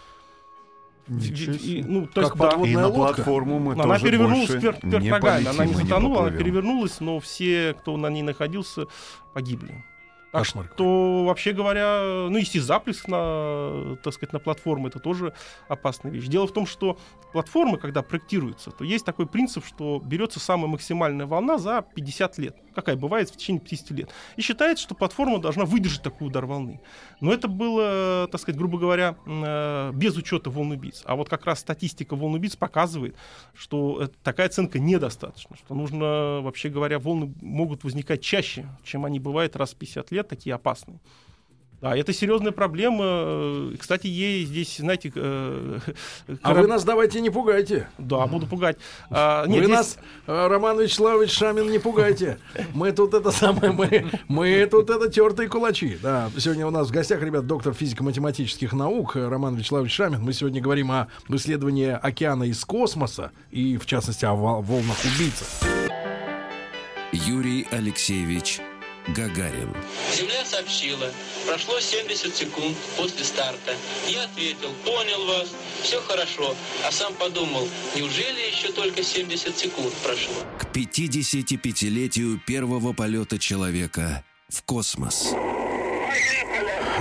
И- 1.09 1.83
ну, 1.87 2.05
то 2.07 2.21
Как 2.21 2.23
есть, 2.23 2.35
да, 2.35 2.47
подводная 2.49 2.71
И 2.71 2.75
на 2.75 2.87
лодка. 2.87 3.13
платформу 3.15 3.59
мы 3.59 3.75
но 3.75 3.83
она 3.83 3.93
тоже 3.95 4.05
перевернулась 4.05 4.49
вверх, 4.49 4.83
вверх 4.83 5.03
не 5.03 5.09
ногами. 5.09 5.47
Она 5.47 5.65
не 5.65 5.73
затонула, 5.73 6.15
она 6.17 6.25
поплывем. 6.25 6.37
перевернулась, 6.37 6.99
но 6.99 7.19
все, 7.19 7.75
кто 7.79 7.95
на 7.97 8.07
ней 8.09 8.23
находился, 8.23 8.87
погибли. 9.33 9.85
Так 10.31 10.41
Кошмар 10.41 10.69
что, 10.73 11.23
вообще 11.25 11.53
говоря, 11.53 12.27
ну, 12.29 12.37
если 12.37 12.59
запуск 12.59 13.07
на, 13.07 13.95
так 14.03 14.13
сказать, 14.13 14.33
на 14.33 14.39
платформу, 14.39 14.87
это 14.87 14.99
тоже 14.99 15.33
опасная 15.69 16.11
вещь. 16.11 16.27
Дело 16.27 16.47
в 16.47 16.51
том, 16.51 16.65
что 16.65 16.97
платформы, 17.31 17.77
когда 17.77 18.01
проектируются, 18.01 18.71
то 18.71 18.83
есть 18.83 19.05
такой 19.05 19.25
принцип, 19.25 19.65
что 19.65 20.01
берется 20.03 20.39
самая 20.39 20.67
максимальная 20.67 21.25
волна 21.25 21.57
за 21.57 21.81
50 21.81 22.37
лет, 22.39 22.57
какая 22.75 22.95
бывает 22.95 23.29
в 23.29 23.37
течение 23.37 23.61
50 23.61 23.91
лет. 23.91 24.09
И 24.35 24.41
считается, 24.41 24.83
что 24.83 24.95
платформа 24.95 25.39
должна 25.39 25.65
выдержать 25.65 26.01
такой 26.01 26.27
удар 26.27 26.45
волны. 26.45 26.81
Но 27.21 27.31
это 27.31 27.47
было, 27.47 28.27
так 28.31 28.41
сказать, 28.41 28.57
грубо 28.57 28.77
говоря, 28.77 29.15
э, 29.25 29.91
без 29.93 30.17
учета 30.17 30.49
волн 30.49 30.71
убийц. 30.71 31.03
А 31.05 31.15
вот 31.15 31.29
как 31.29 31.45
раз 31.45 31.59
статистика 31.59 32.15
волн 32.15 32.35
убийц 32.35 32.55
показывает, 32.55 33.15
что 33.53 34.09
такая 34.23 34.47
оценка 34.47 34.79
недостаточна, 34.79 35.55
что 35.55 35.73
нужно, 35.73 36.41
вообще 36.41 36.69
говоря, 36.69 36.99
волны 36.99 37.33
могут 37.41 37.83
возникать 37.83 38.21
чаще, 38.21 38.67
чем 38.83 39.05
они 39.05 39.19
бывают 39.19 39.55
раз 39.55 39.71
в 39.71 39.77
50 39.77 40.11
лет, 40.11 40.16
такие 40.23 40.55
опасные. 40.55 40.99
Да, 41.79 41.95
это 41.95 42.11
серьезная 42.11 42.51
проблема. 42.51 43.03
Э, 43.05 43.75
Кстати, 43.79 44.07
ей 44.07 44.45
здесь, 44.45 44.77
знаете, 44.77 45.11
э, 45.13 45.79
А 46.27 46.35
кораб- 46.49 46.61
вы 46.63 46.67
нас 46.67 46.83
давайте 46.83 47.21
не 47.21 47.29
пугайте. 47.29 47.87
Да, 47.99 48.25
буду 48.25 48.47
пугать. 48.47 48.77
А, 49.11 49.45
нет, 49.45 49.57
вы 49.63 49.69
есть- 49.69 49.69
нас, 49.69 49.97
э, 50.25 50.47
Роман 50.47 50.79
Вячеславович 50.81 51.29
Шамин, 51.31 51.69
не 51.69 51.77
пугайте. 51.77 52.39
Мы 52.73 52.91
тут 52.93 53.13
это 53.13 53.29
самое, 53.29 53.71
мы, 53.73 54.09
мы 54.27 54.65
тут 54.65 54.89
это 54.89 55.07
тертые 55.07 55.49
кулачи. 55.49 55.99
Да, 56.01 56.31
сегодня 56.35 56.65
у 56.65 56.71
нас 56.71 56.87
в 56.87 56.91
гостях, 56.91 57.21
ребят, 57.21 57.45
доктор 57.45 57.75
физико-математических 57.75 58.73
наук 58.73 59.15
Роман 59.15 59.55
Вячеславович 59.55 59.91
Шамин. 59.93 60.23
Мы 60.23 60.33
сегодня 60.33 60.59
говорим 60.63 60.89
о 60.91 61.09
исследовании 61.29 61.89
океана 61.89 62.45
из 62.45 62.65
космоса 62.65 63.29
и, 63.51 63.77
в 63.77 63.85
частности, 63.85 64.25
о 64.25 64.33
вол- 64.33 64.63
волнах 64.63 64.97
убийцах. 65.05 65.47
Юрий 67.11 67.67
Алексеевич 67.71 68.61
Гагарин. 69.09 69.73
Земля 70.15 70.45
сообщила, 70.45 71.11
прошло 71.45 71.79
70 71.79 72.35
секунд 72.35 72.75
после 72.97 73.23
старта. 73.23 73.75
Я 74.07 74.23
ответил, 74.23 74.71
понял 74.83 75.25
вас, 75.25 75.49
все 75.81 76.01
хорошо. 76.01 76.55
А 76.85 76.91
сам 76.91 77.13
подумал, 77.15 77.67
неужели 77.95 78.49
еще 78.51 78.71
только 78.71 79.03
70 79.03 79.57
секунд 79.57 79.93
прошло? 80.03 80.35
К 80.59 80.65
55-летию 80.75 82.41
первого 82.45 82.93
полета 82.93 83.39
человека 83.39 84.23
в 84.49 84.63
космос. 84.63 85.33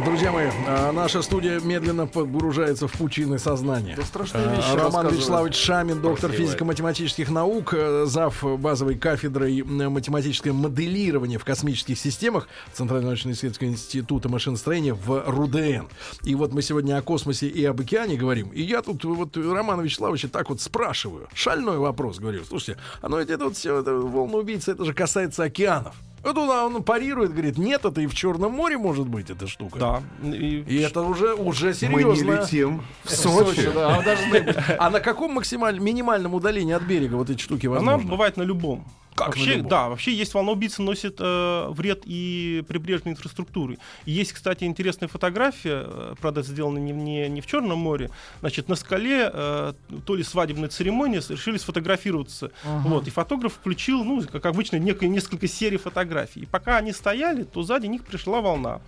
Друзья 0.05 0.31
мои, 0.31 0.49
а, 0.69 0.93
наша 0.93 1.23
студия 1.23 1.59
медленно 1.59 2.07
погружается 2.07 2.87
в 2.87 2.93
пучины 2.93 3.39
сознания. 3.39 3.95
Да 3.97 4.05
страшные 4.05 4.45
А, 4.47 4.55
вещи 4.55 4.77
Роман. 4.77 5.09
Вячеславович 5.09 5.55
Шамин, 5.57 6.01
доктор 6.01 6.31
физико-математических 6.33 7.31
наук, 7.31 7.73
э, 7.75 8.05
зав. 8.07 8.45
базовой 8.61 8.97
кафедрой 8.97 9.61
м, 9.61 9.93
математическое 9.93 10.53
моделирование 10.53 11.39
в 11.39 11.45
космических 11.45 11.99
системах 11.99 12.47
Центрального 12.75 13.11
научно-исследовательского 13.11 13.69
института 13.69 14.29
машиностроения 14.29 14.95
в 14.95 15.25
РУДН. 15.27 15.87
И 16.25 16.35
вот 16.35 16.53
мы 16.53 16.63
сегодня 16.63 16.99
о 16.99 17.03
космосе 17.03 17.49
и 17.49 17.65
об 17.65 17.81
океане 17.81 18.17
говорим. 18.17 18.49
И 18.51 18.63
я 18.63 18.83
тут 18.83 19.03
вот 19.05 19.37
Романа 19.37 19.81
Вячеславовича 19.81 20.29
так 20.29 20.51
вот 20.51 20.61
спрашиваю. 20.61 21.27
Шальной 21.35 21.79
вопрос, 21.79 22.19
говорю. 22.19 22.45
Слушайте, 22.45 22.79
а 23.01 23.09
ну 23.09 23.19
ведь 23.19 23.31
это 23.31 23.45
вот 23.45 23.57
все, 23.57 23.81
это 23.81 23.93
волна 23.95 24.35
убийцы, 24.37 24.73
это 24.73 24.85
же 24.85 24.93
касается 24.93 25.45
океанов. 25.45 25.95
Вот 26.27 26.35
туда 26.35 26.67
он 26.67 26.83
парирует, 26.83 27.33
говорит, 27.33 27.57
нет, 27.57 27.85
это 27.85 28.01
и 28.01 28.07
в 28.09 28.15
Черном 28.15 28.53
море 28.53 28.77
может 28.77 29.07
быть 29.07 29.31
эта 29.31 29.47
штука. 29.47 29.79
Да. 29.79 30.03
И- 30.29 30.65
И 30.67 30.79
это 30.81 31.03
уже, 31.03 31.35
уже 31.35 31.69
Мы 31.69 31.75
серьезно. 31.75 32.25
не 32.25 32.31
летим 32.41 32.83
в 33.05 33.09
В 33.09 33.11
Сочи. 33.13 33.55
Сочи, 33.61 33.71
да, 33.73 34.03
должны 34.03 34.43
быть. 34.43 34.57
А 34.79 34.91
на 34.91 34.99
каком 35.01 35.35
максимальном, 35.35 35.85
минимальном 35.85 36.35
удалении 36.35 36.75
от 36.75 36.83
берега 36.83 37.15
вот 37.15 37.31
эти 37.31 37.41
штуки 37.41 37.67
Она 37.67 37.77
возможны? 37.77 38.11
бывает 38.11 38.37
на 38.37 38.43
любом. 38.43 38.85
Как 39.17 39.29
вообще, 39.29 39.63
да, 39.63 39.89
вообще 39.89 40.13
есть 40.13 40.35
волна 40.35 40.53
убийцы 40.53 40.83
носит 40.83 41.17
э, 41.19 41.67
вред 41.71 42.03
и 42.05 42.63
прибрежной 42.69 43.13
инфраструктуре. 43.13 43.79
И 44.05 44.13
есть, 44.13 44.33
кстати, 44.33 44.65
интересная 44.65 45.09
фотография, 45.09 45.85
э, 45.87 46.15
правда, 46.21 46.43
сделана 46.43 46.79
не, 46.79 46.93
в- 46.93 46.97
не, 46.97 47.29
не 47.29 47.41
в 47.41 47.47
Черном 47.47 47.79
море. 47.79 48.11
Значит, 48.41 48.69
на 48.69 48.77
скале 48.77 49.31
э, 49.33 49.73
то 50.05 50.15
ли 50.15 50.23
свадебная 50.23 50.69
церемония, 50.69 51.23
решили 51.29 51.57
сфотографироваться. 51.57 52.51
Вот, 52.65 53.07
и 53.09 53.11
фотограф 53.11 53.55
включил, 53.55 54.05
ну, 54.05 54.23
как 54.31 54.45
обычно, 54.47 54.77
некое, 54.77 55.09
несколько 55.09 55.49
серий 55.49 55.79
фотографий. 55.79 56.41
И 56.41 56.47
пока 56.47 56.77
они 56.77 56.93
стояли, 56.93 57.45
то 57.45 57.63
сзади 57.63 57.87
них 57.87 58.05
пришла 58.05 58.41
волна. 58.41 58.81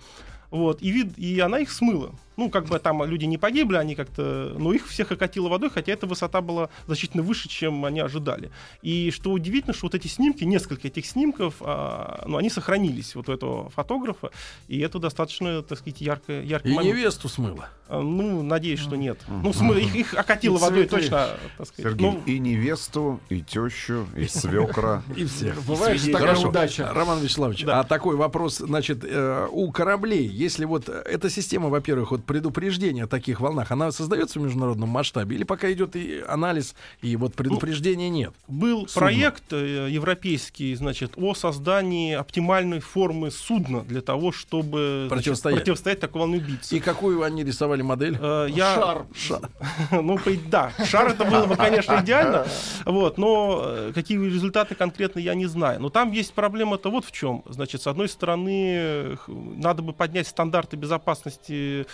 Вот, 0.51 0.81
и, 0.81 0.89
вид, 0.91 1.17
и 1.17 1.39
она 1.39 1.59
их 1.59 1.71
смыла. 1.71 2.11
Ну, 2.39 2.49
как 2.49 2.67
бы 2.67 2.79
там 2.79 3.03
люди 3.03 3.25
не 3.25 3.37
погибли, 3.37 3.75
они 3.75 3.95
как-то... 3.95 4.55
Но 4.57 4.71
их 4.71 4.87
всех 4.87 5.11
окатило 5.11 5.49
водой, 5.49 5.69
хотя 5.69 5.91
эта 5.91 6.07
высота 6.07 6.39
была 6.39 6.69
значительно 6.87 7.21
выше, 7.21 7.49
чем 7.49 7.83
они 7.83 7.99
ожидали. 7.99 8.49
И 8.81 9.11
что 9.11 9.31
удивительно, 9.31 9.73
что 9.73 9.87
вот 9.87 9.95
эти 9.95 10.07
снимки, 10.07 10.45
несколько 10.45 10.87
этих 10.87 11.05
снимков, 11.05 11.55
а, 11.59 12.23
ну, 12.25 12.37
они 12.37 12.49
сохранились 12.49 13.13
вот 13.15 13.27
у 13.27 13.33
этого 13.33 13.69
фотографа, 13.71 14.31
и 14.69 14.79
это 14.79 14.99
достаточно, 14.99 15.61
так 15.63 15.79
сказать, 15.79 15.99
ярко, 15.99 16.41
яркий 16.41 16.69
И 16.69 16.73
момент. 16.73 16.95
невесту 16.95 17.27
смыло. 17.27 17.67
А, 17.89 17.99
Ну, 17.99 18.43
надеюсь, 18.43 18.79
что 18.79 18.95
нет. 18.95 19.19
Ну, 19.27 19.51
смы... 19.51 19.81
их, 19.81 19.95
их 19.95 20.13
окатило 20.13 20.57
И 20.57 20.61
водой 20.61 20.85
цветы. 20.85 20.95
точно, 20.95 21.29
так 21.57 21.67
сказать. 21.67 21.91
Сергей, 21.91 22.11
Ну, 22.11 22.21
и 22.25 22.39
невесту, 22.39 23.19
и 23.29 23.41
тещу, 23.41 24.07
и 24.15 24.27
свекра. 24.27 25.03
И 25.17 25.25
всех. 25.25 25.61
Бывает 25.65 26.01
такая 26.11 26.37
удача. 26.37 26.93
Роман 26.93 27.19
Вячеславович, 27.19 27.65
а 27.65 27.83
такой 27.83 28.15
вопрос, 28.15 28.57
значит, 28.57 28.99
э, 29.03 29.47
у 29.51 29.71
кораблей, 29.71 30.25
если 30.25 30.65
вот 30.65 30.87
э, 30.87 31.01
эта 31.05 31.29
система, 31.29 31.69
во-первых, 31.69 32.11
вот 32.11 32.23
предупреждения 32.29 33.05
о 33.05 33.07
таких 33.07 33.39
волнах, 33.39 33.71
она 33.71 33.91
создается 33.91 34.37
в 34.37 34.43
международном 34.43 34.87
масштабе, 34.87 35.35
или 35.35 35.43
пока 35.43 35.71
идет 35.71 35.95
и 35.95 36.21
анализ, 36.27 36.75
и 37.01 37.15
вот 37.15 37.33
предупреждения 37.33 38.07
нет? 38.07 38.35
Был 38.47 38.87
Судно. 38.87 39.07
проект 39.07 39.51
э, 39.51 39.87
европейский, 39.89 40.75
значит, 40.75 41.13
о 41.15 41.33
создании 41.33 42.13
оптимальной 42.13 42.81
формы 42.81 43.31
судна 43.31 43.81
для 43.81 44.01
того, 44.01 44.31
чтобы 44.31 45.07
значит, 45.07 45.23
Противостоять. 45.25 45.59
противостоять 45.61 45.99
такой 46.01 46.19
волне 46.19 46.37
убийцы. 46.37 46.77
И 46.77 46.79
какую 46.79 47.23
они 47.23 47.43
рисовали 47.43 47.81
модель? 47.81 48.15
Э, 48.21 48.45
я, 48.47 48.75
Шар. 48.75 49.41
ну, 49.91 50.19
да, 50.51 50.71
шар 50.85 51.09
это 51.09 51.25
было 51.25 51.47
бы, 51.47 51.55
конечно, 51.55 51.99
идеально, 51.99 52.45
вот, 52.85 53.17
но 53.17 53.63
э, 53.63 53.91
какие 53.95 54.19
результаты 54.23 54.75
конкретно 54.75 55.17
я 55.17 55.33
не 55.33 55.47
знаю. 55.47 55.81
Но 55.81 55.89
там 55.89 56.11
есть 56.11 56.33
проблема-то 56.33 56.91
вот 56.91 57.05
в 57.05 57.11
чем. 57.11 57.43
Значит, 57.47 57.81
с 57.81 57.87
одной 57.87 58.07
стороны, 58.07 59.17
надо 59.25 59.81
бы 59.81 59.93
поднять 59.93 60.27
стандарты 60.27 60.77
безопасности 60.77 61.87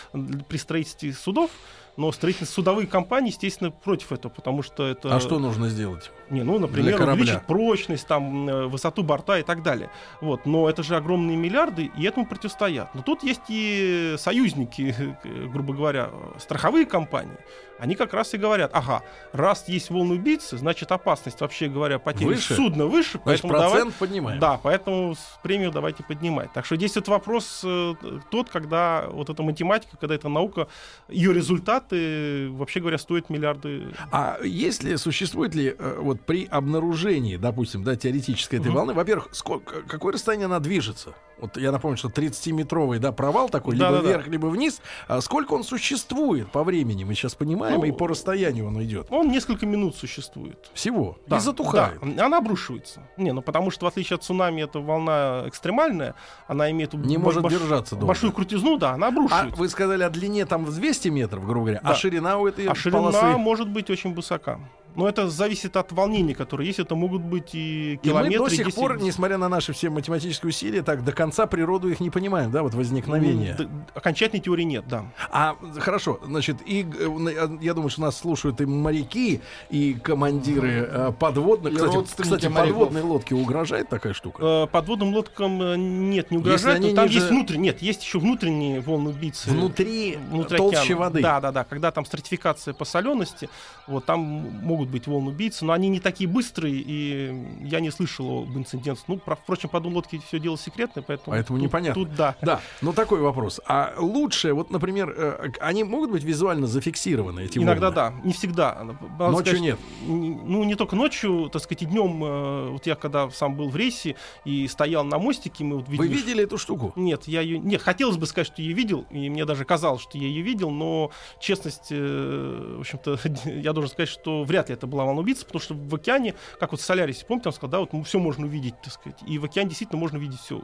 при 0.47 0.57
строительстве 0.57 1.13
судов, 1.13 1.51
но 1.97 2.11
строительные 2.11 2.47
судовые 2.47 2.87
компании, 2.87 3.29
естественно, 3.29 3.71
против 3.71 4.11
этого, 4.11 4.31
потому 4.31 4.63
что 4.63 4.85
это... 4.85 5.15
А 5.15 5.19
что 5.19 5.39
нужно 5.39 5.69
сделать? 5.69 6.11
Не, 6.29 6.43
ну, 6.43 6.59
например, 6.59 7.01
увеличить 7.01 7.45
прочность, 7.45 8.07
там, 8.07 8.49
э, 8.49 8.67
высоту 8.67 9.03
борта 9.03 9.39
и 9.39 9.43
так 9.43 9.63
далее. 9.63 9.89
Вот. 10.21 10.45
Но 10.45 10.69
это 10.69 10.83
же 10.83 10.95
огромные 10.95 11.37
миллиарды, 11.37 11.91
и 11.97 12.03
этому 12.03 12.25
противостоят. 12.25 12.93
Но 12.95 13.01
тут 13.01 13.23
есть 13.23 13.41
и 13.47 14.15
союзники, 14.17 15.15
грубо 15.51 15.73
говоря, 15.73 16.09
страховые 16.37 16.85
компании. 16.85 17.37
Они 17.77 17.95
как 17.95 18.13
раз 18.13 18.33
и 18.33 18.37
говорят, 18.37 18.71
ага, 18.73 19.03
раз 19.33 19.67
есть 19.67 19.89
волны 19.89 20.15
убийцы, 20.15 20.57
значит 20.57 20.91
опасность, 20.91 21.41
вообще 21.41 21.67
говоря, 21.67 21.99
потери 21.99 22.25
Выше? 22.29 22.55
судна 22.55 22.85
выше, 22.85 23.19
Значит, 23.23 23.41
поэтому 23.43 23.53
давай- 23.53 23.71
процент 23.71 23.95
поднимаем. 23.95 24.39
да, 24.39 24.57
поэтому 24.61 25.15
премию 25.43 25.71
давайте 25.71 26.03
поднимать. 26.03 26.53
Так 26.53 26.65
что 26.65 26.75
здесь 26.77 26.95
вот 26.95 27.07
вопрос 27.09 27.61
э, 27.65 27.93
тот, 28.31 28.49
когда 28.49 29.05
вот 29.09 29.29
эта 29.29 29.43
математика, 29.43 29.97
когда 29.97 30.15
эта 30.15 30.29
наука, 30.29 30.67
ее 31.09 31.33
результаты, 31.33 32.49
вообще 32.51 32.79
говоря, 32.79 32.97
стоят 32.97 33.29
миллиарды. 33.29 33.87
А 34.11 34.37
если 34.43 34.95
существует 34.95 35.53
ли 35.55 35.75
э, 35.77 35.97
вот 35.99 36.21
при 36.21 36.45
обнаружении, 36.45 37.35
допустим, 37.37 37.83
да, 37.83 37.95
теоретической 37.95 38.59
этой 38.59 38.67
Мгм. 38.67 38.75
волны, 38.75 38.93
во-первых, 38.93 39.29
сколько, 39.33 39.81
какое 39.81 40.13
расстояние 40.13 40.45
она 40.45 40.59
движется? 40.59 41.13
Вот 41.39 41.57
я 41.57 41.71
напомню, 41.71 41.97
что 41.97 42.07
30-метровый 42.07 42.99
да, 42.99 43.11
провал 43.11 43.49
такой, 43.49 43.73
либо 43.75 43.87
Да-да-да. 43.91 44.07
вверх, 44.07 44.27
либо 44.27 44.47
вниз. 44.47 44.81
А 45.07 45.19
сколько 45.21 45.53
он 45.53 45.63
существует 45.63 46.49
по 46.51 46.63
времени, 46.63 47.03
мы 47.03 47.13
сейчас 47.13 47.35
понимаем, 47.35 47.79
Ну, 47.79 47.85
и 47.85 47.91
по 47.91 48.07
расстоянию 48.07 48.67
он 48.67 48.81
идет. 48.83 49.07
Он 49.09 49.29
несколько 49.29 49.65
минут 49.65 49.95
существует. 49.95 50.71
Всего. 50.73 51.17
Да, 51.27 51.37
и 51.37 51.39
затухает. 51.39 51.99
да, 52.01 52.25
она 52.25 52.37
обрушивается. 52.37 53.01
Не, 53.17 53.33
ну 53.33 53.41
потому 53.41 53.69
что 53.71 53.85
в 53.85 53.87
отличие 53.89 54.15
от 54.15 54.23
цунами 54.23 54.61
эта 54.61 54.79
волна 54.79 55.43
экстремальная, 55.45 56.15
она 56.47 56.71
имеет 56.71 56.93
Не 56.93 57.17
может 57.17 57.43
больш- 57.43 57.49
держаться 57.51 57.95
долго. 57.95 58.07
большую 58.07 58.31
крутизну, 58.31 58.77
да, 58.77 58.91
она 58.91 59.07
А 59.07 59.09
обрушивается. 59.09 59.55
вы 59.59 59.67
сказали 59.69 60.03
о 60.03 60.09
длине 60.09 60.45
там 60.45 60.63
в 60.65 60.73
200 60.73 61.09
метров, 61.09 61.45
грубо 61.45 61.65
говоря, 61.65 61.79
а 61.83 61.89
Да. 61.89 61.95
ширина 61.95 62.37
у 62.37 62.47
этой 62.47 62.65
А 62.67 62.75
ширина 62.75 62.99
полосы? 63.11 63.25
может 63.37 63.67
быть 63.69 63.89
очень 63.89 64.13
высока. 64.13 64.59
Но 64.95 65.07
это 65.09 65.29
зависит 65.29 65.75
от 65.77 65.91
волнений, 65.91 66.33
которые 66.33 66.67
есть. 66.67 66.79
Это 66.79 66.95
могут 66.95 67.21
быть 67.21 67.53
и 67.53 67.93
И 67.93 67.95
мы 67.95 68.01
километры. 68.01 68.37
до 68.39 68.49
сих 68.49 68.65
10 68.65 68.75
пор, 68.75 69.01
несмотря 69.01 69.37
на 69.37 69.49
наши 69.49 69.73
все 69.73 69.89
математические 69.89 70.49
усилия, 70.49 70.81
так 70.83 71.03
до 71.03 71.11
конца 71.11 71.45
природу 71.47 71.89
их 71.89 71.99
не 71.99 72.09
понимаем, 72.09 72.51
да, 72.51 72.63
вот 72.63 72.73
возникновение. 72.73 73.53
Д- 73.55 73.67
Окончательной 73.93 74.41
теории 74.41 74.63
нет, 74.63 74.85
да. 74.87 75.05
А 75.31 75.55
хорошо, 75.79 76.19
значит, 76.25 76.57
и 76.65 76.85
э, 76.99 77.57
я 77.61 77.73
думаю, 77.73 77.89
что 77.89 78.01
нас 78.01 78.17
слушают 78.17 78.61
и 78.61 78.65
моряки, 78.65 79.41
и 79.69 79.93
командиры 79.95 80.87
э, 80.89 81.11
подводных. 81.17 81.73
И 81.73 81.75
Кстати, 81.75 82.21
кстати, 82.21 82.45
моряков. 82.47 82.87
подводной 82.89 83.01
лодке 83.01 83.35
угрожает 83.35 83.89
такая 83.89 84.13
штука? 84.13 84.63
Э, 84.63 84.67
Подводным 84.71 85.13
лодкам 85.13 86.09
нет, 86.09 86.31
не 86.31 86.37
угрожает. 86.37 86.81
но 86.81 86.93
там 86.93 87.05
ниже- 87.07 87.19
есть 87.19 87.29
внутренние, 87.29 87.65
нет, 87.73 87.81
есть 87.81 88.03
еще 88.03 88.19
внутренние 88.19 88.81
волны 88.81 89.09
убийцы. 89.09 89.49
Внутри 89.49 90.17
внутри 90.29 90.57
толще 90.57 90.79
океана. 90.79 90.99
воды. 91.01 91.21
Да, 91.21 91.41
да, 91.41 91.51
да. 91.51 91.63
Когда 91.63 91.91
там 91.91 92.05
стратификация 92.05 92.73
по 92.73 92.85
солености, 92.85 93.49
вот 93.87 94.05
там 94.05 94.19
могут 94.19 94.84
быть 94.89 95.07
волны 95.07 95.29
убийцы, 95.31 95.65
но 95.65 95.73
они 95.73 95.89
не 95.89 95.99
такие 95.99 96.29
быстрые, 96.29 96.75
и 96.75 97.45
я 97.61 97.79
не 97.79 97.91
слышал 97.91 98.43
об 98.43 98.57
инцидентах. 98.57 99.03
Ну, 99.07 99.17
про- 99.17 99.35
впрочем, 99.35 99.69
по 99.69 99.77
лодке 99.77 100.19
все 100.27 100.39
дело 100.39 100.57
секретное, 100.57 101.03
поэтому. 101.03 101.35
Поэтому 101.35 101.59
тут- 101.59 101.67
непонятно. 101.67 102.03
Тут 102.05 102.15
да. 102.15 102.35
Да, 102.41 102.61
но 102.81 102.93
такой 102.93 103.19
вопрос. 103.21 103.59
А 103.67 103.93
лучше, 103.97 104.53
вот, 104.53 104.71
например, 104.71 105.13
э, 105.15 105.49
они 105.59 105.83
могут 105.83 106.11
быть 106.11 106.23
визуально 106.23 106.67
зафиксированы, 106.67 107.41
эти 107.41 107.57
Иногда 107.59 107.91
волны? 107.91 107.95
да, 108.21 108.27
не 108.27 108.33
всегда. 108.33 108.83
Надо 108.83 109.31
Ночью 109.31 109.45
сказать, 109.45 109.61
нет. 109.61 109.79
Ну, 110.07 110.63
не 110.63 110.75
только 110.75 110.95
ночью, 110.95 111.49
так 111.51 111.61
сказать, 111.61 111.83
и 111.83 111.85
днем. 111.85 112.23
э, 112.23 112.69
Вот 112.71 112.85
я 112.87 112.95
когда 112.95 113.29
сам 113.29 113.55
был 113.55 113.69
в 113.69 113.75
рейсе 113.75 114.15
и 114.45 114.67
стоял 114.67 115.03
на 115.03 115.17
мостике, 115.19 115.63
мы 115.63 115.77
вот 115.77 115.87
Вы 115.87 116.07
видели, 116.07 116.17
видели 116.21 116.43
эту 116.43 116.57
штуку? 116.57 116.93
Нет, 116.95 117.27
я 117.27 117.41
ее. 117.41 117.59
Нет, 117.59 117.81
хотелось 117.81 118.17
бы 118.17 118.25
сказать, 118.25 118.47
что 118.47 118.61
я 118.61 118.67
ее 118.69 118.73
видел, 118.73 119.05
и 119.11 119.29
мне 119.29 119.45
даже 119.45 119.65
казалось, 119.65 120.01
что 120.01 120.17
я 120.17 120.27
ее 120.27 120.41
видел, 120.41 120.69
но 120.71 121.11
честность, 121.39 121.87
э, 121.91 122.75
в 122.77 122.79
общем-то, 122.81 123.17
я 123.45 123.73
должен 123.73 123.89
сказать, 123.91 124.09
что 124.09 124.43
вряд 124.43 124.69
ли 124.69 124.74
это 124.75 124.87
была 124.87 125.05
волна 125.05 125.21
убийца, 125.21 125.45
потому 125.45 125.61
что 125.61 125.73
в 125.73 125.95
океане, 125.95 126.35
как 126.59 126.71
вот 126.71 126.81
в 126.81 126.83
Солярисе, 126.83 127.25
помните, 127.25 127.45
там 127.45 127.53
сказал, 127.53 127.71
да, 127.71 127.79
вот 127.79 128.05
все 128.05 128.19
можно 128.19 128.45
увидеть, 128.45 128.75
так 128.81 128.93
сказать. 128.93 129.19
И 129.27 129.39
в 129.39 129.45
океане 129.45 129.69
действительно 129.69 129.99
можно 129.99 130.17
видеть 130.17 130.39
все. 130.39 130.61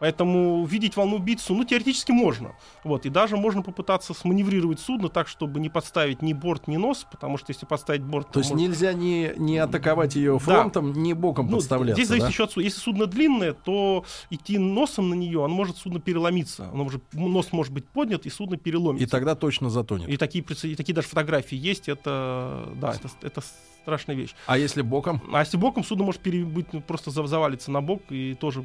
Поэтому 0.00 0.64
видеть 0.64 0.96
волну 0.96 1.16
убийцу, 1.16 1.54
ну, 1.54 1.62
теоретически 1.64 2.10
можно. 2.10 2.54
Вот, 2.84 3.04
и 3.04 3.10
даже 3.10 3.36
можно 3.36 3.60
попытаться 3.62 4.14
сманеврировать 4.14 4.80
судно 4.80 5.10
так, 5.10 5.28
чтобы 5.28 5.60
не 5.60 5.68
подставить 5.68 6.22
ни 6.22 6.32
борт, 6.32 6.68
ни 6.68 6.78
нос, 6.78 7.06
потому 7.10 7.36
что 7.36 7.52
если 7.52 7.66
подставить 7.66 8.02
борт... 8.02 8.32
То 8.32 8.40
есть 8.40 8.50
может- 8.50 8.66
нельзя 8.66 8.94
не, 8.94 9.32
не 9.36 9.58
атаковать 9.58 10.16
ее 10.16 10.38
фронтом, 10.38 10.94
ни 10.94 11.12
боком 11.12 11.48
ну, 11.48 11.58
подставляться, 11.58 11.96
Здесь 11.96 12.08
зависит 12.08 12.28
да? 12.28 12.32
еще 12.32 12.44
от 12.44 12.52
судна. 12.52 12.64
Если 12.64 12.80
судно 12.80 13.06
длинное, 13.06 13.52
то 13.52 14.04
идти 14.30 14.56
носом 14.56 15.10
на 15.10 15.14
нее, 15.14 15.44
оно 15.44 15.54
может 15.54 15.76
судно 15.76 16.00
переломиться. 16.00 16.70
Оно 16.72 16.84
может, 16.84 17.02
нос 17.12 17.52
может 17.52 17.72
быть 17.74 17.86
поднят, 17.86 18.24
и 18.24 18.30
судно 18.30 18.56
переломится. 18.56 19.06
И 19.06 19.08
тогда 19.08 19.34
точно 19.34 19.68
затонет. 19.68 20.08
И 20.08 20.16
такие, 20.16 20.42
и 20.42 20.74
такие 20.76 20.94
даже 20.94 21.08
фотографии 21.08 21.58
есть. 21.58 21.90
Это, 21.90 22.72
да, 22.76 22.94
это, 22.94 23.10
это 23.20 23.42
страшная 23.82 24.14
вещь. 24.16 24.34
А 24.46 24.58
если 24.58 24.82
боком? 24.82 25.20
А 25.32 25.40
если 25.40 25.56
боком, 25.56 25.84
судно 25.84 26.04
может 26.04 26.20
пере- 26.20 26.44
быть, 26.44 26.72
ну, 26.72 26.80
просто 26.80 27.10
за- 27.10 27.26
завалиться 27.26 27.70
на 27.70 27.80
бок 27.80 28.02
и 28.10 28.34
тоже... 28.34 28.64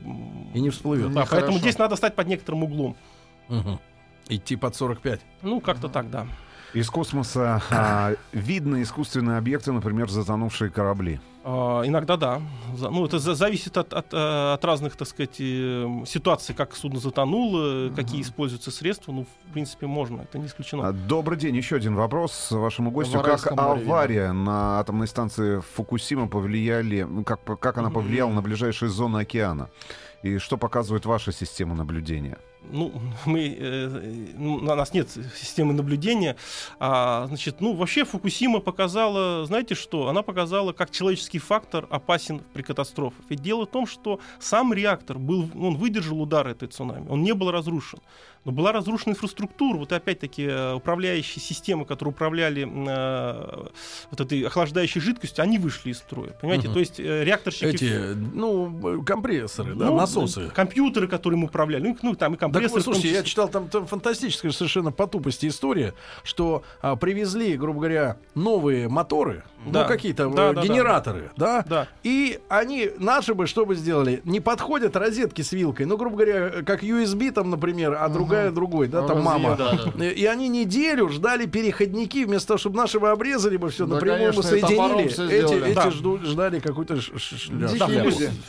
И 0.53 0.59
не 0.59 0.69
всплывет. 0.69 1.11
Да, 1.13 1.25
поэтому 1.29 1.57
здесь 1.57 1.77
надо 1.77 1.95
стать 1.95 2.15
под 2.15 2.27
некоторым 2.27 2.63
углом. 2.63 2.95
Мгм. 3.49 3.79
Идти 4.27 4.55
под 4.55 4.75
45. 4.75 5.21
Ну, 5.43 5.59
как-то 5.61 5.87
так, 5.87 6.09
да. 6.09 6.27
Из 6.75 6.89
космоса 6.89 7.61
а, 7.71 8.15
видно 8.33 8.83
искусственные 8.83 9.37
объекты, 9.37 9.71
например, 9.71 10.09
затонувшие 10.09 10.69
корабли. 10.69 11.21
А, 11.45 11.83
иногда 11.85 12.17
да. 12.17 12.41
Ну, 12.77 13.05
это 13.05 13.17
за- 13.17 13.33
зависит 13.33 13.77
от, 13.77 13.93
от, 13.93 14.13
э, 14.13 14.53
от 14.53 14.65
разных, 14.65 14.97
так 14.97 15.07
сказать, 15.07 15.35
ситуаций, 15.35 16.53
как 16.53 16.75
судно 16.75 16.99
затонуло, 16.99 17.87
э, 17.87 17.91
какие 17.95 18.21
используются 18.21 18.71
средства. 18.71 19.13
Ну, 19.13 19.25
в 19.47 19.53
принципе, 19.53 19.87
можно, 19.87 20.23
это 20.23 20.37
не 20.37 20.47
исключено. 20.47 20.89
А, 20.89 20.91
Добрый 20.91 21.37
день. 21.37 21.55
Еще 21.55 21.77
один 21.77 21.95
вопрос 21.95 22.51
вашему 22.51 22.91
гостю. 22.91 23.21
Как 23.21 23.47
авария 23.57 24.33
на 24.33 24.81
атомной 24.81 25.07
станции 25.07 25.61
Фукусима 25.75 26.27
повлияли, 26.27 27.03
ну, 27.03 27.23
как, 27.23 27.39
как 27.57 27.77
она 27.77 27.89
повлияла 27.89 28.31
на 28.33 28.41
ближайшие 28.41 28.89
зоны 28.89 29.19
океана? 29.19 29.69
И 30.23 30.39
что 30.39 30.57
показывает 30.57 31.05
ваша 31.05 31.31
система 31.31 31.73
наблюдения? 31.73 32.37
Ну, 32.71 32.93
мы, 33.25 33.55
э, 33.59 34.33
ну, 34.37 34.55
у 34.55 34.61
нас 34.61 34.93
нет 34.93 35.09
системы 35.09 35.73
наблюдения. 35.73 36.35
А, 36.79 37.25
значит, 37.27 37.61
ну, 37.61 37.73
вообще 37.73 38.05
Фукусима 38.05 38.59
показала, 38.59 39.45
знаете 39.45 39.75
что? 39.75 40.07
Она 40.07 40.21
показала, 40.21 40.73
как 40.73 40.91
человеческий 40.91 41.39
фактор 41.39 41.87
опасен 41.89 42.41
при 42.53 42.61
катастрофах. 42.61 43.23
Ведь 43.29 43.41
дело 43.41 43.65
в 43.65 43.69
том, 43.69 43.87
что 43.87 44.19
сам 44.39 44.73
реактор 44.73 45.17
был, 45.17 45.49
он 45.55 45.75
выдержал 45.75 46.21
удар 46.21 46.47
этой 46.47 46.67
цунами, 46.67 47.07
он 47.09 47.23
не 47.23 47.33
был 47.33 47.51
разрушен. 47.51 47.99
Но 48.45 48.51
была 48.51 48.71
разрушена 48.71 49.13
инфраструктура, 49.13 49.77
вот 49.77 49.91
опять-таки 49.91 50.43
э, 50.43 50.73
управляющие 50.75 51.41
системы, 51.41 51.83
которые 51.83 52.13
управляли 52.13 52.63
э, 52.63 53.67
вот 54.11 54.21
этой 54.21 54.41
охлаждающей 54.43 55.01
жидкостью, 55.01 55.43
они 55.43 55.57
вышли 55.57 55.89
из 55.89 55.97
строя. 55.97 56.29
Понимаете? 56.39 56.67
Мгм. 56.67 56.73
То 56.75 56.79
есть 56.79 56.99
э, 56.99 57.23
реакторщики... 57.23 57.65
Эти, 57.65 58.13
ну, 58.13 59.01
компрессоры, 59.03 59.73
да, 59.73 59.87
Ну, 59.87 59.97
насосы. 59.97 60.51
Компьютеры, 60.53 61.07
которые 61.07 61.39
мы 61.39 61.47
управляли. 61.47 61.87
Ну, 61.87 61.97
ну, 62.03 62.15
там 62.15 62.35
и 62.35 62.37
компрессоры 62.37 62.54
Так 62.55 62.63
компрессоры. 62.63 62.73
вы, 62.75 62.81
в 62.81 62.83
том 62.85 62.93
слушайте, 62.95 63.15
я 63.17 63.23
читал 63.23 63.47
там, 63.49 63.67
там 63.69 63.85
фантастическая 63.87 64.51
совершенно 64.51 64.91
по 64.91 65.07
тупости 65.07 65.47
история, 65.47 65.93
что 66.23 66.63
а, 66.81 66.95
привезли, 66.95 67.57
грубо 67.57 67.79
говоря, 67.79 68.17
новые 68.33 68.87
моторы, 68.89 69.43
Да. 69.65 69.81
ну 69.83 69.87
какие-то 69.87 70.29
Да, 70.29 70.51
э, 70.51 70.53
да, 70.53 70.61
да. 70.61 70.67
генераторы, 70.67 71.31
да. 71.37 71.65
Да. 71.67 71.87
и 72.03 72.39
они, 72.49 72.91
наши 72.97 73.33
бы 73.33 73.47
что 73.47 73.65
бы 73.65 73.75
сделали, 73.75 74.21
не 74.23 74.39
подходят 74.39 74.95
розетки 74.95 75.41
с 75.41 75.51
вилкой, 75.51 75.85
ну, 75.85 75.97
грубо 75.97 76.15
говоря, 76.17 76.63
как 76.63 76.83
USB 76.83 77.31
там, 77.31 77.49
например, 77.49 77.97
а 77.99 78.07
другая 78.09 78.51
другой, 78.51 78.87
да, 78.87 79.05
там 79.05 79.21
мама. 79.21 79.55
Да, 79.55 79.73
да. 79.95 80.05
Э, 80.05 80.11
И 80.11 80.25
они 80.25 80.47
неделю 80.49 81.09
ждали 81.09 81.45
переходники, 81.45 82.23
вместо 82.25 82.49
того, 82.49 82.57
чтобы 82.57 82.77
наши 82.77 82.99
бы 82.99 83.09
обрезали 83.09 83.57
бы 83.57 83.69
все, 83.69 83.85
Да, 83.85 83.95
напрямую 83.95 84.33
конечно, 84.33 84.43
соединили. 84.43 85.07
всё 85.07 85.25
Эти, 85.29 85.53
эти 85.65 85.75
Да. 85.75 85.89
жду- 85.91 86.19
ждали 86.23 86.59
какой-то 86.59 87.01
ш- 87.01 87.17
ш- 87.17 87.37
ш- 87.37 87.51
Да, 87.53 87.87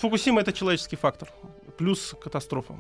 Фукусима 0.01 0.41
это 0.41 0.53
человеческий 0.53 0.97
фактор. 0.97 1.29
Плюс 1.79 2.15
катастрофа. 2.23 2.75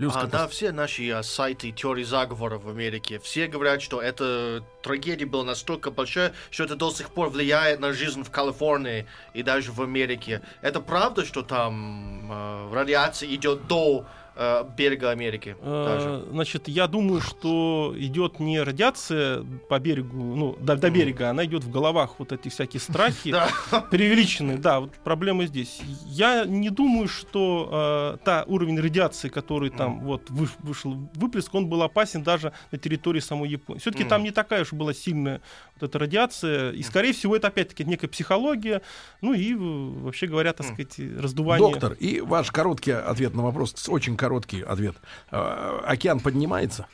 Плюс 0.00 0.14
А, 0.16 0.26
да, 0.26 0.48
все 0.48 0.72
наши 0.72 1.10
а, 1.10 1.22
сайты 1.22 1.72
теории 1.72 2.04
заговоров 2.04 2.64
в 2.64 2.70
Америке, 2.70 3.18
все 3.18 3.48
говорят, 3.48 3.82
что 3.82 4.00
эта 4.00 4.64
трагедия 4.80 5.26
была 5.26 5.44
настолько 5.44 5.90
большая, 5.90 6.32
что 6.50 6.64
это 6.64 6.74
до 6.74 6.90
сих 6.90 7.10
пор 7.10 7.28
влияет 7.28 7.80
на 7.80 7.92
жизнь 7.92 8.24
в 8.24 8.30
Калифорнии 8.30 9.06
и 9.34 9.42
даже 9.42 9.72
в 9.72 9.82
Америке. 9.82 10.40
Это 10.62 10.80
правда, 10.80 11.26
что 11.26 11.42
там 11.42 12.32
э, 12.32 12.72
радиация 12.72 13.28
идет 13.28 13.66
до 13.66 14.06
берега 14.76 15.10
Америки? 15.10 15.56
даже? 15.62 16.08
Э, 16.08 16.26
Значит, 16.30 16.68
я 16.68 16.86
думаю, 16.86 17.20
что 17.20 17.94
идет 17.96 18.40
не 18.40 18.60
радиация 18.62 19.44
по 19.68 19.78
берегу, 19.78 20.16
ну, 20.36 20.56
до, 20.60 20.76
до 20.76 20.90
берега, 20.90 21.30
она 21.30 21.44
идет 21.44 21.64
в 21.64 21.70
головах 21.70 22.14
вот 22.18 22.32
эти 22.32 22.48
всякие 22.48 22.80
страхи, 22.80 23.34
преувеличенные. 23.90 24.56
Да, 24.58 24.80
вот 24.80 24.92
проблема 25.04 25.46
здесь. 25.46 25.80
Я 26.06 26.44
не 26.44 26.70
думаю, 26.70 27.08
что 27.08 28.16
э, 28.20 28.24
та 28.24 28.44
уровень 28.46 28.78
радиации, 28.80 29.28
который 29.28 29.70
там 29.70 30.00
вот 30.00 30.30
вы- 30.30 30.48
вышел 30.60 30.96
выплеск, 31.14 31.54
он 31.54 31.66
был 31.68 31.82
опасен 31.82 32.22
даже 32.22 32.52
на 32.72 32.78
территории 32.78 33.20
самой 33.20 33.50
Японии. 33.50 33.80
Все-таки 33.80 34.04
там 34.04 34.22
не 34.22 34.30
такая 34.30 34.62
уж 34.62 34.72
была 34.72 34.94
сильная 34.94 35.40
вот 35.80 35.88
эта 35.88 35.98
радиация, 35.98 36.72
и 36.72 36.82
скорее 36.82 37.12
всего 37.12 37.36
это 37.36 37.48
опять-таки 37.48 37.84
некая 37.84 38.08
психология, 38.08 38.82
ну 39.20 39.32
и 39.34 39.54
э, 39.54 39.56
вообще 39.56 40.26
говоря, 40.26 40.52
так 40.52 40.66
сказать, 40.66 40.98
раздувание. 41.18 41.70
Доктор, 41.70 41.92
и 41.94 42.20
ваш 42.20 42.50
короткий 42.50 42.92
ответ 42.92 43.34
на 43.34 43.42
вопрос, 43.42 43.88
очень 43.88 44.16
короткий 44.20 44.62
ответ. 44.62 44.96
Э, 45.30 45.80
Океан 45.84 46.20
поднимается? 46.20 46.86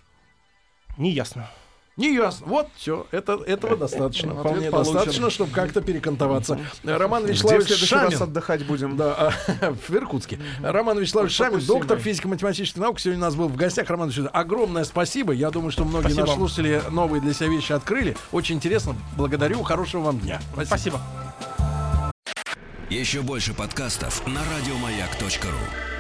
Неясно. 0.96 1.50
Не 1.96 2.14
ясно. 2.14 2.46
Вот, 2.46 2.68
все. 2.76 3.06
Это, 3.10 3.40
этого 3.46 3.76
достаточно. 3.76 4.34
Вполне 4.34 4.70
достаточно, 4.70 5.30
чтобы 5.30 5.50
как-то 5.50 5.80
перекантоваться. 5.80 6.60
Роман 6.84 7.24
Где 7.24 7.32
в 7.32 7.36
Вячеславович 7.36 7.88
Шамин. 7.88 8.10
раз 8.10 8.20
отдыхать 8.20 8.66
будем? 8.66 8.96
Да, 8.98 9.32
а, 9.60 9.72
в 9.88 9.90
Иркутске. 9.94 10.38
Роман 10.62 10.98
Вячеславович 10.98 11.32
Шамин, 11.32 11.60
доктор 11.66 11.98
физико-математических 11.98 12.80
наук, 12.80 13.00
сегодня 13.00 13.22
у 13.22 13.24
нас 13.24 13.34
был 13.34 13.48
в 13.48 13.56
гостях. 13.56 13.88
Роман 13.88 14.10
Вячеславович, 14.10 14.34
огромное 14.34 14.84
спасибо. 14.84 15.32
Я 15.32 15.50
думаю, 15.50 15.70
что 15.70 15.84
многие 15.84 16.12
Спасибо 16.12 16.26
наши 16.26 16.34
слушатели 16.34 16.82
новые 16.90 17.22
для 17.22 17.32
себя 17.32 17.48
вещи 17.48 17.72
открыли. 17.72 18.14
Очень 18.30 18.56
интересно. 18.56 18.94
Благодарю. 19.16 19.62
Хорошего 19.62 20.02
вам 20.02 20.20
дня. 20.20 20.40
Спасибо. 20.64 21.00
Еще 22.90 23.22
больше 23.22 23.54
подкастов 23.54 24.24
на 24.26 24.40
радиомаяк.ру. 24.54 25.95